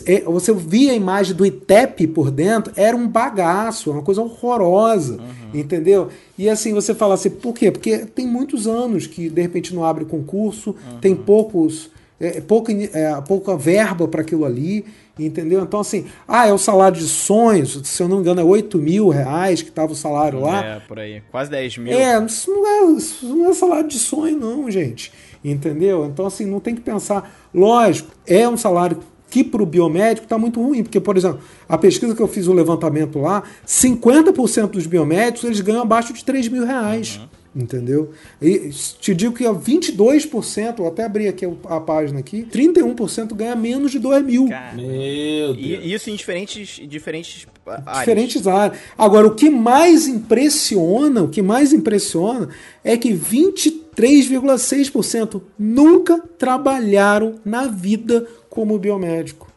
é, 0.05 0.21
você 0.21 0.53
via 0.53 0.91
a 0.91 0.95
imagem 0.95 1.35
do 1.35 1.45
ITEP 1.45 2.07
por 2.07 2.29
dentro, 2.29 2.73
era 2.75 2.97
um 2.97 3.07
bagaço, 3.07 3.91
uma 3.91 4.01
coisa 4.01 4.21
horrorosa, 4.21 5.13
uhum. 5.13 5.59
entendeu? 5.59 6.09
E 6.37 6.49
assim, 6.49 6.73
você 6.73 6.93
fala 6.93 7.13
assim, 7.13 7.29
por 7.29 7.53
quê? 7.53 7.71
Porque 7.71 7.99
tem 7.99 8.27
muitos 8.27 8.67
anos 8.67 9.07
que 9.07 9.29
de 9.29 9.41
repente 9.41 9.73
não 9.73 9.85
abre 9.85 10.03
concurso, 10.03 10.71
uhum. 10.71 10.99
tem 10.99 11.15
poucos 11.15 11.89
é, 12.19 12.37
é, 12.37 12.41
pouca, 12.41 12.71
é, 12.71 13.21
pouca 13.27 13.55
verba 13.55 14.07
para 14.07 14.21
aquilo 14.21 14.45
ali, 14.45 14.85
entendeu? 15.17 15.61
Então, 15.61 15.79
assim, 15.79 16.05
ah, 16.27 16.47
é 16.47 16.53
o 16.53 16.57
salário 16.57 16.97
de 16.97 17.07
sonhos, 17.07 17.79
se 17.83 18.03
eu 18.03 18.07
não 18.07 18.17
me 18.17 18.21
engano, 18.21 18.41
é 18.41 18.43
8 18.43 18.77
mil 18.77 19.09
reais 19.09 19.61
que 19.61 19.69
estava 19.69 19.91
o 19.91 19.95
salário 19.95 20.41
lá. 20.41 20.63
É, 20.63 20.79
por 20.81 20.99
aí, 20.99 21.21
quase 21.31 21.49
10 21.49 21.77
mil. 21.77 21.93
É, 21.93 22.23
isso 22.25 22.51
não 22.51 22.67
é, 22.67 22.91
isso 22.91 23.35
não 23.35 23.49
é 23.49 23.53
salário 23.53 23.87
de 23.87 23.99
sonho, 23.99 24.37
não, 24.37 24.69
gente, 24.69 25.11
entendeu? 25.43 26.05
Então, 26.05 26.25
assim, 26.25 26.45
não 26.45 26.59
tem 26.59 26.75
que 26.75 26.81
pensar. 26.81 27.33
Lógico, 27.53 28.11
é 28.27 28.47
um 28.47 28.57
salário 28.57 28.99
que 29.29 29.43
para 29.43 29.61
o 29.61 29.65
biomédico 29.65 30.25
está 30.25 30.37
muito 30.37 30.61
ruim, 30.61 30.83
porque, 30.83 30.99
por 30.99 31.15
exemplo, 31.15 31.39
a 31.67 31.77
pesquisa 31.77 32.15
que 32.15 32.21
eu 32.21 32.27
fiz 32.27 32.47
o 32.47 32.53
levantamento 32.53 33.19
lá, 33.19 33.43
50% 33.65 34.71
dos 34.71 34.87
biomédicos 34.87 35.43
eles 35.43 35.61
ganham 35.61 35.83
abaixo 35.83 36.11
de 36.11 36.25
3 36.25 36.47
mil 36.47 36.65
reais. 36.65 37.17
Uhum. 37.21 37.38
Entendeu? 37.55 38.11
E 38.39 38.69
te 39.01 39.15
digo 39.15 39.33
que 39.33 39.43
22%, 39.43 40.77
vou 40.77 40.87
até 40.87 41.03
abrir 41.03 41.27
aqui 41.27 41.51
a 41.65 41.79
página 41.79 42.19
aqui, 42.19 42.43
31% 42.43 43.33
ganha 43.33 43.55
menos 43.55 43.91
de 43.91 43.97
2 43.97 44.23
mil. 44.23 44.47
Meu 44.75 45.55
Deus. 45.55 45.57
E 45.57 45.91
isso 45.91 46.11
em 46.11 46.15
diferentes, 46.15 46.79
diferentes 46.87 47.47
áreas. 47.65 47.99
Diferentes 47.99 48.45
áreas. 48.45 48.79
Agora, 48.95 49.25
o 49.27 49.33
que 49.33 49.49
mais 49.49 50.07
impressiona, 50.07 51.23
o 51.23 51.29
que 51.29 51.41
mais 51.41 51.73
impressiona 51.73 52.49
é 52.83 52.95
que 52.95 53.11
23,6% 53.13 55.41
nunca 55.57 56.19
trabalharam 56.37 57.39
na 57.43 57.65
vida 57.65 58.27
como 58.47 58.77
biomédico. 58.77 59.48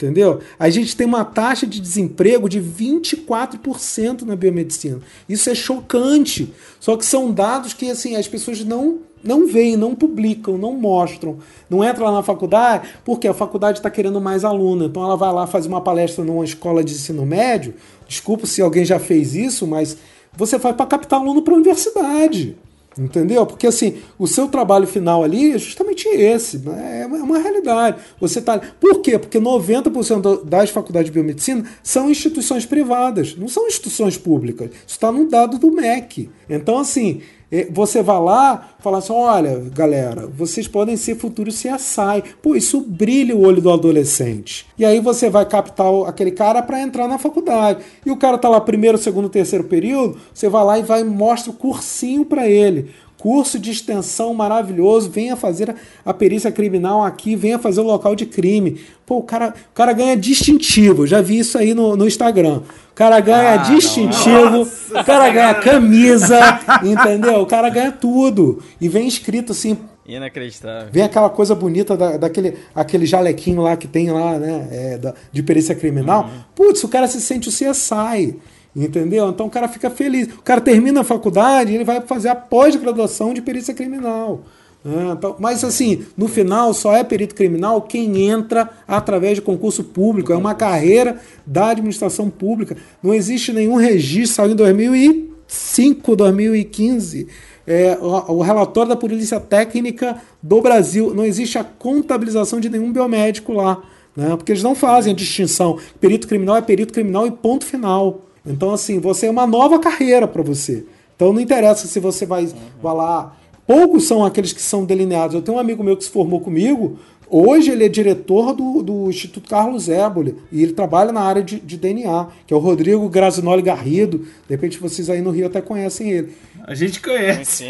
Entendeu? 0.00 0.40
A 0.58 0.70
gente 0.70 0.96
tem 0.96 1.06
uma 1.06 1.26
taxa 1.26 1.66
de 1.66 1.78
desemprego 1.78 2.48
de 2.48 2.58
24% 2.58 4.22
na 4.22 4.34
biomedicina. 4.34 5.00
Isso 5.28 5.50
é 5.50 5.54
chocante. 5.54 6.54
Só 6.80 6.96
que 6.96 7.04
são 7.04 7.30
dados 7.30 7.74
que 7.74 7.90
assim 7.90 8.16
as 8.16 8.26
pessoas 8.26 8.64
não 8.64 9.00
não 9.22 9.46
veem, 9.46 9.76
não 9.76 9.94
publicam, 9.94 10.56
não 10.56 10.72
mostram. 10.72 11.36
Não 11.68 11.84
entra 11.84 12.06
lá 12.06 12.12
na 12.12 12.22
faculdade, 12.22 12.88
porque 13.04 13.28
a 13.28 13.34
faculdade 13.34 13.78
está 13.78 13.90
querendo 13.90 14.18
mais 14.18 14.46
aluno. 14.46 14.86
Então 14.86 15.04
ela 15.04 15.18
vai 15.18 15.30
lá 15.30 15.46
fazer 15.46 15.68
uma 15.68 15.82
palestra 15.82 16.24
numa 16.24 16.42
escola 16.42 16.82
de 16.82 16.94
ensino 16.94 17.26
médio. 17.26 17.74
Desculpa 18.08 18.46
se 18.46 18.62
alguém 18.62 18.86
já 18.86 18.98
fez 18.98 19.34
isso, 19.34 19.66
mas 19.66 19.98
você 20.34 20.56
vai 20.56 20.72
para 20.72 20.86
captar 20.86 21.20
aluno 21.20 21.42
para 21.42 21.52
a 21.52 21.56
universidade. 21.58 22.56
Entendeu? 22.98 23.46
Porque 23.46 23.66
assim, 23.66 23.98
o 24.18 24.26
seu 24.26 24.48
trabalho 24.48 24.86
final 24.86 25.22
ali 25.22 25.52
é 25.52 25.58
justamente 25.58 26.08
esse. 26.08 26.58
Né? 26.58 27.02
É 27.02 27.06
uma 27.06 27.38
realidade. 27.38 27.98
Você 28.20 28.42
tá. 28.42 28.58
Por 28.58 29.00
quê? 29.00 29.18
Porque 29.18 29.38
90% 29.38 30.44
das 30.44 30.70
faculdades 30.70 31.06
de 31.06 31.12
biomedicina 31.12 31.64
são 31.82 32.10
instituições 32.10 32.66
privadas, 32.66 33.36
não 33.36 33.48
são 33.48 33.68
instituições 33.68 34.18
públicas. 34.18 34.70
Isso 34.70 34.96
está 34.96 35.12
no 35.12 35.28
dado 35.28 35.58
do 35.58 35.70
MEC. 35.70 36.30
Então, 36.48 36.78
assim, 36.78 37.22
você 37.70 38.02
vai 38.02 38.20
lá 38.20 38.70
fala 38.78 38.98
assim: 38.98 39.12
olha, 39.12 39.62
galera, 39.74 40.26
vocês 40.26 40.68
podem 40.68 40.96
ser 40.96 41.16
futuros 41.16 41.60
CSI. 41.60 42.22
Pô, 42.42 42.54
isso 42.54 42.80
brilha 42.80 43.34
o 43.34 43.44
olho 43.44 43.60
do 43.60 43.70
adolescente. 43.70 44.66
E 44.78 44.84
aí 44.84 45.00
você 45.00 45.28
vai 45.28 45.44
captar 45.44 45.92
aquele 46.06 46.30
cara 46.30 46.62
para 46.62 46.80
entrar 46.80 47.08
na 47.08 47.18
faculdade. 47.18 47.80
E 48.04 48.10
o 48.10 48.16
cara 48.16 48.38
tá 48.38 48.48
lá 48.48 48.60
primeiro, 48.60 48.98
segundo, 48.98 49.28
terceiro 49.28 49.64
período, 49.64 50.18
você 50.32 50.48
vai 50.48 50.64
lá 50.64 50.78
e 50.78 50.82
vai 50.82 51.04
mostra 51.04 51.50
o 51.50 51.54
cursinho 51.54 52.24
para 52.24 52.48
ele 52.48 52.90
curso 53.20 53.58
de 53.58 53.70
extensão 53.70 54.32
maravilhoso, 54.32 55.10
venha 55.10 55.36
fazer 55.36 55.76
a 56.04 56.14
perícia 56.14 56.50
criminal 56.50 57.04
aqui, 57.04 57.36
venha 57.36 57.58
fazer 57.58 57.82
o 57.82 57.84
local 57.84 58.16
de 58.16 58.24
crime. 58.24 58.80
Pô, 59.04 59.18
o 59.18 59.22
cara, 59.22 59.54
o 59.70 59.74
cara 59.74 59.92
ganha 59.92 60.16
distintivo, 60.16 61.06
já 61.06 61.20
vi 61.20 61.38
isso 61.38 61.58
aí 61.58 61.74
no, 61.74 61.96
no 61.96 62.06
Instagram. 62.06 62.62
O 62.90 62.94
cara 62.94 63.20
ganha 63.20 63.52
ah, 63.52 63.56
distintivo, 63.58 64.50
nossa, 64.50 65.00
o 65.00 65.04
cara 65.04 65.28
ganha 65.28 65.54
camisa, 65.54 66.38
entendeu? 66.82 67.40
O 67.42 67.46
cara 67.46 67.68
ganha 67.68 67.92
tudo. 67.92 68.62
E 68.80 68.88
vem 68.88 69.06
escrito 69.06 69.52
assim. 69.52 69.76
Inacreditável. 70.06 70.88
Vem 70.90 71.02
aquela 71.02 71.28
coisa 71.28 71.54
bonita 71.54 71.96
da, 71.96 72.16
daquele 72.16 72.56
aquele 72.74 73.04
jalequinho 73.04 73.62
lá 73.62 73.76
que 73.76 73.86
tem 73.86 74.10
lá, 74.10 74.38
né? 74.38 74.68
É, 74.72 74.98
da, 74.98 75.14
de 75.30 75.42
perícia 75.42 75.74
criminal. 75.74 76.24
Uhum. 76.24 76.40
Putz, 76.54 76.82
o 76.82 76.88
cara 76.88 77.06
se 77.06 77.20
sente 77.20 77.48
o 77.48 77.52
CSI. 77.52 78.36
Entendeu? 78.74 79.28
Então 79.28 79.46
o 79.46 79.50
cara 79.50 79.68
fica 79.68 79.90
feliz. 79.90 80.28
O 80.28 80.42
cara 80.42 80.60
termina 80.60 81.00
a 81.00 81.04
faculdade 81.04 81.74
ele 81.74 81.84
vai 81.84 82.00
fazer 82.00 82.28
a 82.28 82.34
pós-graduação 82.34 83.34
de 83.34 83.42
perícia 83.42 83.74
criminal. 83.74 84.42
É, 84.84 85.12
então, 85.12 85.36
mas 85.38 85.62
assim, 85.62 86.06
no 86.16 86.26
final 86.26 86.72
só 86.72 86.96
é 86.96 87.04
perito 87.04 87.34
criminal 87.34 87.82
quem 87.82 88.28
entra 88.28 88.70
através 88.88 89.34
de 89.34 89.42
concurso 89.42 89.84
público. 89.84 90.32
É 90.32 90.36
uma 90.36 90.54
carreira 90.54 91.20
da 91.46 91.70
administração 91.70 92.30
pública. 92.30 92.76
Não 93.02 93.12
existe 93.12 93.52
nenhum 93.52 93.74
registro, 93.74 94.36
saiu 94.36 94.52
em 94.52 94.56
2005, 94.56 96.16
2015. 96.16 97.26
É, 97.66 97.98
o, 98.00 98.36
o 98.36 98.42
relatório 98.42 98.88
da 98.88 98.96
Polícia 98.96 99.38
Técnica 99.38 100.16
do 100.42 100.60
Brasil. 100.62 101.12
Não 101.12 101.24
existe 101.24 101.58
a 101.58 101.64
contabilização 101.64 102.60
de 102.60 102.70
nenhum 102.70 102.92
biomédico 102.92 103.52
lá. 103.52 103.82
Né? 104.16 104.30
Porque 104.36 104.52
eles 104.52 104.62
não 104.62 104.74
fazem 104.74 105.12
a 105.12 105.16
distinção. 105.16 105.78
Perito 106.00 106.26
criminal 106.26 106.56
é 106.56 106.62
perito 106.62 106.92
criminal 106.92 107.26
e 107.26 107.30
ponto 107.30 107.66
final. 107.66 108.29
Então, 108.44 108.72
assim, 108.72 108.98
você 108.98 109.26
é 109.26 109.30
uma 109.30 109.46
nova 109.46 109.78
carreira 109.78 110.26
para 110.26 110.42
você. 110.42 110.84
Então, 111.14 111.32
não 111.32 111.40
interessa 111.40 111.86
se 111.86 112.00
você 112.00 112.24
vai, 112.24 112.44
uhum. 112.44 112.52
vai 112.82 112.94
lá. 112.94 113.36
Poucos 113.66 114.04
são 114.04 114.24
aqueles 114.24 114.52
que 114.52 114.62
são 114.62 114.84
delineados. 114.84 115.34
Eu 115.34 115.42
tenho 115.42 115.56
um 115.56 115.60
amigo 115.60 115.84
meu 115.84 115.96
que 115.96 116.04
se 116.04 116.10
formou 116.10 116.40
comigo. 116.40 116.98
Hoje 117.32 117.70
ele 117.70 117.84
é 117.84 117.88
diretor 117.88 118.52
do, 118.52 118.82
do 118.82 119.08
Instituto 119.08 119.48
Carlos 119.48 119.88
Éboli 119.88 120.34
e 120.50 120.64
ele 120.64 120.72
trabalha 120.72 121.12
na 121.12 121.20
área 121.20 121.44
de, 121.44 121.60
de 121.60 121.76
DNA, 121.76 122.26
que 122.44 122.52
é 122.52 122.56
o 122.56 122.60
Rodrigo 122.60 123.08
Grazinoli 123.08 123.62
Garrido. 123.62 124.18
De 124.18 124.26
repente 124.48 124.78
vocês 124.78 125.08
aí 125.08 125.20
no 125.20 125.30
Rio 125.30 125.46
até 125.46 125.60
conhecem 125.60 126.10
ele. 126.10 126.34
A 126.66 126.74
gente 126.74 127.00
conhece. 127.00 127.66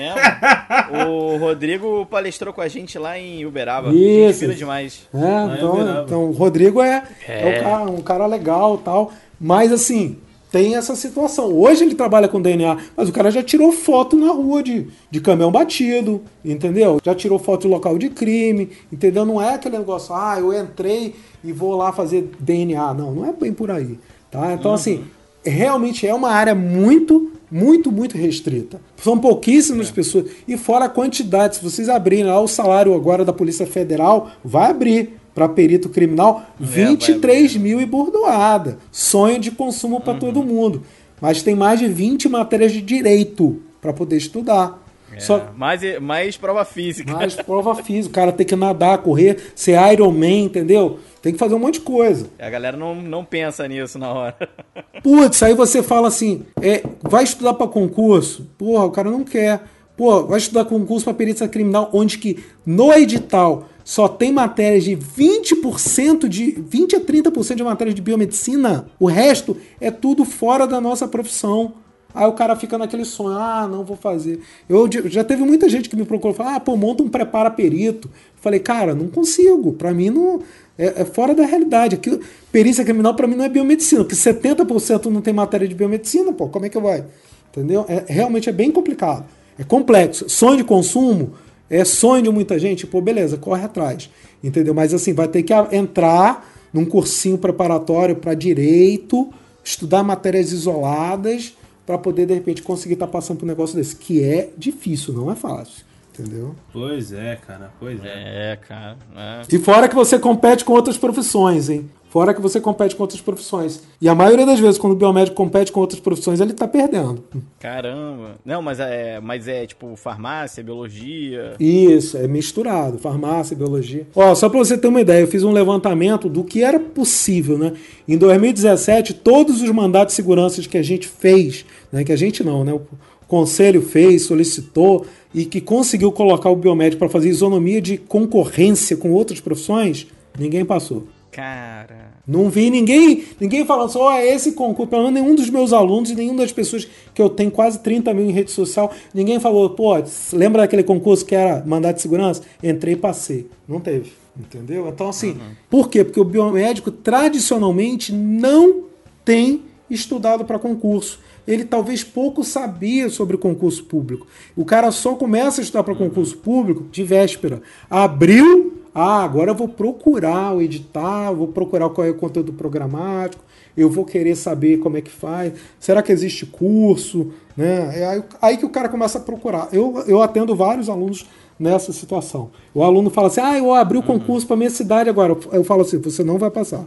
o 1.06 1.36
Rodrigo 1.36 2.06
palestrou 2.06 2.54
com 2.54 2.62
a 2.62 2.68
gente 2.68 2.98
lá 2.98 3.18
em 3.18 3.44
Uberaba. 3.44 3.92
Isso. 3.92 4.46
Gente 4.46 4.56
demais. 4.56 5.06
É, 5.12 5.56
então, 5.56 6.04
então 6.04 6.24
o 6.24 6.32
Rodrigo 6.32 6.80
é, 6.80 7.02
é. 7.28 7.42
é 7.42 7.58
um, 7.58 7.62
cara, 7.62 7.90
um 7.90 8.00
cara 8.00 8.26
legal 8.26 8.78
tal. 8.78 9.12
Mas 9.38 9.70
assim, 9.70 10.16
tem 10.51 10.74
essa 10.74 10.96
situação. 10.96 11.53
Hoje 11.53 11.84
ele 11.84 11.94
trabalha 11.94 12.28
com 12.28 12.40
DNA, 12.40 12.76
mas 12.96 13.09
o 13.09 13.12
cara 13.12 13.30
já 13.30 13.42
tirou 13.42 13.70
foto 13.72 14.16
na 14.16 14.32
rua 14.32 14.62
de, 14.62 14.88
de 15.11 15.20
caminhão 15.20 15.53
batido, 15.53 16.22
entendeu? 16.44 17.01
Já 17.03 17.14
tirou 17.14 17.38
foto 17.38 17.62
de 17.62 17.68
local 17.68 17.96
de 17.96 18.11
crime, 18.11 18.70
entendeu? 18.92 19.24
Não 19.24 19.40
é 19.40 19.55
aquele 19.55 19.78
negócio, 19.78 20.14
ah, 20.14 20.36
eu 20.38 20.53
entrei 20.53 21.14
e 21.42 21.53
vou 21.53 21.76
lá 21.76 21.92
fazer 21.92 22.30
DNA. 22.40 22.94
Não, 22.94 23.12
não 23.12 23.26
é 23.26 23.32
bem 23.32 23.53
por 23.53 23.70
aí, 23.70 23.98
tá? 24.30 24.53
Então, 24.53 24.74
assim, 24.74 24.96
uhum. 24.96 25.05
assim, 25.44 25.51
realmente 25.51 26.07
é 26.07 26.12
uma 26.12 26.30
área 26.30 26.55
muito, 26.55 27.32
muito, 27.51 27.92
muito 27.92 28.18
restrita. 28.18 28.80
São 28.96 29.18
pouquíssimas 29.18 29.88
é. 29.88 29.92
pessoas. 29.92 30.26
E 30.48 30.57
fora 30.57 30.86
a 30.86 30.88
quantidade, 30.88 31.57
se 31.57 31.62
vocês 31.62 31.88
abrirem 31.88 32.24
lá 32.24 32.40
o 32.40 32.48
salário 32.48 32.94
agora 32.94 33.24
da 33.24 33.32
Polícia 33.32 33.66
Federal, 33.66 34.30
vai 34.44 34.70
abrir 34.70 35.19
para 35.41 35.49
perito 35.49 35.88
criminal, 35.88 36.43
23 36.61 37.57
é, 37.57 37.59
mil 37.59 37.80
e 37.80 37.86
bordoada. 37.86 38.76
Sonho 38.93 39.38
de 39.38 39.51
consumo 39.51 39.99
para 39.99 40.12
uhum. 40.12 40.18
todo 40.18 40.43
mundo. 40.43 40.82
Mas 41.18 41.43
tem 41.43 41.55
mais 41.55 41.80
de 41.80 41.88
20 41.88 42.28
matérias 42.28 42.72
de 42.72 42.82
direito 42.82 43.62
para 43.80 43.91
poder 43.91 44.18
estudar. 44.18 44.78
É, 45.14 45.18
Só... 45.18 45.51
mais, 45.57 45.80
mais 45.99 46.36
prova 46.36 46.62
física. 46.66 47.14
Mais 47.14 47.34
prova 47.36 47.74
física. 47.74 48.11
O 48.11 48.14
cara 48.14 48.32
tem 48.32 48.47
que 48.47 48.55
nadar, 48.55 48.99
correr, 48.99 49.38
ser 49.55 49.80
Iron 49.95 50.12
Man, 50.12 50.45
entendeu? 50.45 50.99
Tem 51.22 51.32
que 51.32 51.38
fazer 51.38 51.55
um 51.55 51.59
monte 51.59 51.74
de 51.74 51.80
coisa. 51.80 52.26
A 52.38 52.51
galera 52.51 52.76
não, 52.76 52.95
não 52.95 53.24
pensa 53.24 53.66
nisso 53.66 53.99
na 53.99 54.12
hora. 54.12 54.36
Putz, 55.03 55.43
aí 55.43 55.55
você 55.55 55.82
fala 55.82 56.09
assim: 56.09 56.43
é, 56.61 56.82
vai 57.03 57.24
estudar 57.24 57.55
para 57.55 57.66
concurso? 57.66 58.47
Porra, 58.59 58.84
o 58.84 58.91
cara 58.91 59.11
não 59.11 59.24
quer. 59.24 59.62
Pô, 59.97 60.22
vai 60.24 60.38
estudar 60.38 60.66
concurso 60.66 61.05
para 61.05 61.14
perícia 61.14 61.49
criminal, 61.49 61.88
onde 61.95 62.18
que 62.18 62.45
no 62.64 62.93
edital 62.93 63.68
só 63.91 64.07
tem 64.07 64.30
matérias 64.30 64.84
de 64.84 64.97
20% 64.97 66.28
de 66.28 66.53
20 66.53 66.95
a 66.95 67.01
30% 67.01 67.57
de 67.57 67.64
matérias 67.64 67.93
de 67.93 68.01
biomedicina, 68.01 68.86
o 69.01 69.07
resto 69.07 69.57
é 69.80 69.91
tudo 69.91 70.24
fora 70.24 70.64
da 70.64 70.80
nossa 70.80 71.09
profissão. 71.09 71.72
Aí 72.14 72.24
o 72.24 72.32
cara 72.32 72.55
fica 72.55 72.78
naquele 72.78 73.05
sonho, 73.05 73.36
ah, 73.36 73.66
não 73.68 73.84
vou 73.84 73.97
fazer. 73.97 74.43
Eu 74.68 74.88
já 75.07 75.24
teve 75.24 75.43
muita 75.43 75.68
gente 75.68 75.88
que 75.88 75.97
me 75.97 76.05
procurou, 76.05 76.32
falou, 76.32 76.53
ah, 76.53 76.61
pô, 76.61 76.76
monta 76.76 77.03
um 77.03 77.09
prepara 77.09 77.51
perito. 77.51 78.09
falei, 78.36 78.61
cara, 78.61 78.95
não 78.95 79.09
consigo. 79.09 79.72
Para 79.72 79.93
mim 79.93 80.11
não 80.11 80.41
é, 80.78 81.03
é, 81.03 81.05
fora 81.05 81.34
da 81.34 81.45
realidade. 81.45 81.97
Aqui, 81.97 82.20
perícia 82.53 82.84
criminal 82.84 83.16
para 83.16 83.26
mim 83.26 83.34
não 83.34 83.45
é 83.45 83.49
biomedicina, 83.49 84.05
porque 84.05 84.14
70% 84.14 85.07
não 85.07 85.20
tem 85.20 85.34
matéria 85.34 85.66
de 85.66 85.74
biomedicina, 85.74 86.32
pô, 86.32 86.47
como 86.47 86.64
é 86.64 86.68
que 86.68 86.78
vai? 86.78 87.07
Entendeu? 87.51 87.84
É, 87.88 88.05
realmente 88.07 88.49
é 88.49 88.53
bem 88.53 88.70
complicado. 88.70 89.24
É 89.59 89.64
complexo. 89.64 90.28
Sonho 90.28 90.59
de 90.59 90.64
consumo, 90.64 91.32
é 91.70 91.84
sonho 91.84 92.24
de 92.24 92.30
muita 92.30 92.58
gente, 92.58 92.86
pô, 92.86 93.00
beleza, 93.00 93.38
corre 93.38 93.64
atrás. 93.64 94.10
Entendeu? 94.42 94.74
Mas 94.74 94.92
assim, 94.92 95.14
vai 95.14 95.28
ter 95.28 95.44
que 95.44 95.54
entrar 95.72 96.46
num 96.72 96.84
cursinho 96.84 97.38
preparatório 97.38 98.16
para 98.16 98.34
direito, 98.34 99.32
estudar 99.62 100.02
matérias 100.02 100.52
isoladas 100.52 101.56
para 101.86 101.96
poder 101.96 102.26
de 102.26 102.34
repente 102.34 102.62
conseguir 102.62 102.94
estar 102.94 103.06
tá 103.06 103.12
passando 103.12 103.38
por 103.38 103.44
um 103.44 103.48
negócio 103.48 103.76
desse, 103.76 103.96
que 103.96 104.22
é 104.22 104.50
difícil, 104.58 105.14
não 105.14 105.30
é 105.30 105.36
fácil. 105.36 105.84
Entendeu? 106.12 106.54
Pois 106.72 107.12
é, 107.12 107.36
cara, 107.46 107.70
pois 107.78 108.04
é. 108.04 108.52
É, 108.52 108.56
cara. 108.56 108.96
É. 109.16 109.42
E 109.50 109.58
fora 109.58 109.88
que 109.88 109.94
você 109.94 110.18
compete 110.18 110.64
com 110.64 110.72
outras 110.72 110.98
profissões, 110.98 111.70
hein? 111.70 111.88
Fora 112.11 112.34
que 112.34 112.40
você 112.40 112.61
compete 112.61 112.96
com 112.96 113.04
outras 113.04 113.20
profissões. 113.20 113.84
E 114.00 114.08
a 114.08 114.14
maioria 114.16 114.44
das 114.44 114.58
vezes, 114.58 114.78
quando 114.78 114.94
o 114.94 114.96
biomédico 114.96 115.36
compete 115.36 115.70
com 115.70 115.78
outras 115.78 116.00
profissões, 116.00 116.40
ele 116.40 116.52
tá 116.52 116.66
perdendo. 116.66 117.22
Caramba. 117.61 118.34
Não, 118.44 118.61
mas 118.61 118.80
é, 118.80 119.20
mas 119.20 119.46
é 119.46 119.64
tipo 119.64 119.94
farmácia, 119.94 120.61
biologia. 120.61 121.54
Isso, 121.61 122.16
é 122.16 122.26
misturado. 122.26 122.98
Farmácia, 122.98 123.56
biologia. 123.56 124.08
Ó, 124.12 124.34
só 124.34 124.48
pra 124.48 124.58
você 124.58 124.76
ter 124.76 124.88
uma 124.88 125.00
ideia, 125.00 125.20
eu 125.20 125.28
fiz 125.28 125.44
um 125.44 125.52
levantamento 125.52 126.28
do 126.28 126.42
que 126.42 126.64
era 126.64 126.80
possível, 126.80 127.56
né? 127.56 127.74
Em 128.08 128.18
2017, 128.18 129.14
todos 129.14 129.62
os 129.62 129.70
mandatos 129.70 130.12
de 130.12 130.16
segurança 130.16 130.61
que 130.62 130.78
a 130.78 130.82
gente 130.82 131.06
fez, 131.06 131.64
né? 131.92 132.02
Que 132.02 132.11
a 132.11 132.16
gente 132.16 132.42
não, 132.42 132.64
né? 132.64 132.72
O 132.72 132.82
conselho 133.28 133.80
fez, 133.82 134.22
solicitou 134.22 135.06
e 135.32 135.44
que 135.44 135.61
conseguiu 135.61 136.11
colocar 136.11 136.50
o 136.50 136.56
biomédico 136.56 136.98
para 136.98 137.08
fazer 137.08 137.28
isonomia 137.28 137.80
de 137.80 137.96
concorrência 137.96 138.96
com 138.96 139.12
outras 139.12 139.38
profissões, 139.38 140.08
ninguém 140.36 140.64
passou. 140.64 141.06
Cara. 141.31 142.12
Não 142.26 142.51
vi 142.51 142.70
ninguém 142.70 143.24
ninguém 143.39 143.64
falando 143.64 143.91
só, 143.91 144.09
oh, 144.09 144.11
é 144.11 144.26
esse 144.26 144.53
concurso. 144.53 144.91
Pelo 144.91 145.05
menos 145.05 145.20
nenhum 145.22 145.35
dos 145.35 145.49
meus 145.49 145.72
alunos 145.72 146.11
e 146.11 146.14
nenhum 146.14 146.35
das 146.35 146.53
pessoas 146.53 146.89
que 147.14 147.22
eu 147.22 147.28
tenho 147.28 147.51
quase 147.51 147.78
30 147.78 148.12
mil 148.12 148.26
em 148.26 148.33
rede 148.33 148.51
social, 148.51 148.93
ninguém 149.14 149.39
falou, 149.39 149.70
pô, 149.70 149.95
lembra 150.33 150.62
daquele 150.62 150.83
concurso 150.83 151.24
que 151.24 151.35
era 151.35 151.64
mandato 151.64 151.97
de 151.97 152.03
segurança? 152.03 152.43
Entrei 152.62 152.95
e 152.95 152.97
passei. 152.97 153.49
Não 153.68 153.78
teve. 153.78 154.12
Entendeu? 154.39 154.89
Então, 154.89 155.09
assim, 155.09 155.33
uhum. 155.33 155.55
por 155.68 155.89
quê? 155.89 156.05
Porque 156.05 156.20
o 156.20 156.24
biomédico 156.24 156.91
tradicionalmente 156.91 158.12
não 158.12 158.85
tem 159.24 159.62
estudado 159.89 160.45
para 160.45 160.59
concurso. 160.59 161.20
Ele 161.47 161.64
talvez 161.64 162.05
pouco 162.05 162.45
sabia 162.45 163.09
sobre 163.09 163.37
concurso 163.37 163.85
público. 163.85 164.26
O 164.57 164.64
cara 164.64 164.91
só 164.91 165.14
começa 165.14 165.61
a 165.61 165.62
estudar 165.64 165.83
para 165.83 165.95
concurso 165.95 166.37
público 166.37 166.85
de 166.91 167.03
véspera. 167.03 167.61
Abriu 167.89 168.80
ah, 168.95 169.22
agora 169.22 169.51
eu 169.51 169.55
vou 169.55 169.68
procurar 169.68 170.55
o 170.55 170.62
editar, 170.62 171.32
vou 171.32 171.49
procurar 171.49 171.88
qual 171.91 172.07
é 172.07 172.11
o 172.11 172.14
conteúdo 172.14 172.53
programático, 172.53 173.45
eu 173.76 173.88
vou 173.88 174.05
querer 174.05 174.36
saber 174.36 174.78
como 174.78 174.97
é 174.97 175.01
que 175.01 175.11
faz, 175.11 175.53
será 175.78 176.03
que 176.03 176.12
existe 176.12 176.45
curso? 176.47 177.32
Né? 177.57 178.01
É 178.01 178.07
aí, 178.07 178.22
aí 178.43 178.57
que 178.57 178.66
o 178.66 178.70
cara 178.70 178.88
começa 178.88 179.18
a 179.18 179.20
procurar. 179.20 179.68
Eu, 179.72 180.03
eu 180.07 180.22
atendo 180.22 180.55
vários 180.57 180.88
alunos 180.88 181.26
nessa 181.59 181.93
situação. 181.93 182.51
O 182.74 182.82
aluno 182.82 183.11
fala 183.11 183.28
assim: 183.28 183.41
ah, 183.41 183.59
eu 183.59 183.72
abri 183.74 183.99
o 183.99 184.03
concurso 184.03 184.47
para 184.47 184.57
minha 184.57 184.70
cidade 184.70 185.11
agora. 185.11 185.36
Eu 185.53 185.62
falo 185.62 185.82
assim: 185.82 185.99
você 185.99 186.24
não 186.24 186.38
vai 186.38 186.51
passar. 186.51 186.84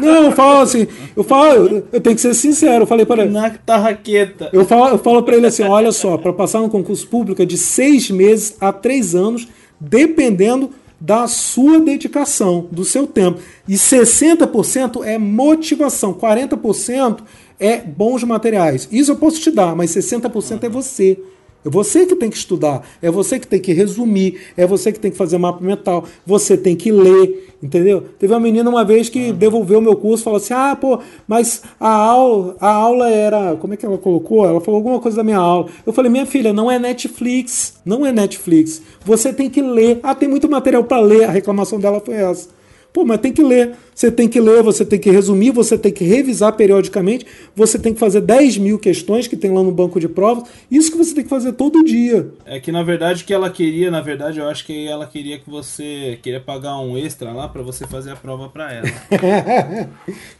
Não, 0.00 0.24
eu 0.24 0.32
falo 0.32 0.60
assim, 0.60 0.86
eu 1.16 1.24
falo, 1.24 1.82
eu 1.92 2.00
tenho 2.00 2.14
que 2.14 2.22
ser 2.22 2.34
sincero, 2.34 2.84
eu 2.84 2.86
falei 2.86 3.04
para 3.04 3.22
ele. 3.22 3.32
Na 3.32 3.50
tarraqueta. 3.50 4.48
Eu 4.52 4.64
falo, 4.64 4.88
eu 4.88 4.98
falo 4.98 5.22
para 5.22 5.36
ele 5.36 5.46
assim: 5.46 5.62
olha 5.62 5.92
só, 5.92 6.16
para 6.16 6.32
passar 6.32 6.60
no 6.60 6.70
concurso 6.70 7.06
público 7.06 7.42
é 7.42 7.44
de 7.44 7.58
seis 7.58 8.10
meses 8.10 8.56
a 8.60 8.72
três 8.72 9.14
anos 9.14 9.48
dependendo 9.88 10.70
da 11.00 11.26
sua 11.26 11.80
dedicação, 11.80 12.68
do 12.70 12.84
seu 12.84 13.06
tempo. 13.06 13.40
E 13.66 13.74
60% 13.74 15.04
é 15.04 15.18
motivação, 15.18 16.14
40% 16.14 17.20
é 17.58 17.78
bons 17.78 18.22
materiais. 18.22 18.88
Isso 18.92 19.10
eu 19.10 19.16
posso 19.16 19.40
te 19.40 19.50
dar, 19.50 19.74
mas 19.74 19.90
60% 19.90 20.62
é 20.62 20.68
você. 20.68 21.18
É 21.64 21.70
você 21.70 22.04
que 22.04 22.16
tem 22.16 22.28
que 22.28 22.36
estudar, 22.36 22.84
é 23.00 23.10
você 23.10 23.38
que 23.38 23.46
tem 23.46 23.60
que 23.60 23.72
resumir, 23.72 24.40
é 24.56 24.66
você 24.66 24.90
que 24.90 24.98
tem 24.98 25.10
que 25.10 25.16
fazer 25.16 25.38
mapa 25.38 25.64
mental, 25.64 26.04
você 26.26 26.56
tem 26.56 26.74
que 26.74 26.90
ler, 26.90 27.54
entendeu? 27.62 28.02
Teve 28.18 28.32
uma 28.32 28.40
menina 28.40 28.68
uma 28.68 28.84
vez 28.84 29.08
que 29.08 29.30
uhum. 29.30 29.36
devolveu 29.36 29.78
o 29.78 29.82
meu 29.82 29.94
curso, 29.94 30.24
falou 30.24 30.38
assim: 30.38 30.54
"Ah, 30.54 30.76
pô, 30.78 30.98
mas 31.26 31.62
a 31.78 31.88
aula, 31.88 32.56
a 32.60 32.72
aula 32.72 33.08
era, 33.08 33.56
como 33.56 33.74
é 33.74 33.76
que 33.76 33.86
ela 33.86 33.96
colocou? 33.96 34.44
Ela 34.44 34.60
falou 34.60 34.78
alguma 34.78 34.98
coisa 34.98 35.18
da 35.18 35.24
minha 35.24 35.38
aula". 35.38 35.68
Eu 35.86 35.92
falei: 35.92 36.10
"Minha 36.10 36.26
filha, 36.26 36.52
não 36.52 36.70
é 36.70 36.78
Netflix, 36.78 37.74
não 37.84 38.04
é 38.04 38.10
Netflix. 38.12 38.82
Você 39.04 39.32
tem 39.32 39.48
que 39.48 39.62
ler. 39.62 40.00
Ah, 40.02 40.14
tem 40.14 40.28
muito 40.28 40.48
material 40.50 40.82
para 40.82 41.00
ler". 41.00 41.24
A 41.24 41.30
reclamação 41.30 41.78
dela 41.78 42.00
foi 42.00 42.14
essa. 42.14 42.48
Pô, 42.92 43.04
mas 43.04 43.20
tem 43.20 43.32
que 43.32 43.42
ler. 43.42 43.72
Você 43.94 44.10
tem 44.10 44.28
que 44.28 44.40
ler, 44.40 44.62
você 44.62 44.84
tem 44.84 44.98
que 44.98 45.10
resumir, 45.10 45.50
você 45.50 45.76
tem 45.76 45.92
que 45.92 46.04
revisar 46.04 46.52
periodicamente, 46.54 47.26
você 47.54 47.78
tem 47.78 47.92
que 47.92 48.00
fazer 48.00 48.22
10 48.22 48.58
mil 48.58 48.78
questões 48.78 49.26
que 49.26 49.36
tem 49.36 49.52
lá 49.52 49.62
no 49.62 49.70
banco 49.70 50.00
de 50.00 50.08
provas. 50.08 50.44
Isso 50.70 50.90
que 50.90 50.96
você 50.96 51.14
tem 51.14 51.24
que 51.24 51.30
fazer 51.30 51.52
todo 51.52 51.84
dia. 51.84 52.28
É 52.46 52.58
que 52.58 52.72
na 52.72 52.82
verdade 52.82 53.22
o 53.22 53.26
que 53.26 53.34
ela 53.34 53.50
queria, 53.50 53.90
na 53.90 54.00
verdade, 54.00 54.40
eu 54.40 54.48
acho 54.48 54.64
que 54.64 54.86
ela 54.86 55.06
queria 55.06 55.38
que 55.38 55.48
você 55.48 56.18
queria 56.22 56.40
pagar 56.40 56.78
um 56.78 56.96
extra 56.96 57.32
lá 57.32 57.48
para 57.48 57.62
você 57.62 57.86
fazer 57.86 58.12
a 58.12 58.16
prova 58.16 58.48
para 58.48 58.72
ela. 58.72 58.88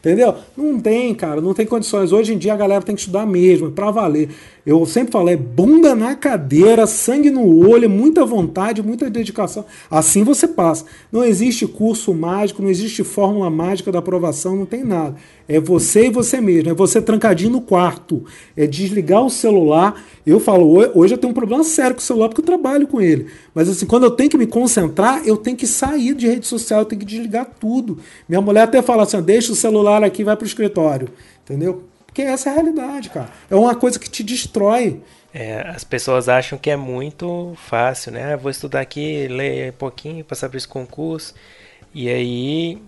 Entendeu? 0.01 0.35
Não 0.57 0.81
tem, 0.81 1.15
cara, 1.15 1.41
não 1.41 1.53
tem 1.53 1.67
condições. 1.67 2.11
Hoje 2.11 2.35
em 2.35 2.39
dia 2.39 2.55
a 2.55 2.57
galera 2.57 2.83
tem 2.83 2.95
que 2.95 3.03
estudar 3.03 3.27
mesmo, 3.27 3.69
é 3.69 3.71
para 3.71 3.91
valer. 3.91 4.31
Eu 4.65 4.87
sempre 4.87 5.11
falo, 5.11 5.29
é 5.29 5.37
bunda 5.37 5.93
na 5.93 6.15
cadeira, 6.15 6.87
sangue 6.87 7.31
no 7.31 7.69
olho, 7.69 7.91
muita 7.91 8.25
vontade, 8.25 8.81
muita 8.81 9.11
dedicação. 9.11 9.65
Assim 9.91 10.23
você 10.23 10.47
passa. 10.47 10.85
Não 11.11 11.25
existe 11.25 11.67
curso 11.67 12.15
mágico, 12.15 12.63
não 12.63 12.71
existe 12.71 13.03
fórmula 13.03 13.51
mágica 13.51 13.91
da 13.91 13.99
aprovação, 13.99 14.55
não 14.55 14.65
tem 14.65 14.85
nada. 14.85 15.17
É 15.49 15.59
você 15.59 16.07
e 16.07 16.11
você 16.11 16.41
mesmo, 16.41 16.71
é 16.71 16.75
você 16.75 17.03
trancadinho 17.03 17.51
no 17.51 17.61
quarto, 17.61 18.25
é 18.57 18.65
desligar 18.65 19.25
o 19.25 19.31
celular. 19.31 20.01
Eu 20.25 20.39
falo, 20.39 20.79
hoje 20.95 21.15
eu 21.15 21.19
tenho 21.19 21.33
um 21.33 21.35
problema 21.35 21.65
sério 21.65 21.97
com 21.97 22.01
o 22.01 22.05
celular 22.05 22.29
porque 22.29 22.41
eu 22.41 22.47
trabalho 22.47 22.87
com 22.87 23.01
ele. 23.01 23.27
Mas 23.53 23.69
assim, 23.69 23.85
quando 23.85 24.05
eu 24.05 24.13
tenho 24.13 24.31
que 24.31 24.39
me 24.39 24.47
concentrar, 24.47 25.27
eu 25.27 25.37
tenho 25.37 25.57
que 25.57 25.67
sair 25.67 26.15
de 26.15 26.29
rede 26.29 26.47
social, 26.47 26.81
eu 26.81 26.87
tenho 26.87 27.01
que 27.01 27.07
desligar 27.07 27.51
tudo. 27.59 27.99
Minha 28.29 28.41
mulher 28.41 28.63
até 28.63 28.81
fala 28.81 29.03
assim: 29.03 29.21
deixa 29.21 29.53
o 29.53 29.57
celular 29.57 30.05
aqui, 30.05 30.23
vai 30.23 30.37
para 30.37 30.45
o 30.45 30.47
escritório. 30.47 31.09
Entendeu? 31.45 31.83
Porque 32.13 32.21
essa 32.21 32.51
é 32.51 32.53
a 32.53 32.55
realidade, 32.57 33.09
cara. 33.09 33.31
É 33.51 33.57
uma 33.57 33.75
coisa 33.75 33.99
que 33.99 34.09
te 34.09 34.23
destrói. 34.23 35.03
É, 35.33 35.63
as 35.71 35.83
pessoas 35.83 36.29
acham 36.29 36.59
que 36.59 36.71
é 36.71 36.77
muito 36.77 37.55
fácil, 37.57 38.13
né? 38.13 38.35
Ah, 38.35 38.37
vou 38.37 38.51
estudar 38.51 38.81
aqui, 38.81 39.27
ler 39.29 39.71
um 39.71 39.77
pouquinho, 39.77 40.23
passar 40.23 40.51
por 40.51 40.59
esse 40.59 40.69
concurso. 40.69 41.35
E 41.95 42.11
aí 42.11 42.83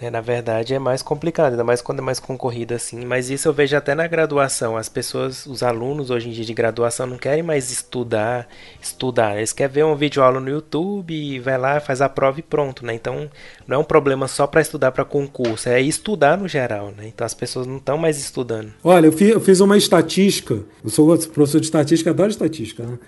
né? 0.00 0.10
Na 0.10 0.20
verdade 0.20 0.74
é 0.74 0.78
mais 0.78 1.02
complicado, 1.02 1.52
ainda 1.52 1.64
mais 1.64 1.82
quando 1.82 1.98
é 1.98 2.02
mais 2.02 2.18
concorrida 2.18 2.76
assim. 2.76 3.04
Mas 3.04 3.30
isso 3.30 3.48
eu 3.48 3.52
vejo 3.52 3.76
até 3.76 3.94
na 3.94 4.06
graduação. 4.06 4.76
As 4.76 4.88
pessoas, 4.88 5.46
os 5.46 5.62
alunos 5.62 6.10
hoje 6.10 6.28
em 6.28 6.32
dia 6.32 6.44
de 6.44 6.54
graduação 6.54 7.06
não 7.06 7.18
querem 7.18 7.42
mais 7.42 7.70
estudar, 7.70 8.48
estudar. 8.80 9.36
Eles 9.36 9.52
querem 9.52 9.74
ver 9.74 9.84
um 9.84 9.94
vídeo 9.94 10.22
aula 10.22 10.40
no 10.40 10.48
YouTube 10.48 11.14
e 11.14 11.38
vai 11.38 11.58
lá, 11.58 11.80
faz 11.80 12.00
a 12.00 12.08
prova 12.08 12.40
e 12.40 12.42
pronto, 12.42 12.84
né? 12.84 12.94
Então 12.94 13.30
não 13.66 13.76
é 13.76 13.78
um 13.78 13.84
problema 13.84 14.28
só 14.28 14.46
para 14.46 14.60
estudar 14.60 14.92
para 14.92 15.04
concurso, 15.04 15.68
é 15.68 15.80
estudar 15.80 16.38
no 16.38 16.48
geral, 16.48 16.92
né? 16.96 17.08
Então 17.08 17.24
as 17.24 17.34
pessoas 17.34 17.66
não 17.66 17.76
estão 17.76 17.98
mais 17.98 18.18
estudando. 18.18 18.72
Olha, 18.82 19.06
eu 19.06 19.12
fiz, 19.12 19.30
eu 19.30 19.40
fiz 19.40 19.60
uma 19.60 19.76
estatística. 19.76 20.60
Eu 20.82 20.90
sou 20.90 21.16
professor 21.28 21.60
de 21.60 21.66
estatística, 21.66 22.10
adoro 22.10 22.30
estatística, 22.30 22.82
né? 22.82 22.98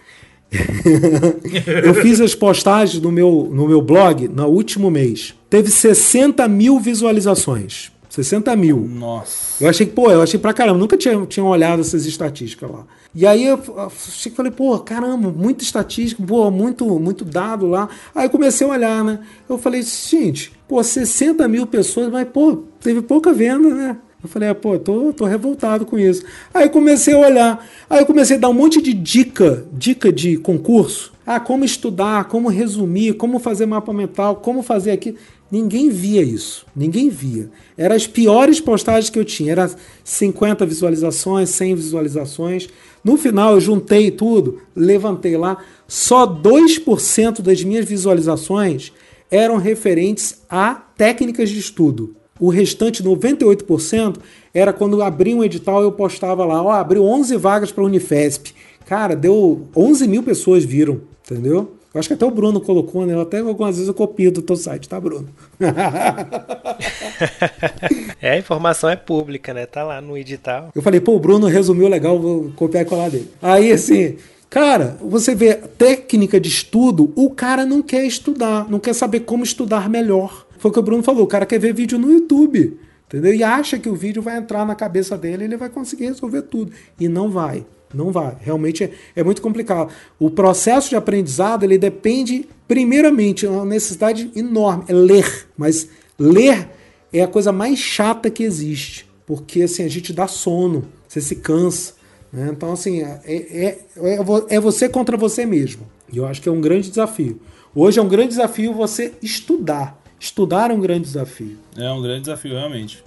eu 1.85 1.95
fiz 1.95 2.21
as 2.21 2.35
postagens 2.35 3.01
no 3.01 3.13
meu, 3.13 3.49
no 3.53 3.69
meu 3.69 3.81
blog 3.81 4.29
no 4.29 4.47
último 4.47 4.91
mês. 4.91 5.35
Teve 5.49 5.71
60 5.71 6.47
mil 6.49 6.81
visualizações. 6.81 7.93
60 8.09 8.57
mil. 8.57 8.77
Nossa. 8.77 9.63
Eu 9.63 9.71
achei 9.71 9.87
que, 9.87 9.93
pô, 9.93 10.11
eu 10.11 10.21
achei 10.21 10.39
pra 10.39 10.53
caramba. 10.53 10.79
Nunca 10.79 10.97
tinha, 10.97 11.25
tinha 11.27 11.45
olhado 11.45 11.81
essas 11.81 12.05
estatísticas 12.07 12.69
lá. 12.69 12.85
E 13.15 13.25
aí 13.25 13.45
eu 13.45 13.61
achei 13.87 14.31
que 14.31 14.37
falei, 14.37 14.51
pô, 14.51 14.77
caramba, 14.81 15.31
muita 15.31 15.63
estatística, 15.63 16.23
pô, 16.25 16.51
muito, 16.51 16.85
muito 16.99 17.25
dado 17.25 17.67
lá. 17.67 17.89
Aí 18.15 18.27
eu 18.27 18.31
comecei 18.31 18.67
a 18.67 18.71
olhar, 18.71 19.05
né? 19.05 19.21
Eu 19.49 19.59
falei, 19.59 19.83
gente, 19.83 20.53
pô, 20.69 20.83
60 20.83 21.47
mil 21.47 21.67
pessoas, 21.67 22.11
mas, 22.11 22.29
pô, 22.29 22.65
teve 22.81 23.01
pouca 23.01 23.33
venda, 23.33 23.69
né? 23.75 23.97
Eu 24.23 24.29
falei, 24.29 24.51
ah, 24.51 24.55
pô, 24.55 24.79
tô, 24.79 25.13
tô 25.13 25.25
revoltado 25.25 25.87
com 25.87 25.99
isso. 25.99 26.23
Aí 26.53 26.69
comecei 26.69 27.15
a 27.15 27.19
olhar. 27.19 27.67
Aí 27.89 28.05
comecei 28.05 28.37
a 28.37 28.41
dar 28.41 28.51
um 28.51 28.55
monte 28.55 28.83
de 28.83 28.93
dica, 28.93 29.65
dica 29.73 30.13
de 30.13 30.37
concurso. 30.37 31.13
Ah, 31.27 31.41
como 31.41 31.65
estudar, 31.65 32.25
como 32.25 32.49
resumir, 32.49 33.15
como 33.15 33.39
fazer 33.39 33.65
mapa 33.65 33.93
mental, 33.93 34.37
como 34.37 34.63
fazer 34.63 34.91
aqui. 34.91 35.17
Ninguém 35.51 35.89
via 35.89 36.23
isso. 36.23 36.67
Ninguém 36.77 37.09
via. 37.09 37.51
Eram 37.79 37.97
as 37.97 38.07
piores 38.07 38.61
postagens 38.61 39.09
que 39.09 39.19
eu 39.19 39.25
tinha. 39.25 39.53
Era 39.53 39.71
50 40.05 40.67
visualizações, 40.67 41.49
100 41.51 41.75
visualizações. 41.77 42.69
No 43.03 43.17
final 43.17 43.55
eu 43.55 43.61
juntei 43.61 44.11
tudo, 44.11 44.61
levantei 44.77 45.37
lá. 45.37 45.57
Só 45.89 46.27
2% 46.27 47.41
das 47.41 47.65
minhas 47.65 47.87
visualizações 47.87 48.93
eram 49.31 49.57
referentes 49.57 50.43
a 50.49 50.75
técnicas 50.75 51.49
de 51.49 51.59
estudo. 51.59 52.20
O 52.41 52.49
restante, 52.49 53.05
98%, 53.05 54.17
era 54.53 54.73
quando 54.73 55.01
abria 55.03 55.37
um 55.37 55.45
edital 55.45 55.83
eu 55.83 55.93
postava 55.93 56.45
lá, 56.45 56.61
ó, 56.63 56.73
abriu 56.73 57.05
11 57.05 57.37
vagas 57.37 57.71
para 57.71 57.85
a 57.85 57.87
Unifesp. 57.87 58.55
Cara, 58.87 59.15
deu 59.15 59.69
11 59.77 60.09
mil 60.09 60.23
pessoas 60.23 60.65
viram, 60.65 61.03
entendeu? 61.25 61.77
Eu 61.93 61.99
acho 61.99 62.09
que 62.09 62.15
até 62.15 62.25
o 62.25 62.31
Bruno 62.31 62.61
colocou, 62.61 63.05
né? 63.05 63.21
Até 63.21 63.41
algumas 63.41 63.75
vezes 63.75 63.89
eu 63.89 63.95
copio 63.95 64.31
do 64.31 64.41
teu 64.41 64.55
site, 64.55 64.89
tá, 64.89 65.01
Bruno? 65.01 65.29
é, 68.23 68.31
a 68.31 68.39
informação 68.39 68.89
é 68.89 68.95
pública, 68.95 69.53
né? 69.53 69.67
Tá 69.67 69.83
lá 69.83 70.01
no 70.01 70.17
edital. 70.17 70.71
Eu 70.73 70.83
falei, 70.83 71.01
pô, 71.01 71.17
o 71.17 71.19
Bruno 71.19 71.49
resumiu 71.49 71.89
legal, 71.89 72.17
vou 72.17 72.53
copiar 72.55 72.85
e 72.85 72.87
colar 72.87 73.11
dele. 73.11 73.29
Aí, 73.43 73.73
assim, 73.73 74.19
cara, 74.49 74.97
você 75.03 75.35
vê 75.35 75.55
técnica 75.55 76.39
de 76.39 76.49
estudo, 76.49 77.13
o 77.17 77.31
cara 77.31 77.67
não 77.67 77.83
quer 77.83 78.05
estudar, 78.05 78.71
não 78.71 78.79
quer 78.79 78.95
saber 78.95 79.21
como 79.21 79.43
estudar 79.43 79.89
melhor. 79.89 80.47
Foi 80.61 80.71
o 80.71 80.75
que 80.75 80.79
o 80.79 80.83
Bruno 80.83 81.03
falou, 81.03 81.23
o 81.23 81.27
cara 81.27 81.47
quer 81.47 81.59
ver 81.59 81.73
vídeo 81.73 81.99
no 81.99 82.13
YouTube, 82.13 82.79
entendeu? 83.09 83.35
E 83.35 83.43
acha 83.43 83.79
que 83.79 83.89
o 83.89 83.95
vídeo 83.95 84.21
vai 84.21 84.37
entrar 84.37 84.67
na 84.67 84.75
cabeça 84.75 85.17
dele 85.17 85.43
e 85.43 85.47
ele 85.47 85.57
vai 85.57 85.71
conseguir 85.71 86.05
resolver 86.05 86.43
tudo. 86.43 86.71
E 87.01 87.09
não 87.09 87.31
vai. 87.31 87.65
Não 87.95 88.13
vai. 88.13 88.37
Realmente 88.43 88.85
é, 88.85 88.91
é, 89.17 89.25
muito 89.25 89.41
complicado. 89.41 89.91
O 90.19 90.29
processo 90.31 90.91
de 90.91 90.97
aprendizado 90.97 91.65
ele 91.65 91.79
depende, 91.79 92.47
primeiramente, 92.69 93.47
é 93.47 93.51
uma 93.51 93.65
necessidade 93.65 94.31
enorme, 94.37 94.85
é 94.87 94.93
ler. 94.93 95.49
Mas 95.57 95.89
ler 96.19 96.69
é 97.11 97.23
a 97.23 97.27
coisa 97.27 97.51
mais 97.51 97.79
chata 97.79 98.29
que 98.29 98.43
existe. 98.43 99.09
Porque 99.25 99.63
assim, 99.63 99.83
a 99.83 99.89
gente 99.89 100.13
dá 100.13 100.27
sono, 100.27 100.85
você 101.09 101.23
se 101.23 101.37
cansa. 101.37 101.95
Né? 102.31 102.51
Então, 102.53 102.71
assim, 102.71 103.01
é, 103.01 103.19
é, 103.25 103.79
é, 103.97 104.19
é 104.51 104.61
você 104.61 104.91
contra 104.91 105.17
você 105.17 105.47
mesmo. 105.47 105.89
E 106.13 106.19
eu 106.19 106.27
acho 106.27 106.43
que 106.43 106.51
é 106.51 106.53
um 106.53 106.61
grande 106.61 106.91
desafio. 106.91 107.41
Hoje 107.75 107.99
é 107.99 108.03
um 108.03 108.09
grande 108.09 108.29
desafio 108.29 108.75
você 108.75 109.15
estudar. 109.23 110.00
Estudar 110.21 110.71
é 110.71 110.75
um 110.75 110.81
grande 110.81 111.05
desafio. 111.05 111.57
É 111.75 111.91
um 111.91 112.03
grande 112.03 112.21
desafio, 112.21 112.53
realmente. 112.53 113.03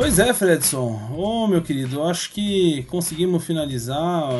Pois 0.00 0.18
é, 0.18 0.32
Fredson. 0.32 0.98
Ô, 1.12 1.44
oh, 1.44 1.46
meu 1.46 1.60
querido, 1.60 2.02
acho 2.04 2.30
que 2.32 2.84
conseguimos 2.84 3.44
finalizar, 3.44 4.30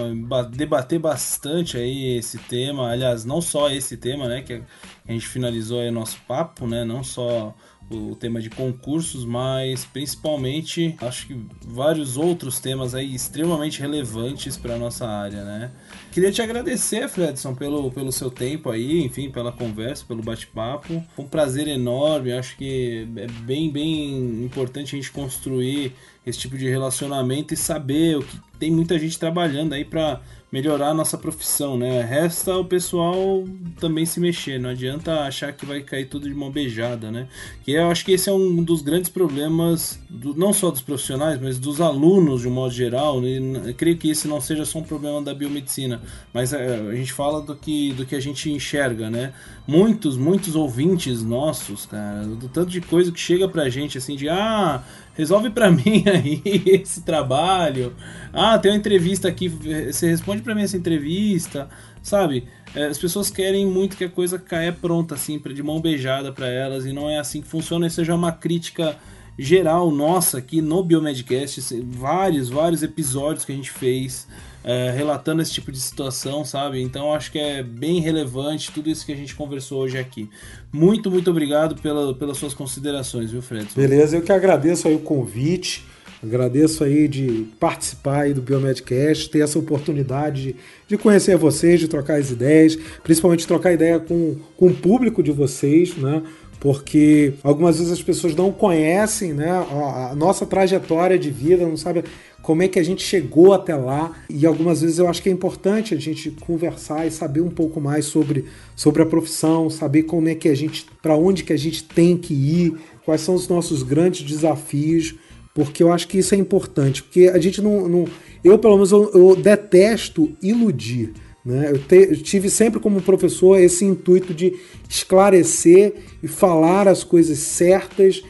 debater 0.50 0.98
bastante 0.98 1.76
aí 1.76 2.16
esse 2.16 2.38
tema. 2.38 2.90
Aliás, 2.90 3.26
não 3.26 3.42
só 3.42 3.68
esse 3.68 3.98
tema, 3.98 4.26
né, 4.26 4.40
que 4.40 4.62
a 5.06 5.12
gente 5.12 5.28
finalizou 5.28 5.80
aí 5.80 5.90
o 5.90 5.92
nosso 5.92 6.18
papo, 6.26 6.66
né, 6.66 6.82
não 6.82 7.04
só 7.04 7.54
o 7.91 8.14
tema 8.14 8.41
de 8.41 8.49
concursos, 8.49 9.24
mas 9.24 9.84
principalmente 9.84 10.95
acho 11.01 11.26
que 11.26 11.41
vários 11.66 12.16
outros 12.16 12.61
temas 12.61 12.95
aí 12.95 13.14
extremamente 13.14 13.80
relevantes 13.80 14.57
para 14.57 14.78
nossa 14.78 15.07
área, 15.07 15.45
né? 15.45 15.72
Queria 16.12 16.30
te 16.30 16.41
agradecer, 16.41 17.09
Fredson, 17.09 17.55
pelo, 17.55 17.91
pelo 17.91 18.12
seu 18.12 18.30
tempo 18.30 18.70
aí, 18.70 19.05
enfim, 19.05 19.30
pela 19.30 19.51
conversa, 19.51 20.05
pelo 20.07 20.22
bate-papo. 20.22 21.05
Foi 21.14 21.24
um 21.24 21.28
prazer 21.28 21.66
enorme, 21.66 22.32
acho 22.32 22.57
que 22.57 23.09
é 23.16 23.26
bem, 23.43 23.70
bem 23.70 24.45
importante 24.45 24.95
a 24.95 24.99
gente 24.99 25.11
construir 25.11 25.93
esse 26.24 26.38
tipo 26.38 26.57
de 26.57 26.68
relacionamento 26.68 27.55
e 27.55 27.57
saber 27.57 28.18
o 28.18 28.22
que 28.22 28.38
tem 28.59 28.70
muita 28.70 28.99
gente 28.99 29.18
trabalhando 29.18 29.72
aí 29.72 29.84
para 29.84 30.20
melhorar 30.53 30.88
a 30.88 30.94
nossa 30.94 31.16
profissão, 31.16 31.78
né? 31.78 32.03
Resta 32.03 32.57
o 32.57 32.64
pessoal 32.64 33.44
também 33.78 34.05
se 34.05 34.18
mexer, 34.18 34.59
não 34.59 34.70
adianta 34.70 35.20
achar 35.20 35.53
que 35.53 35.64
vai 35.64 35.80
cair 35.80 36.07
tudo 36.07 36.28
de 36.28 36.34
mão 36.34 36.51
beijada, 36.51 37.11
né? 37.11 37.28
Que 37.62 37.72
eu 37.72 37.90
acho 37.90 38.05
que 38.05 38.12
esse 38.12 38.28
é 38.28 38.32
um 38.32 38.62
dos 38.62 38.82
grandes 38.82 39.09
problemas, 39.09 40.01
do, 40.09 40.34
não 40.34 40.53
só 40.53 40.70
dos 40.70 40.80
profissionais, 40.80 41.40
mas 41.40 41.59
dos 41.59 41.80
alunos 41.80 42.42
de 42.42 42.48
um 42.48 42.51
modo 42.51 42.74
geral. 42.74 43.20
Né? 43.20 43.74
creio 43.76 43.96
que 43.96 44.11
esse 44.11 44.26
não 44.26 44.40
seja 44.40 44.64
só 44.64 44.80
um 44.80 44.82
problema 44.82 45.22
da 45.22 45.32
biomedicina, 45.32 46.03
mas 46.32 46.53
é, 46.53 46.80
a 46.90 46.94
gente 46.94 47.12
fala 47.12 47.40
do 47.40 47.55
que, 47.55 47.92
do 47.92 48.05
que 48.05 48.16
a 48.16 48.20
gente 48.20 48.51
enxerga, 48.51 49.09
né? 49.09 49.32
Muitos, 49.66 50.16
muitos 50.16 50.57
ouvintes 50.57 51.22
nossos, 51.22 51.86
cara, 51.86 52.24
do 52.24 52.48
tanto 52.48 52.70
de 52.70 52.80
coisa 52.80 53.12
que 53.12 53.20
chega 53.20 53.48
pra 53.48 53.68
gente 53.68 53.98
assim 53.98 54.16
de 54.16 54.28
ah 54.28 54.82
resolve 55.20 55.50
para 55.50 55.70
mim 55.70 56.02
aí 56.06 56.42
esse 56.66 57.02
trabalho. 57.02 57.94
Ah, 58.32 58.58
tem 58.58 58.72
uma 58.72 58.78
entrevista 58.78 59.28
aqui, 59.28 59.48
você 59.48 60.08
responde 60.08 60.42
para 60.42 60.54
mim 60.54 60.62
essa 60.62 60.76
entrevista, 60.76 61.68
sabe? 62.02 62.48
É, 62.74 62.86
as 62.86 62.98
pessoas 62.98 63.30
querem 63.30 63.66
muito 63.66 63.96
que 63.96 64.04
a 64.04 64.08
coisa 64.08 64.38
caia 64.38 64.72
pronta, 64.72 65.14
assim, 65.14 65.38
de 65.38 65.62
mão 65.62 65.80
beijada 65.80 66.32
para 66.32 66.48
elas, 66.48 66.86
e 66.86 66.92
não 66.92 67.08
é 67.08 67.18
assim 67.18 67.40
que 67.40 67.48
funciona. 67.48 67.86
Isso 67.86 68.04
já 68.04 68.12
é 68.12 68.16
uma 68.16 68.32
crítica 68.32 68.96
geral 69.38 69.90
nossa 69.90 70.38
aqui 70.38 70.60
no 70.60 70.82
Biomedcast, 70.82 71.60
vários, 71.82 72.48
vários 72.48 72.82
episódios 72.82 73.44
que 73.44 73.52
a 73.52 73.54
gente 73.54 73.70
fez 73.70 74.26
é, 74.62 74.90
relatando 74.90 75.42
esse 75.42 75.52
tipo 75.52 75.72
de 75.72 75.80
situação, 75.80 76.44
sabe? 76.44 76.82
Então 76.82 77.12
acho 77.14 77.32
que 77.32 77.38
é 77.38 77.62
bem 77.62 78.00
relevante 78.00 78.70
tudo 78.72 78.90
isso 78.90 79.04
que 79.04 79.12
a 79.12 79.16
gente 79.16 79.34
conversou 79.34 79.82
hoje 79.82 79.98
aqui. 79.98 80.28
Muito, 80.72 81.11
muito 81.11 81.30
obrigado 81.30 81.74
pela, 81.80 82.14
pelas 82.14 82.36
suas 82.36 82.54
considerações, 82.54 83.30
viu, 83.30 83.42
Fred? 83.42 83.68
Beleza, 83.74 84.16
eu 84.16 84.22
que 84.22 84.32
agradeço 84.32 84.88
aí 84.88 84.94
o 84.94 85.00
convite. 85.00 85.84
Agradeço 86.22 86.84
aí 86.84 87.08
de 87.08 87.46
participar 87.58 88.24
aí 88.24 88.34
do 88.34 88.42
Biomedcast, 88.42 89.30
ter 89.30 89.38
essa 89.38 89.58
oportunidade 89.58 90.42
de, 90.42 90.56
de 90.86 90.98
conhecer 90.98 91.34
vocês, 91.38 91.80
de 91.80 91.88
trocar 91.88 92.18
as 92.18 92.30
ideias, 92.30 92.76
principalmente 93.02 93.46
trocar 93.46 93.72
ideia 93.72 93.98
com, 93.98 94.36
com 94.54 94.66
o 94.66 94.74
público 94.74 95.22
de 95.22 95.32
vocês, 95.32 95.96
né? 95.96 96.22
Porque 96.61 97.32
algumas 97.42 97.78
vezes 97.78 97.90
as 97.90 98.02
pessoas 98.02 98.34
não 98.34 98.52
conhecem 98.52 99.32
né, 99.32 99.50
a, 99.50 100.11
a 100.11 100.14
nossa 100.14 100.44
trajetória 100.44 101.18
de 101.18 101.30
vida, 101.30 101.66
não 101.66 101.74
sabem 101.74 102.04
como 102.43 102.62
é 102.62 102.68
que 102.68 102.78
a 102.78 102.82
gente 102.82 103.03
chegou 103.03 103.53
até 103.53 103.74
lá. 103.74 104.12
E 104.28 104.47
algumas 104.47 104.80
vezes 104.80 104.99
eu 104.99 105.09
acho 105.09 105.22
que 105.22 105.28
é 105.28 105.32
importante 105.32 105.95
a 105.95 105.99
gente 105.99 106.30
conversar 106.30 107.07
e 107.07 107.11
saber 107.11 107.41
um 107.41 107.51
pouco 107.51 107.80
mais 107.80 108.07
sobre, 108.07 108.47
sobre 108.74 109.03
a 109.03 109.07
profissão, 109.07 109.68
saber 109.68 110.05
como 110.05 110.28
é 110.28 110.34
que 110.34 110.49
a 110.49 110.55
gente, 110.55 110.86
para 111.03 111.16
onde 111.16 111.45
que 111.45 111.53
a 111.53 111.59
gente 111.59 111.84
tem 111.84 112.16
que 112.16 112.34
ir, 112.34 112.74
quais 113.05 113.20
são 113.20 113.34
os 113.34 113.49
nossos 113.49 113.82
grandes 113.82 114.22
desafios, 114.22 115.14
porque 115.55 115.82
eu 115.82 115.93
acho 115.93 116.09
que 116.09 116.18
isso 116.18 116.34
é 116.34 116.38
importante, 116.38 117.03
porque 117.03 117.28
a 117.28 117.38
gente 117.38 117.61
não, 117.61 117.88
não 117.88 118.05
eu 118.43 118.59
pelo 118.59 118.74
menos 118.74 118.93
eu, 118.93 119.11
eu 119.12 119.36
detesto 119.36 120.30
iludir. 120.43 121.12
Né? 121.45 121.70
Eu, 121.72 121.78
te, 121.78 121.97
eu, 121.97 122.16
tive 122.22 122.51
sempre 122.51 122.80
como 122.80 123.01
professor 123.01 123.59
esse 123.59 123.84
intuito 123.84 124.34
de 124.34 124.55
esclarecer 124.88 125.95
e 126.22 126.28
falar 126.28 126.86
as 126.86 127.03
coisas 127.03 127.38
certas 127.38 128.22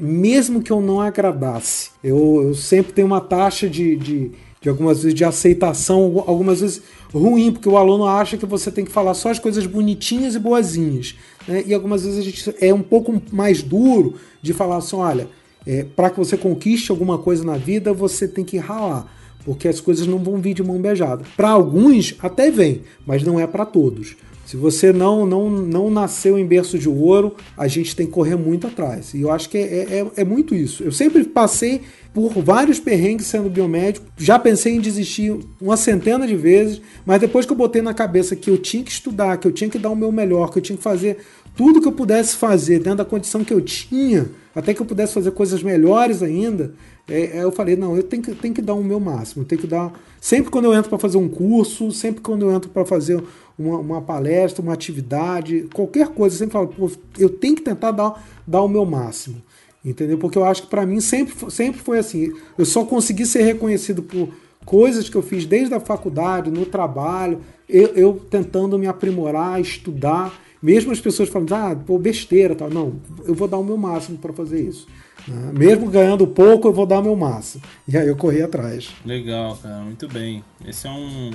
mesmo 0.00 0.62
que 0.62 0.70
eu 0.70 0.80
não 0.80 1.00
agradasse. 1.00 1.90
Eu, 2.02 2.42
eu 2.48 2.54
sempre 2.54 2.92
tenho 2.92 3.06
uma 3.06 3.20
taxa 3.20 3.68
de, 3.68 3.96
de, 3.96 4.32
de, 4.60 4.68
algumas 4.68 5.02
vezes 5.02 5.14
de 5.14 5.24
aceitação, 5.24 6.24
algumas 6.26 6.60
vezes 6.60 6.82
ruim, 7.12 7.52
porque 7.52 7.68
o 7.68 7.76
aluno 7.76 8.06
acha 8.06 8.36
que 8.36 8.46
você 8.46 8.70
tem 8.70 8.84
que 8.84 8.90
falar 8.90 9.14
só 9.14 9.30
as 9.30 9.38
coisas 9.38 9.66
bonitinhas 9.66 10.34
e 10.34 10.38
boazinhas. 10.38 11.16
Né? 11.46 11.64
E 11.66 11.74
algumas 11.74 12.04
vezes 12.04 12.18
a 12.18 12.22
gente 12.22 12.54
é 12.60 12.72
um 12.72 12.82
pouco 12.82 13.20
mais 13.32 13.62
duro 13.62 14.14
de 14.40 14.52
falar 14.52 14.76
assim: 14.78 14.96
olha, 14.96 15.28
é, 15.66 15.84
para 15.84 16.10
que 16.10 16.18
você 16.18 16.36
conquiste 16.36 16.90
alguma 16.90 17.18
coisa 17.18 17.44
na 17.44 17.56
vida, 17.56 17.92
você 17.92 18.26
tem 18.26 18.44
que 18.44 18.56
ralar 18.56 19.18
porque 19.48 19.66
as 19.66 19.80
coisas 19.80 20.06
não 20.06 20.18
vão 20.18 20.36
vir 20.36 20.52
de 20.52 20.62
mão 20.62 20.78
beijada. 20.78 21.24
Para 21.34 21.48
alguns 21.48 22.14
até 22.18 22.50
vem, 22.50 22.82
mas 23.06 23.22
não 23.22 23.40
é 23.40 23.46
para 23.46 23.64
todos. 23.64 24.14
Se 24.48 24.56
você 24.56 24.94
não, 24.94 25.26
não, 25.26 25.50
não 25.50 25.90
nasceu 25.90 26.38
em 26.38 26.46
berço 26.46 26.78
de 26.78 26.88
ouro, 26.88 27.34
a 27.54 27.68
gente 27.68 27.94
tem 27.94 28.06
que 28.06 28.12
correr 28.12 28.34
muito 28.34 28.66
atrás. 28.66 29.12
E 29.12 29.20
eu 29.20 29.30
acho 29.30 29.50
que 29.50 29.58
é, 29.58 29.60
é, 30.00 30.06
é 30.16 30.24
muito 30.24 30.54
isso. 30.54 30.82
Eu 30.82 30.90
sempre 30.90 31.22
passei 31.22 31.82
por 32.14 32.32
vários 32.42 32.80
perrengues 32.80 33.26
sendo 33.26 33.50
biomédico, 33.50 34.06
já 34.16 34.38
pensei 34.38 34.72
em 34.74 34.80
desistir 34.80 35.38
uma 35.60 35.76
centena 35.76 36.26
de 36.26 36.34
vezes, 36.34 36.80
mas 37.04 37.20
depois 37.20 37.44
que 37.44 37.52
eu 37.52 37.56
botei 37.58 37.82
na 37.82 37.92
cabeça 37.92 38.34
que 38.34 38.48
eu 38.48 38.56
tinha 38.56 38.82
que 38.82 38.90
estudar, 38.90 39.36
que 39.36 39.46
eu 39.46 39.52
tinha 39.52 39.68
que 39.68 39.78
dar 39.78 39.90
o 39.90 39.94
meu 39.94 40.10
melhor, 40.10 40.50
que 40.50 40.58
eu 40.58 40.62
tinha 40.62 40.78
que 40.78 40.82
fazer 40.82 41.18
tudo 41.54 41.82
que 41.82 41.88
eu 41.88 41.92
pudesse 41.92 42.34
fazer 42.34 42.78
dentro 42.78 42.98
da 42.98 43.04
condição 43.04 43.44
que 43.44 43.52
eu 43.52 43.60
tinha, 43.60 44.30
até 44.54 44.72
que 44.72 44.80
eu 44.80 44.86
pudesse 44.86 45.12
fazer 45.12 45.30
coisas 45.32 45.62
melhores 45.62 46.22
ainda, 46.22 46.72
é, 47.08 47.38
é, 47.38 47.42
eu 47.42 47.50
falei, 47.50 47.74
não, 47.74 47.96
eu 47.96 48.02
tenho 48.02 48.22
que, 48.22 48.34
tenho 48.34 48.54
que 48.54 48.62
dar 48.62 48.74
o 48.74 48.84
meu 48.84 49.00
máximo, 49.00 49.44
tenho 49.44 49.60
que 49.60 49.66
dar. 49.66 49.92
Sempre 50.20 50.50
quando 50.50 50.66
eu 50.66 50.74
entro 50.74 50.90
para 50.90 50.98
fazer 50.98 51.16
um 51.16 51.28
curso, 51.28 51.90
sempre 51.90 52.20
quando 52.20 52.42
eu 52.42 52.54
entro 52.54 52.70
para 52.70 52.84
fazer 52.84 53.22
uma, 53.58 53.78
uma, 53.78 54.00
palestra, 54.00 54.62
uma 54.62 54.72
atividade, 54.72 55.68
qualquer 55.74 56.08
coisa, 56.08 56.34
eu 56.34 56.38
sempre 56.38 56.52
falo, 56.52 56.68
pô, 56.68 56.90
eu 57.18 57.28
tenho 57.28 57.56
que 57.56 57.62
tentar 57.62 57.90
dar, 57.90 58.24
dar 58.46 58.62
o 58.62 58.68
meu 58.68 58.84
máximo. 58.84 59.42
Entendeu? 59.84 60.18
Porque 60.18 60.36
eu 60.36 60.44
acho 60.44 60.62
que 60.62 60.68
para 60.68 60.84
mim 60.84 61.00
sempre, 61.00 61.50
sempre 61.50 61.80
foi 61.80 61.98
assim. 61.98 62.32
Eu 62.56 62.64
só 62.64 62.84
consegui 62.84 63.24
ser 63.24 63.42
reconhecido 63.42 64.02
por 64.02 64.28
coisas 64.64 65.08
que 65.08 65.16
eu 65.16 65.22
fiz 65.22 65.46
desde 65.46 65.74
a 65.74 65.80
faculdade, 65.80 66.50
no 66.50 66.66
trabalho, 66.66 67.40
eu, 67.68 67.88
eu 67.94 68.14
tentando 68.30 68.78
me 68.78 68.86
aprimorar, 68.86 69.60
estudar. 69.60 70.32
Mesmo 70.60 70.90
as 70.90 71.00
pessoas 71.00 71.28
falando, 71.28 71.54
ah, 71.54 71.76
pô, 71.86 71.98
besteira, 71.98 72.54
tal. 72.54 72.68
Não, 72.68 72.94
eu 73.24 73.34
vou 73.34 73.46
dar 73.46 73.58
o 73.58 73.64
meu 73.64 73.76
máximo 73.76 74.18
para 74.18 74.32
fazer 74.32 74.60
isso. 74.60 74.86
Né? 75.26 75.52
Mesmo 75.56 75.88
ganhando 75.88 76.26
pouco, 76.26 76.68
eu 76.68 76.72
vou 76.72 76.84
dar 76.84 76.98
o 76.98 77.02
meu 77.02 77.16
máximo. 77.16 77.62
E 77.86 77.96
aí 77.96 78.08
eu 78.08 78.16
corri 78.16 78.42
atrás. 78.42 78.90
Legal, 79.06 79.56
cara, 79.62 79.82
muito 79.84 80.08
bem. 80.08 80.42
Esse 80.66 80.86
é 80.86 80.90
um, 80.90 81.30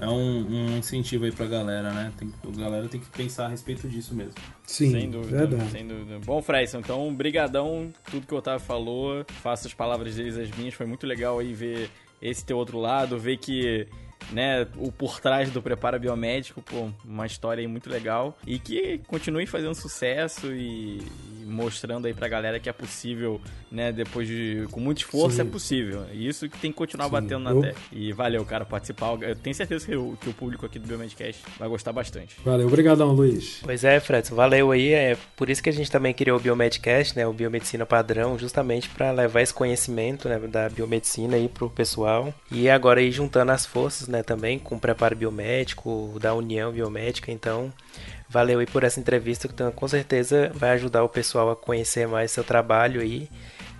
é 0.00 0.08
um, 0.08 0.46
um 0.46 0.78
incentivo 0.78 1.24
aí 1.24 1.32
pra 1.32 1.46
galera, 1.46 1.92
né? 1.92 2.12
Tem, 2.16 2.32
a 2.42 2.56
galera 2.56 2.88
tem 2.88 3.00
que 3.00 3.08
pensar 3.10 3.46
a 3.46 3.48
respeito 3.48 3.88
disso 3.88 4.14
mesmo. 4.14 4.34
Sim, 4.64 4.90
sem 4.90 5.10
dúvida, 5.10 5.46
verdade. 5.46 5.70
sem 5.70 5.86
dúvida. 5.86 6.18
Bom, 6.24 6.40
Fredson, 6.40 6.78
então, 6.78 7.14
brigadão, 7.14 7.92
tudo 8.10 8.26
que 8.26 8.34
o 8.34 8.38
Otávio 8.38 8.64
falou, 8.64 9.24
faço 9.42 9.66
as 9.66 9.74
palavras 9.74 10.14
deles 10.14 10.36
as 10.36 10.50
minhas, 10.50 10.74
foi 10.74 10.86
muito 10.86 11.06
legal 11.06 11.38
aí 11.38 11.52
ver 11.52 11.90
esse 12.20 12.44
teu 12.44 12.56
outro 12.56 12.78
lado, 12.78 13.18
ver 13.18 13.36
que 13.36 13.86
né, 14.32 14.66
o 14.76 14.92
por 14.92 15.20
trás 15.20 15.50
do 15.50 15.62
preparo 15.62 15.98
biomédico, 15.98 16.62
pô, 16.62 16.88
uma 17.04 17.26
história 17.26 17.60
aí 17.60 17.66
muito 17.66 17.90
legal 17.90 18.36
e 18.46 18.58
que 18.58 19.00
continue 19.06 19.46
fazendo 19.46 19.74
sucesso 19.74 20.52
e, 20.52 20.98
e, 20.98 21.44
mostrando 21.46 22.06
aí 22.06 22.14
pra 22.14 22.28
galera 22.28 22.60
que 22.60 22.68
é 22.68 22.72
possível, 22.72 23.40
né, 23.70 23.92
depois 23.92 24.28
de 24.28 24.66
com 24.70 24.80
muito 24.80 24.98
esforço 24.98 25.36
Sim. 25.36 25.42
é 25.42 25.44
possível. 25.44 26.06
Isso 26.12 26.48
que 26.48 26.58
tem 26.58 26.70
que 26.70 26.76
continuar 26.76 27.06
Sim. 27.06 27.12
batendo 27.12 27.38
na 27.40 27.60
tecla. 27.60 27.80
E 27.92 28.12
valeu, 28.12 28.44
cara, 28.44 28.64
participar. 28.64 29.20
Eu 29.22 29.34
tenho 29.34 29.54
certeza 29.54 29.86
que 29.86 29.96
o, 29.96 30.16
que 30.20 30.28
o 30.28 30.32
público 30.32 30.66
aqui 30.66 30.78
do 30.78 30.86
Biomedcast 30.86 31.42
vai 31.58 31.68
gostar 31.68 31.92
bastante. 31.92 32.36
Valeu, 32.44 32.66
obrigadão, 32.66 33.12
Luiz. 33.12 33.60
Pois 33.62 33.84
é, 33.84 33.98
Fred, 34.00 34.30
valeu 34.32 34.70
aí. 34.70 34.92
É 34.92 35.16
por 35.36 35.50
isso 35.50 35.62
que 35.62 35.68
a 35.68 35.72
gente 35.72 35.90
também 35.90 36.14
criou 36.14 36.38
o 36.38 36.40
Biomedcast, 36.40 37.16
né, 37.16 37.26
o 37.26 37.32
Biomedicina 37.32 37.84
Padrão, 37.84 38.38
justamente 38.38 38.88
para 38.88 39.10
levar 39.10 39.40
esse 39.40 39.54
conhecimento, 39.54 40.28
né, 40.28 40.38
da 40.38 40.68
biomedicina 40.68 41.36
aí 41.36 41.48
pro 41.48 41.68
pessoal. 41.68 42.32
E 42.50 42.68
agora 42.68 43.00
aí 43.00 43.10
juntando 43.10 43.52
as 43.52 43.66
forças, 43.66 44.08
né, 44.10 44.22
também 44.22 44.58
com 44.58 44.74
o 44.74 44.80
preparo 44.80 45.16
biomédico, 45.16 46.18
da 46.20 46.34
União 46.34 46.72
Biomédica, 46.72 47.30
então 47.32 47.72
valeu 48.28 48.58
aí 48.58 48.66
por 48.66 48.84
essa 48.84 49.00
entrevista, 49.00 49.48
que 49.48 49.54
então, 49.54 49.72
com 49.72 49.88
certeza 49.88 50.50
vai 50.54 50.70
ajudar 50.70 51.02
o 51.02 51.08
pessoal 51.08 51.50
a 51.50 51.56
conhecer 51.56 52.06
mais 52.06 52.30
seu 52.30 52.44
trabalho 52.44 53.00
aí, 53.00 53.28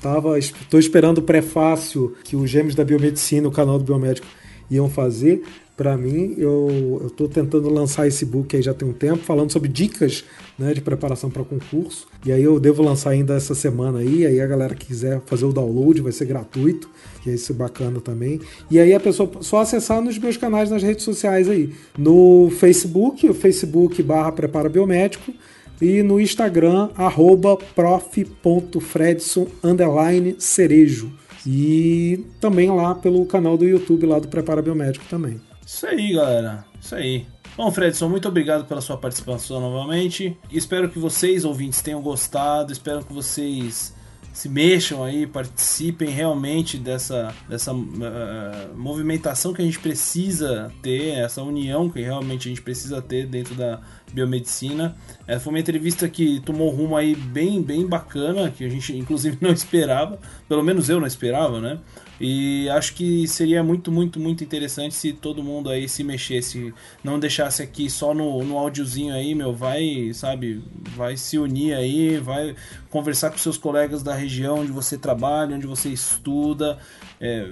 Tava, 0.00 0.38
esperando 0.38 1.18
o 1.18 1.22
prefácio 1.22 2.14
que 2.22 2.36
os 2.36 2.50
Gêmeos 2.50 2.74
da 2.74 2.84
Biomedicina, 2.84 3.48
o 3.48 3.50
canal 3.50 3.78
do 3.78 3.84
Biomédico, 3.84 4.26
iam 4.70 4.88
fazer 4.88 5.42
para 5.76 5.96
mim. 5.96 6.34
Eu 6.38 7.02
estou 7.06 7.28
tentando 7.28 7.68
lançar 7.68 8.06
esse 8.08 8.24
book 8.24 8.56
aí 8.56 8.62
já 8.62 8.72
tem 8.72 8.88
um 8.88 8.92
tempo, 8.92 9.22
falando 9.22 9.52
sobre 9.52 9.68
dicas 9.68 10.24
né, 10.58 10.72
de 10.72 10.80
preparação 10.80 11.30
para 11.30 11.44
concurso. 11.44 12.06
E 12.24 12.32
aí 12.32 12.42
eu 12.42 12.58
devo 12.58 12.82
lançar 12.82 13.10
ainda 13.10 13.34
essa 13.34 13.54
semana 13.54 13.98
aí. 13.98 14.26
Aí 14.26 14.40
a 14.40 14.46
galera 14.46 14.74
que 14.74 14.86
quiser 14.86 15.20
fazer 15.26 15.44
o 15.44 15.52
download 15.52 16.00
vai 16.00 16.12
ser 16.12 16.24
gratuito, 16.24 16.88
que 17.22 17.30
é 17.30 17.34
isso 17.34 17.52
bacana 17.52 18.00
também. 18.00 18.40
E 18.70 18.78
aí 18.78 18.94
a 18.94 19.00
pessoa 19.00 19.30
só 19.40 19.60
acessar 19.60 20.00
nos 20.00 20.18
meus 20.18 20.36
canais 20.36 20.70
nas 20.70 20.82
redes 20.82 21.04
sociais 21.04 21.48
aí. 21.48 21.72
No 21.98 22.50
Facebook, 22.58 23.28
o 23.28 23.34
Facebook 23.34 24.02
barra 24.02 24.32
Prepara 24.32 24.68
Biomédico 24.68 25.32
e 25.80 26.02
no 26.02 26.18
Instagram, 26.18 26.88
arroba 26.96 27.56
prof.fredson 27.74 29.46
cerejo. 30.38 31.12
E 31.46 32.24
também 32.40 32.68
lá 32.70 32.94
pelo 32.94 33.24
canal 33.26 33.56
do 33.56 33.64
YouTube 33.64 34.06
lá 34.06 34.18
do 34.18 34.26
Prepara 34.26 34.60
Biomédico 34.60 35.04
também. 35.08 35.40
Isso 35.66 35.84
aí, 35.84 36.12
galera. 36.12 36.64
Isso 36.80 36.94
aí. 36.94 37.26
Bom, 37.56 37.72
Fredson, 37.72 38.08
muito 38.08 38.28
obrigado 38.28 38.66
pela 38.66 38.80
sua 38.80 38.96
participação 38.96 39.60
novamente. 39.60 40.38
Espero 40.48 40.88
que 40.88 40.96
vocês, 40.96 41.44
ouvintes, 41.44 41.82
tenham 41.82 42.00
gostado. 42.00 42.72
Espero 42.72 43.04
que 43.04 43.12
vocês 43.12 43.92
se 44.36 44.50
mexam 44.50 45.02
aí, 45.02 45.26
participem 45.26 46.10
realmente 46.10 46.76
dessa, 46.76 47.34
dessa 47.48 47.72
uh, 47.72 48.76
movimentação 48.76 49.54
que 49.54 49.62
a 49.62 49.64
gente 49.64 49.78
precisa 49.78 50.70
ter, 50.82 51.14
essa 51.18 51.42
união 51.42 51.88
que 51.88 52.02
realmente 52.02 52.46
a 52.46 52.50
gente 52.50 52.60
precisa 52.60 53.00
ter 53.00 53.26
dentro 53.26 53.54
da 53.54 53.80
biomedicina. 54.12 54.94
É, 55.26 55.38
foi 55.38 55.54
uma 55.54 55.58
entrevista 55.58 56.06
que 56.06 56.38
tomou 56.40 56.68
rumo 56.68 56.94
aí 56.94 57.14
bem, 57.14 57.62
bem 57.62 57.86
bacana, 57.86 58.50
que 58.50 58.62
a 58.62 58.68
gente 58.68 58.94
inclusive 58.94 59.38
não 59.42 59.50
esperava, 59.50 60.18
pelo 60.46 60.62
menos 60.62 60.90
eu 60.90 61.00
não 61.00 61.06
esperava, 61.06 61.58
né? 61.58 61.78
E 62.20 62.68
acho 62.70 62.94
que 62.94 63.28
seria 63.28 63.62
muito, 63.62 63.92
muito, 63.92 64.18
muito 64.18 64.42
interessante 64.42 64.94
se 64.94 65.12
todo 65.12 65.42
mundo 65.42 65.68
aí 65.68 65.88
se 65.88 66.02
mexesse, 66.02 66.72
não 67.04 67.18
deixasse 67.18 67.62
aqui 67.62 67.90
só 67.90 68.14
no, 68.14 68.42
no 68.42 68.56
áudiozinho 68.56 69.14
aí, 69.14 69.34
meu, 69.34 69.52
vai, 69.52 70.10
sabe, 70.14 70.62
vai 70.96 71.16
se 71.16 71.38
unir 71.38 71.74
aí, 71.74 72.18
vai 72.18 72.54
conversar 72.88 73.30
com 73.30 73.36
seus 73.36 73.58
colegas 73.58 74.02
da 74.02 74.14
região 74.14 74.60
onde 74.60 74.72
você 74.72 74.96
trabalha, 74.96 75.54
onde 75.54 75.66
você 75.66 75.90
estuda, 75.90 76.78
é, 77.20 77.46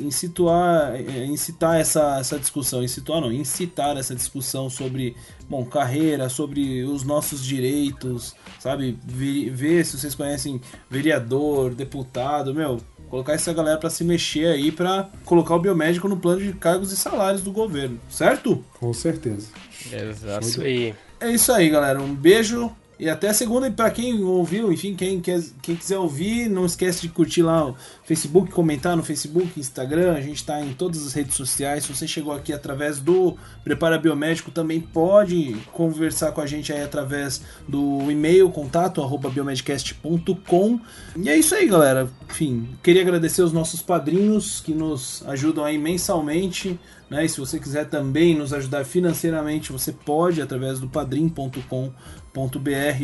incitar, 0.00 0.94
é, 0.94 1.26
incitar 1.26 1.78
essa, 1.78 2.18
essa 2.18 2.38
discussão, 2.38 2.82
incitar 2.82 3.20
não, 3.20 3.30
incitar 3.30 3.96
essa 3.98 4.14
discussão 4.14 4.70
sobre, 4.70 5.14
bom, 5.48 5.64
carreira, 5.66 6.30
sobre 6.30 6.82
os 6.84 7.04
nossos 7.04 7.44
direitos, 7.44 8.34
sabe, 8.58 8.98
ver, 9.04 9.50
ver 9.50 9.84
se 9.84 9.98
vocês 9.98 10.14
conhecem 10.14 10.60
vereador, 10.88 11.74
deputado, 11.74 12.54
meu, 12.54 12.78
colocar 13.08 13.32
essa 13.32 13.52
galera 13.52 13.78
para 13.78 13.90
se 13.90 14.04
mexer 14.04 14.46
aí 14.46 14.70
para 14.72 15.08
colocar 15.24 15.54
o 15.54 15.58
biomédico 15.60 16.08
no 16.08 16.16
plano 16.16 16.40
de 16.40 16.52
cargos 16.52 16.92
e 16.92 16.96
salários 16.96 17.42
do 17.42 17.52
governo, 17.52 17.98
certo? 18.10 18.64
Com 18.78 18.92
certeza. 18.92 19.48
Exato. 19.92 20.46
Isso 20.46 20.60
aí. 20.60 20.94
É 21.20 21.30
isso 21.30 21.52
aí, 21.52 21.68
galera. 21.70 22.00
Um 22.00 22.14
beijo 22.14 22.70
E 22.98 23.10
até 23.10 23.30
segunda, 23.32 23.68
e 23.68 23.70
pra 23.70 23.90
quem 23.90 24.24
ouviu, 24.24 24.72
enfim, 24.72 24.94
quem, 24.96 25.20
quer, 25.20 25.42
quem 25.60 25.76
quiser 25.76 25.98
ouvir, 25.98 26.48
não 26.48 26.64
esquece 26.64 27.02
de 27.02 27.10
curtir 27.10 27.42
lá 27.42 27.66
o 27.66 27.76
Facebook, 28.06 28.52
comentar 28.52 28.96
no 28.96 29.02
Facebook, 29.02 29.58
Instagram, 29.58 30.14
a 30.14 30.20
gente 30.20 30.44
tá 30.44 30.60
em 30.60 30.72
todas 30.72 31.04
as 31.04 31.12
redes 31.12 31.34
sociais. 31.34 31.82
Se 31.84 31.92
você 31.92 32.06
chegou 32.06 32.32
aqui 32.32 32.52
através 32.52 33.00
do 33.00 33.36
Prepara 33.64 33.98
Biomédico, 33.98 34.52
também 34.52 34.80
pode 34.80 35.56
conversar 35.72 36.30
com 36.30 36.40
a 36.40 36.46
gente 36.46 36.72
aí 36.72 36.84
através 36.84 37.42
do 37.66 38.08
e-mail, 38.08 38.48
contato, 38.50 39.02
arroba 39.02 39.28
biomedcast.com. 39.28 40.80
E 41.16 41.28
é 41.28 41.36
isso 41.36 41.56
aí, 41.56 41.66
galera. 41.66 42.08
Enfim, 42.30 42.68
queria 42.80 43.02
agradecer 43.02 43.42
os 43.42 43.52
nossos 43.52 43.82
padrinhos 43.82 44.60
que 44.60 44.72
nos 44.72 45.24
ajudam 45.26 45.64
aí 45.64 45.76
mensalmente. 45.76 46.78
Né? 47.10 47.24
E 47.24 47.28
se 47.28 47.40
você 47.40 47.58
quiser 47.58 47.86
também 47.86 48.36
nos 48.36 48.52
ajudar 48.52 48.84
financeiramente, 48.84 49.72
você 49.72 49.90
pode 49.90 50.40
através 50.40 50.78
do 50.78 50.88
padrim.com.br 50.88 51.90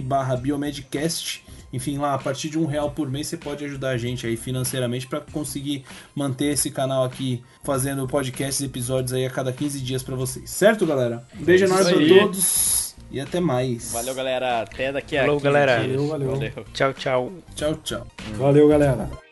barra 0.05 0.37
biomedcast. 0.37 1.45
Enfim, 1.73 1.99
lá 1.99 2.15
a 2.15 2.19
partir 2.19 2.49
de 2.49 2.59
um 2.59 2.67
real 2.67 2.91
por 2.91 3.11
mês 3.11 3.27
você 3.27 3.37
pode 3.37 3.65
ajudar 3.65 3.91
a 3.91 3.97
gente 3.97 4.27
aí 4.27 4.37
financeiramente 4.37 5.07
para 5.07 5.21
conseguir 5.21 5.85
manter 6.15 6.53
esse 6.53 6.71
canal 6.71 7.05
aqui 7.05 7.43
fazendo 7.63 8.07
podcasts 8.07 8.61
e 8.61 8.67
episódios 8.67 9.13
aí 9.13 9.25
a 9.25 9.31
cada 9.31 9.53
15 9.53 9.81
dias 9.81 10.03
para 10.03 10.15
vocês. 10.15 10.51
Certo, 10.51 10.87
galera? 10.87 11.27
Um 11.39 11.45
beijo 11.45 11.65
enorme 11.65 11.93
para 11.93 12.21
todos 12.21 12.95
e 13.11 13.21
até 13.21 13.41
mais. 13.41 13.93
Valeu, 13.93 14.15
galera. 14.15 14.63
Até 14.63 14.91
daqui 14.93 15.17
a 15.17 15.23
Falou, 15.23 15.41
galera. 15.41 15.79
Valeu, 15.79 16.09
valeu. 16.09 16.31
Valeu. 16.31 16.53
Tchau, 16.73 16.93
tchau. 16.95 17.33
Tchau, 17.55 17.75
tchau. 17.83 18.07
Valeu, 18.37 18.69
galera. 18.69 19.32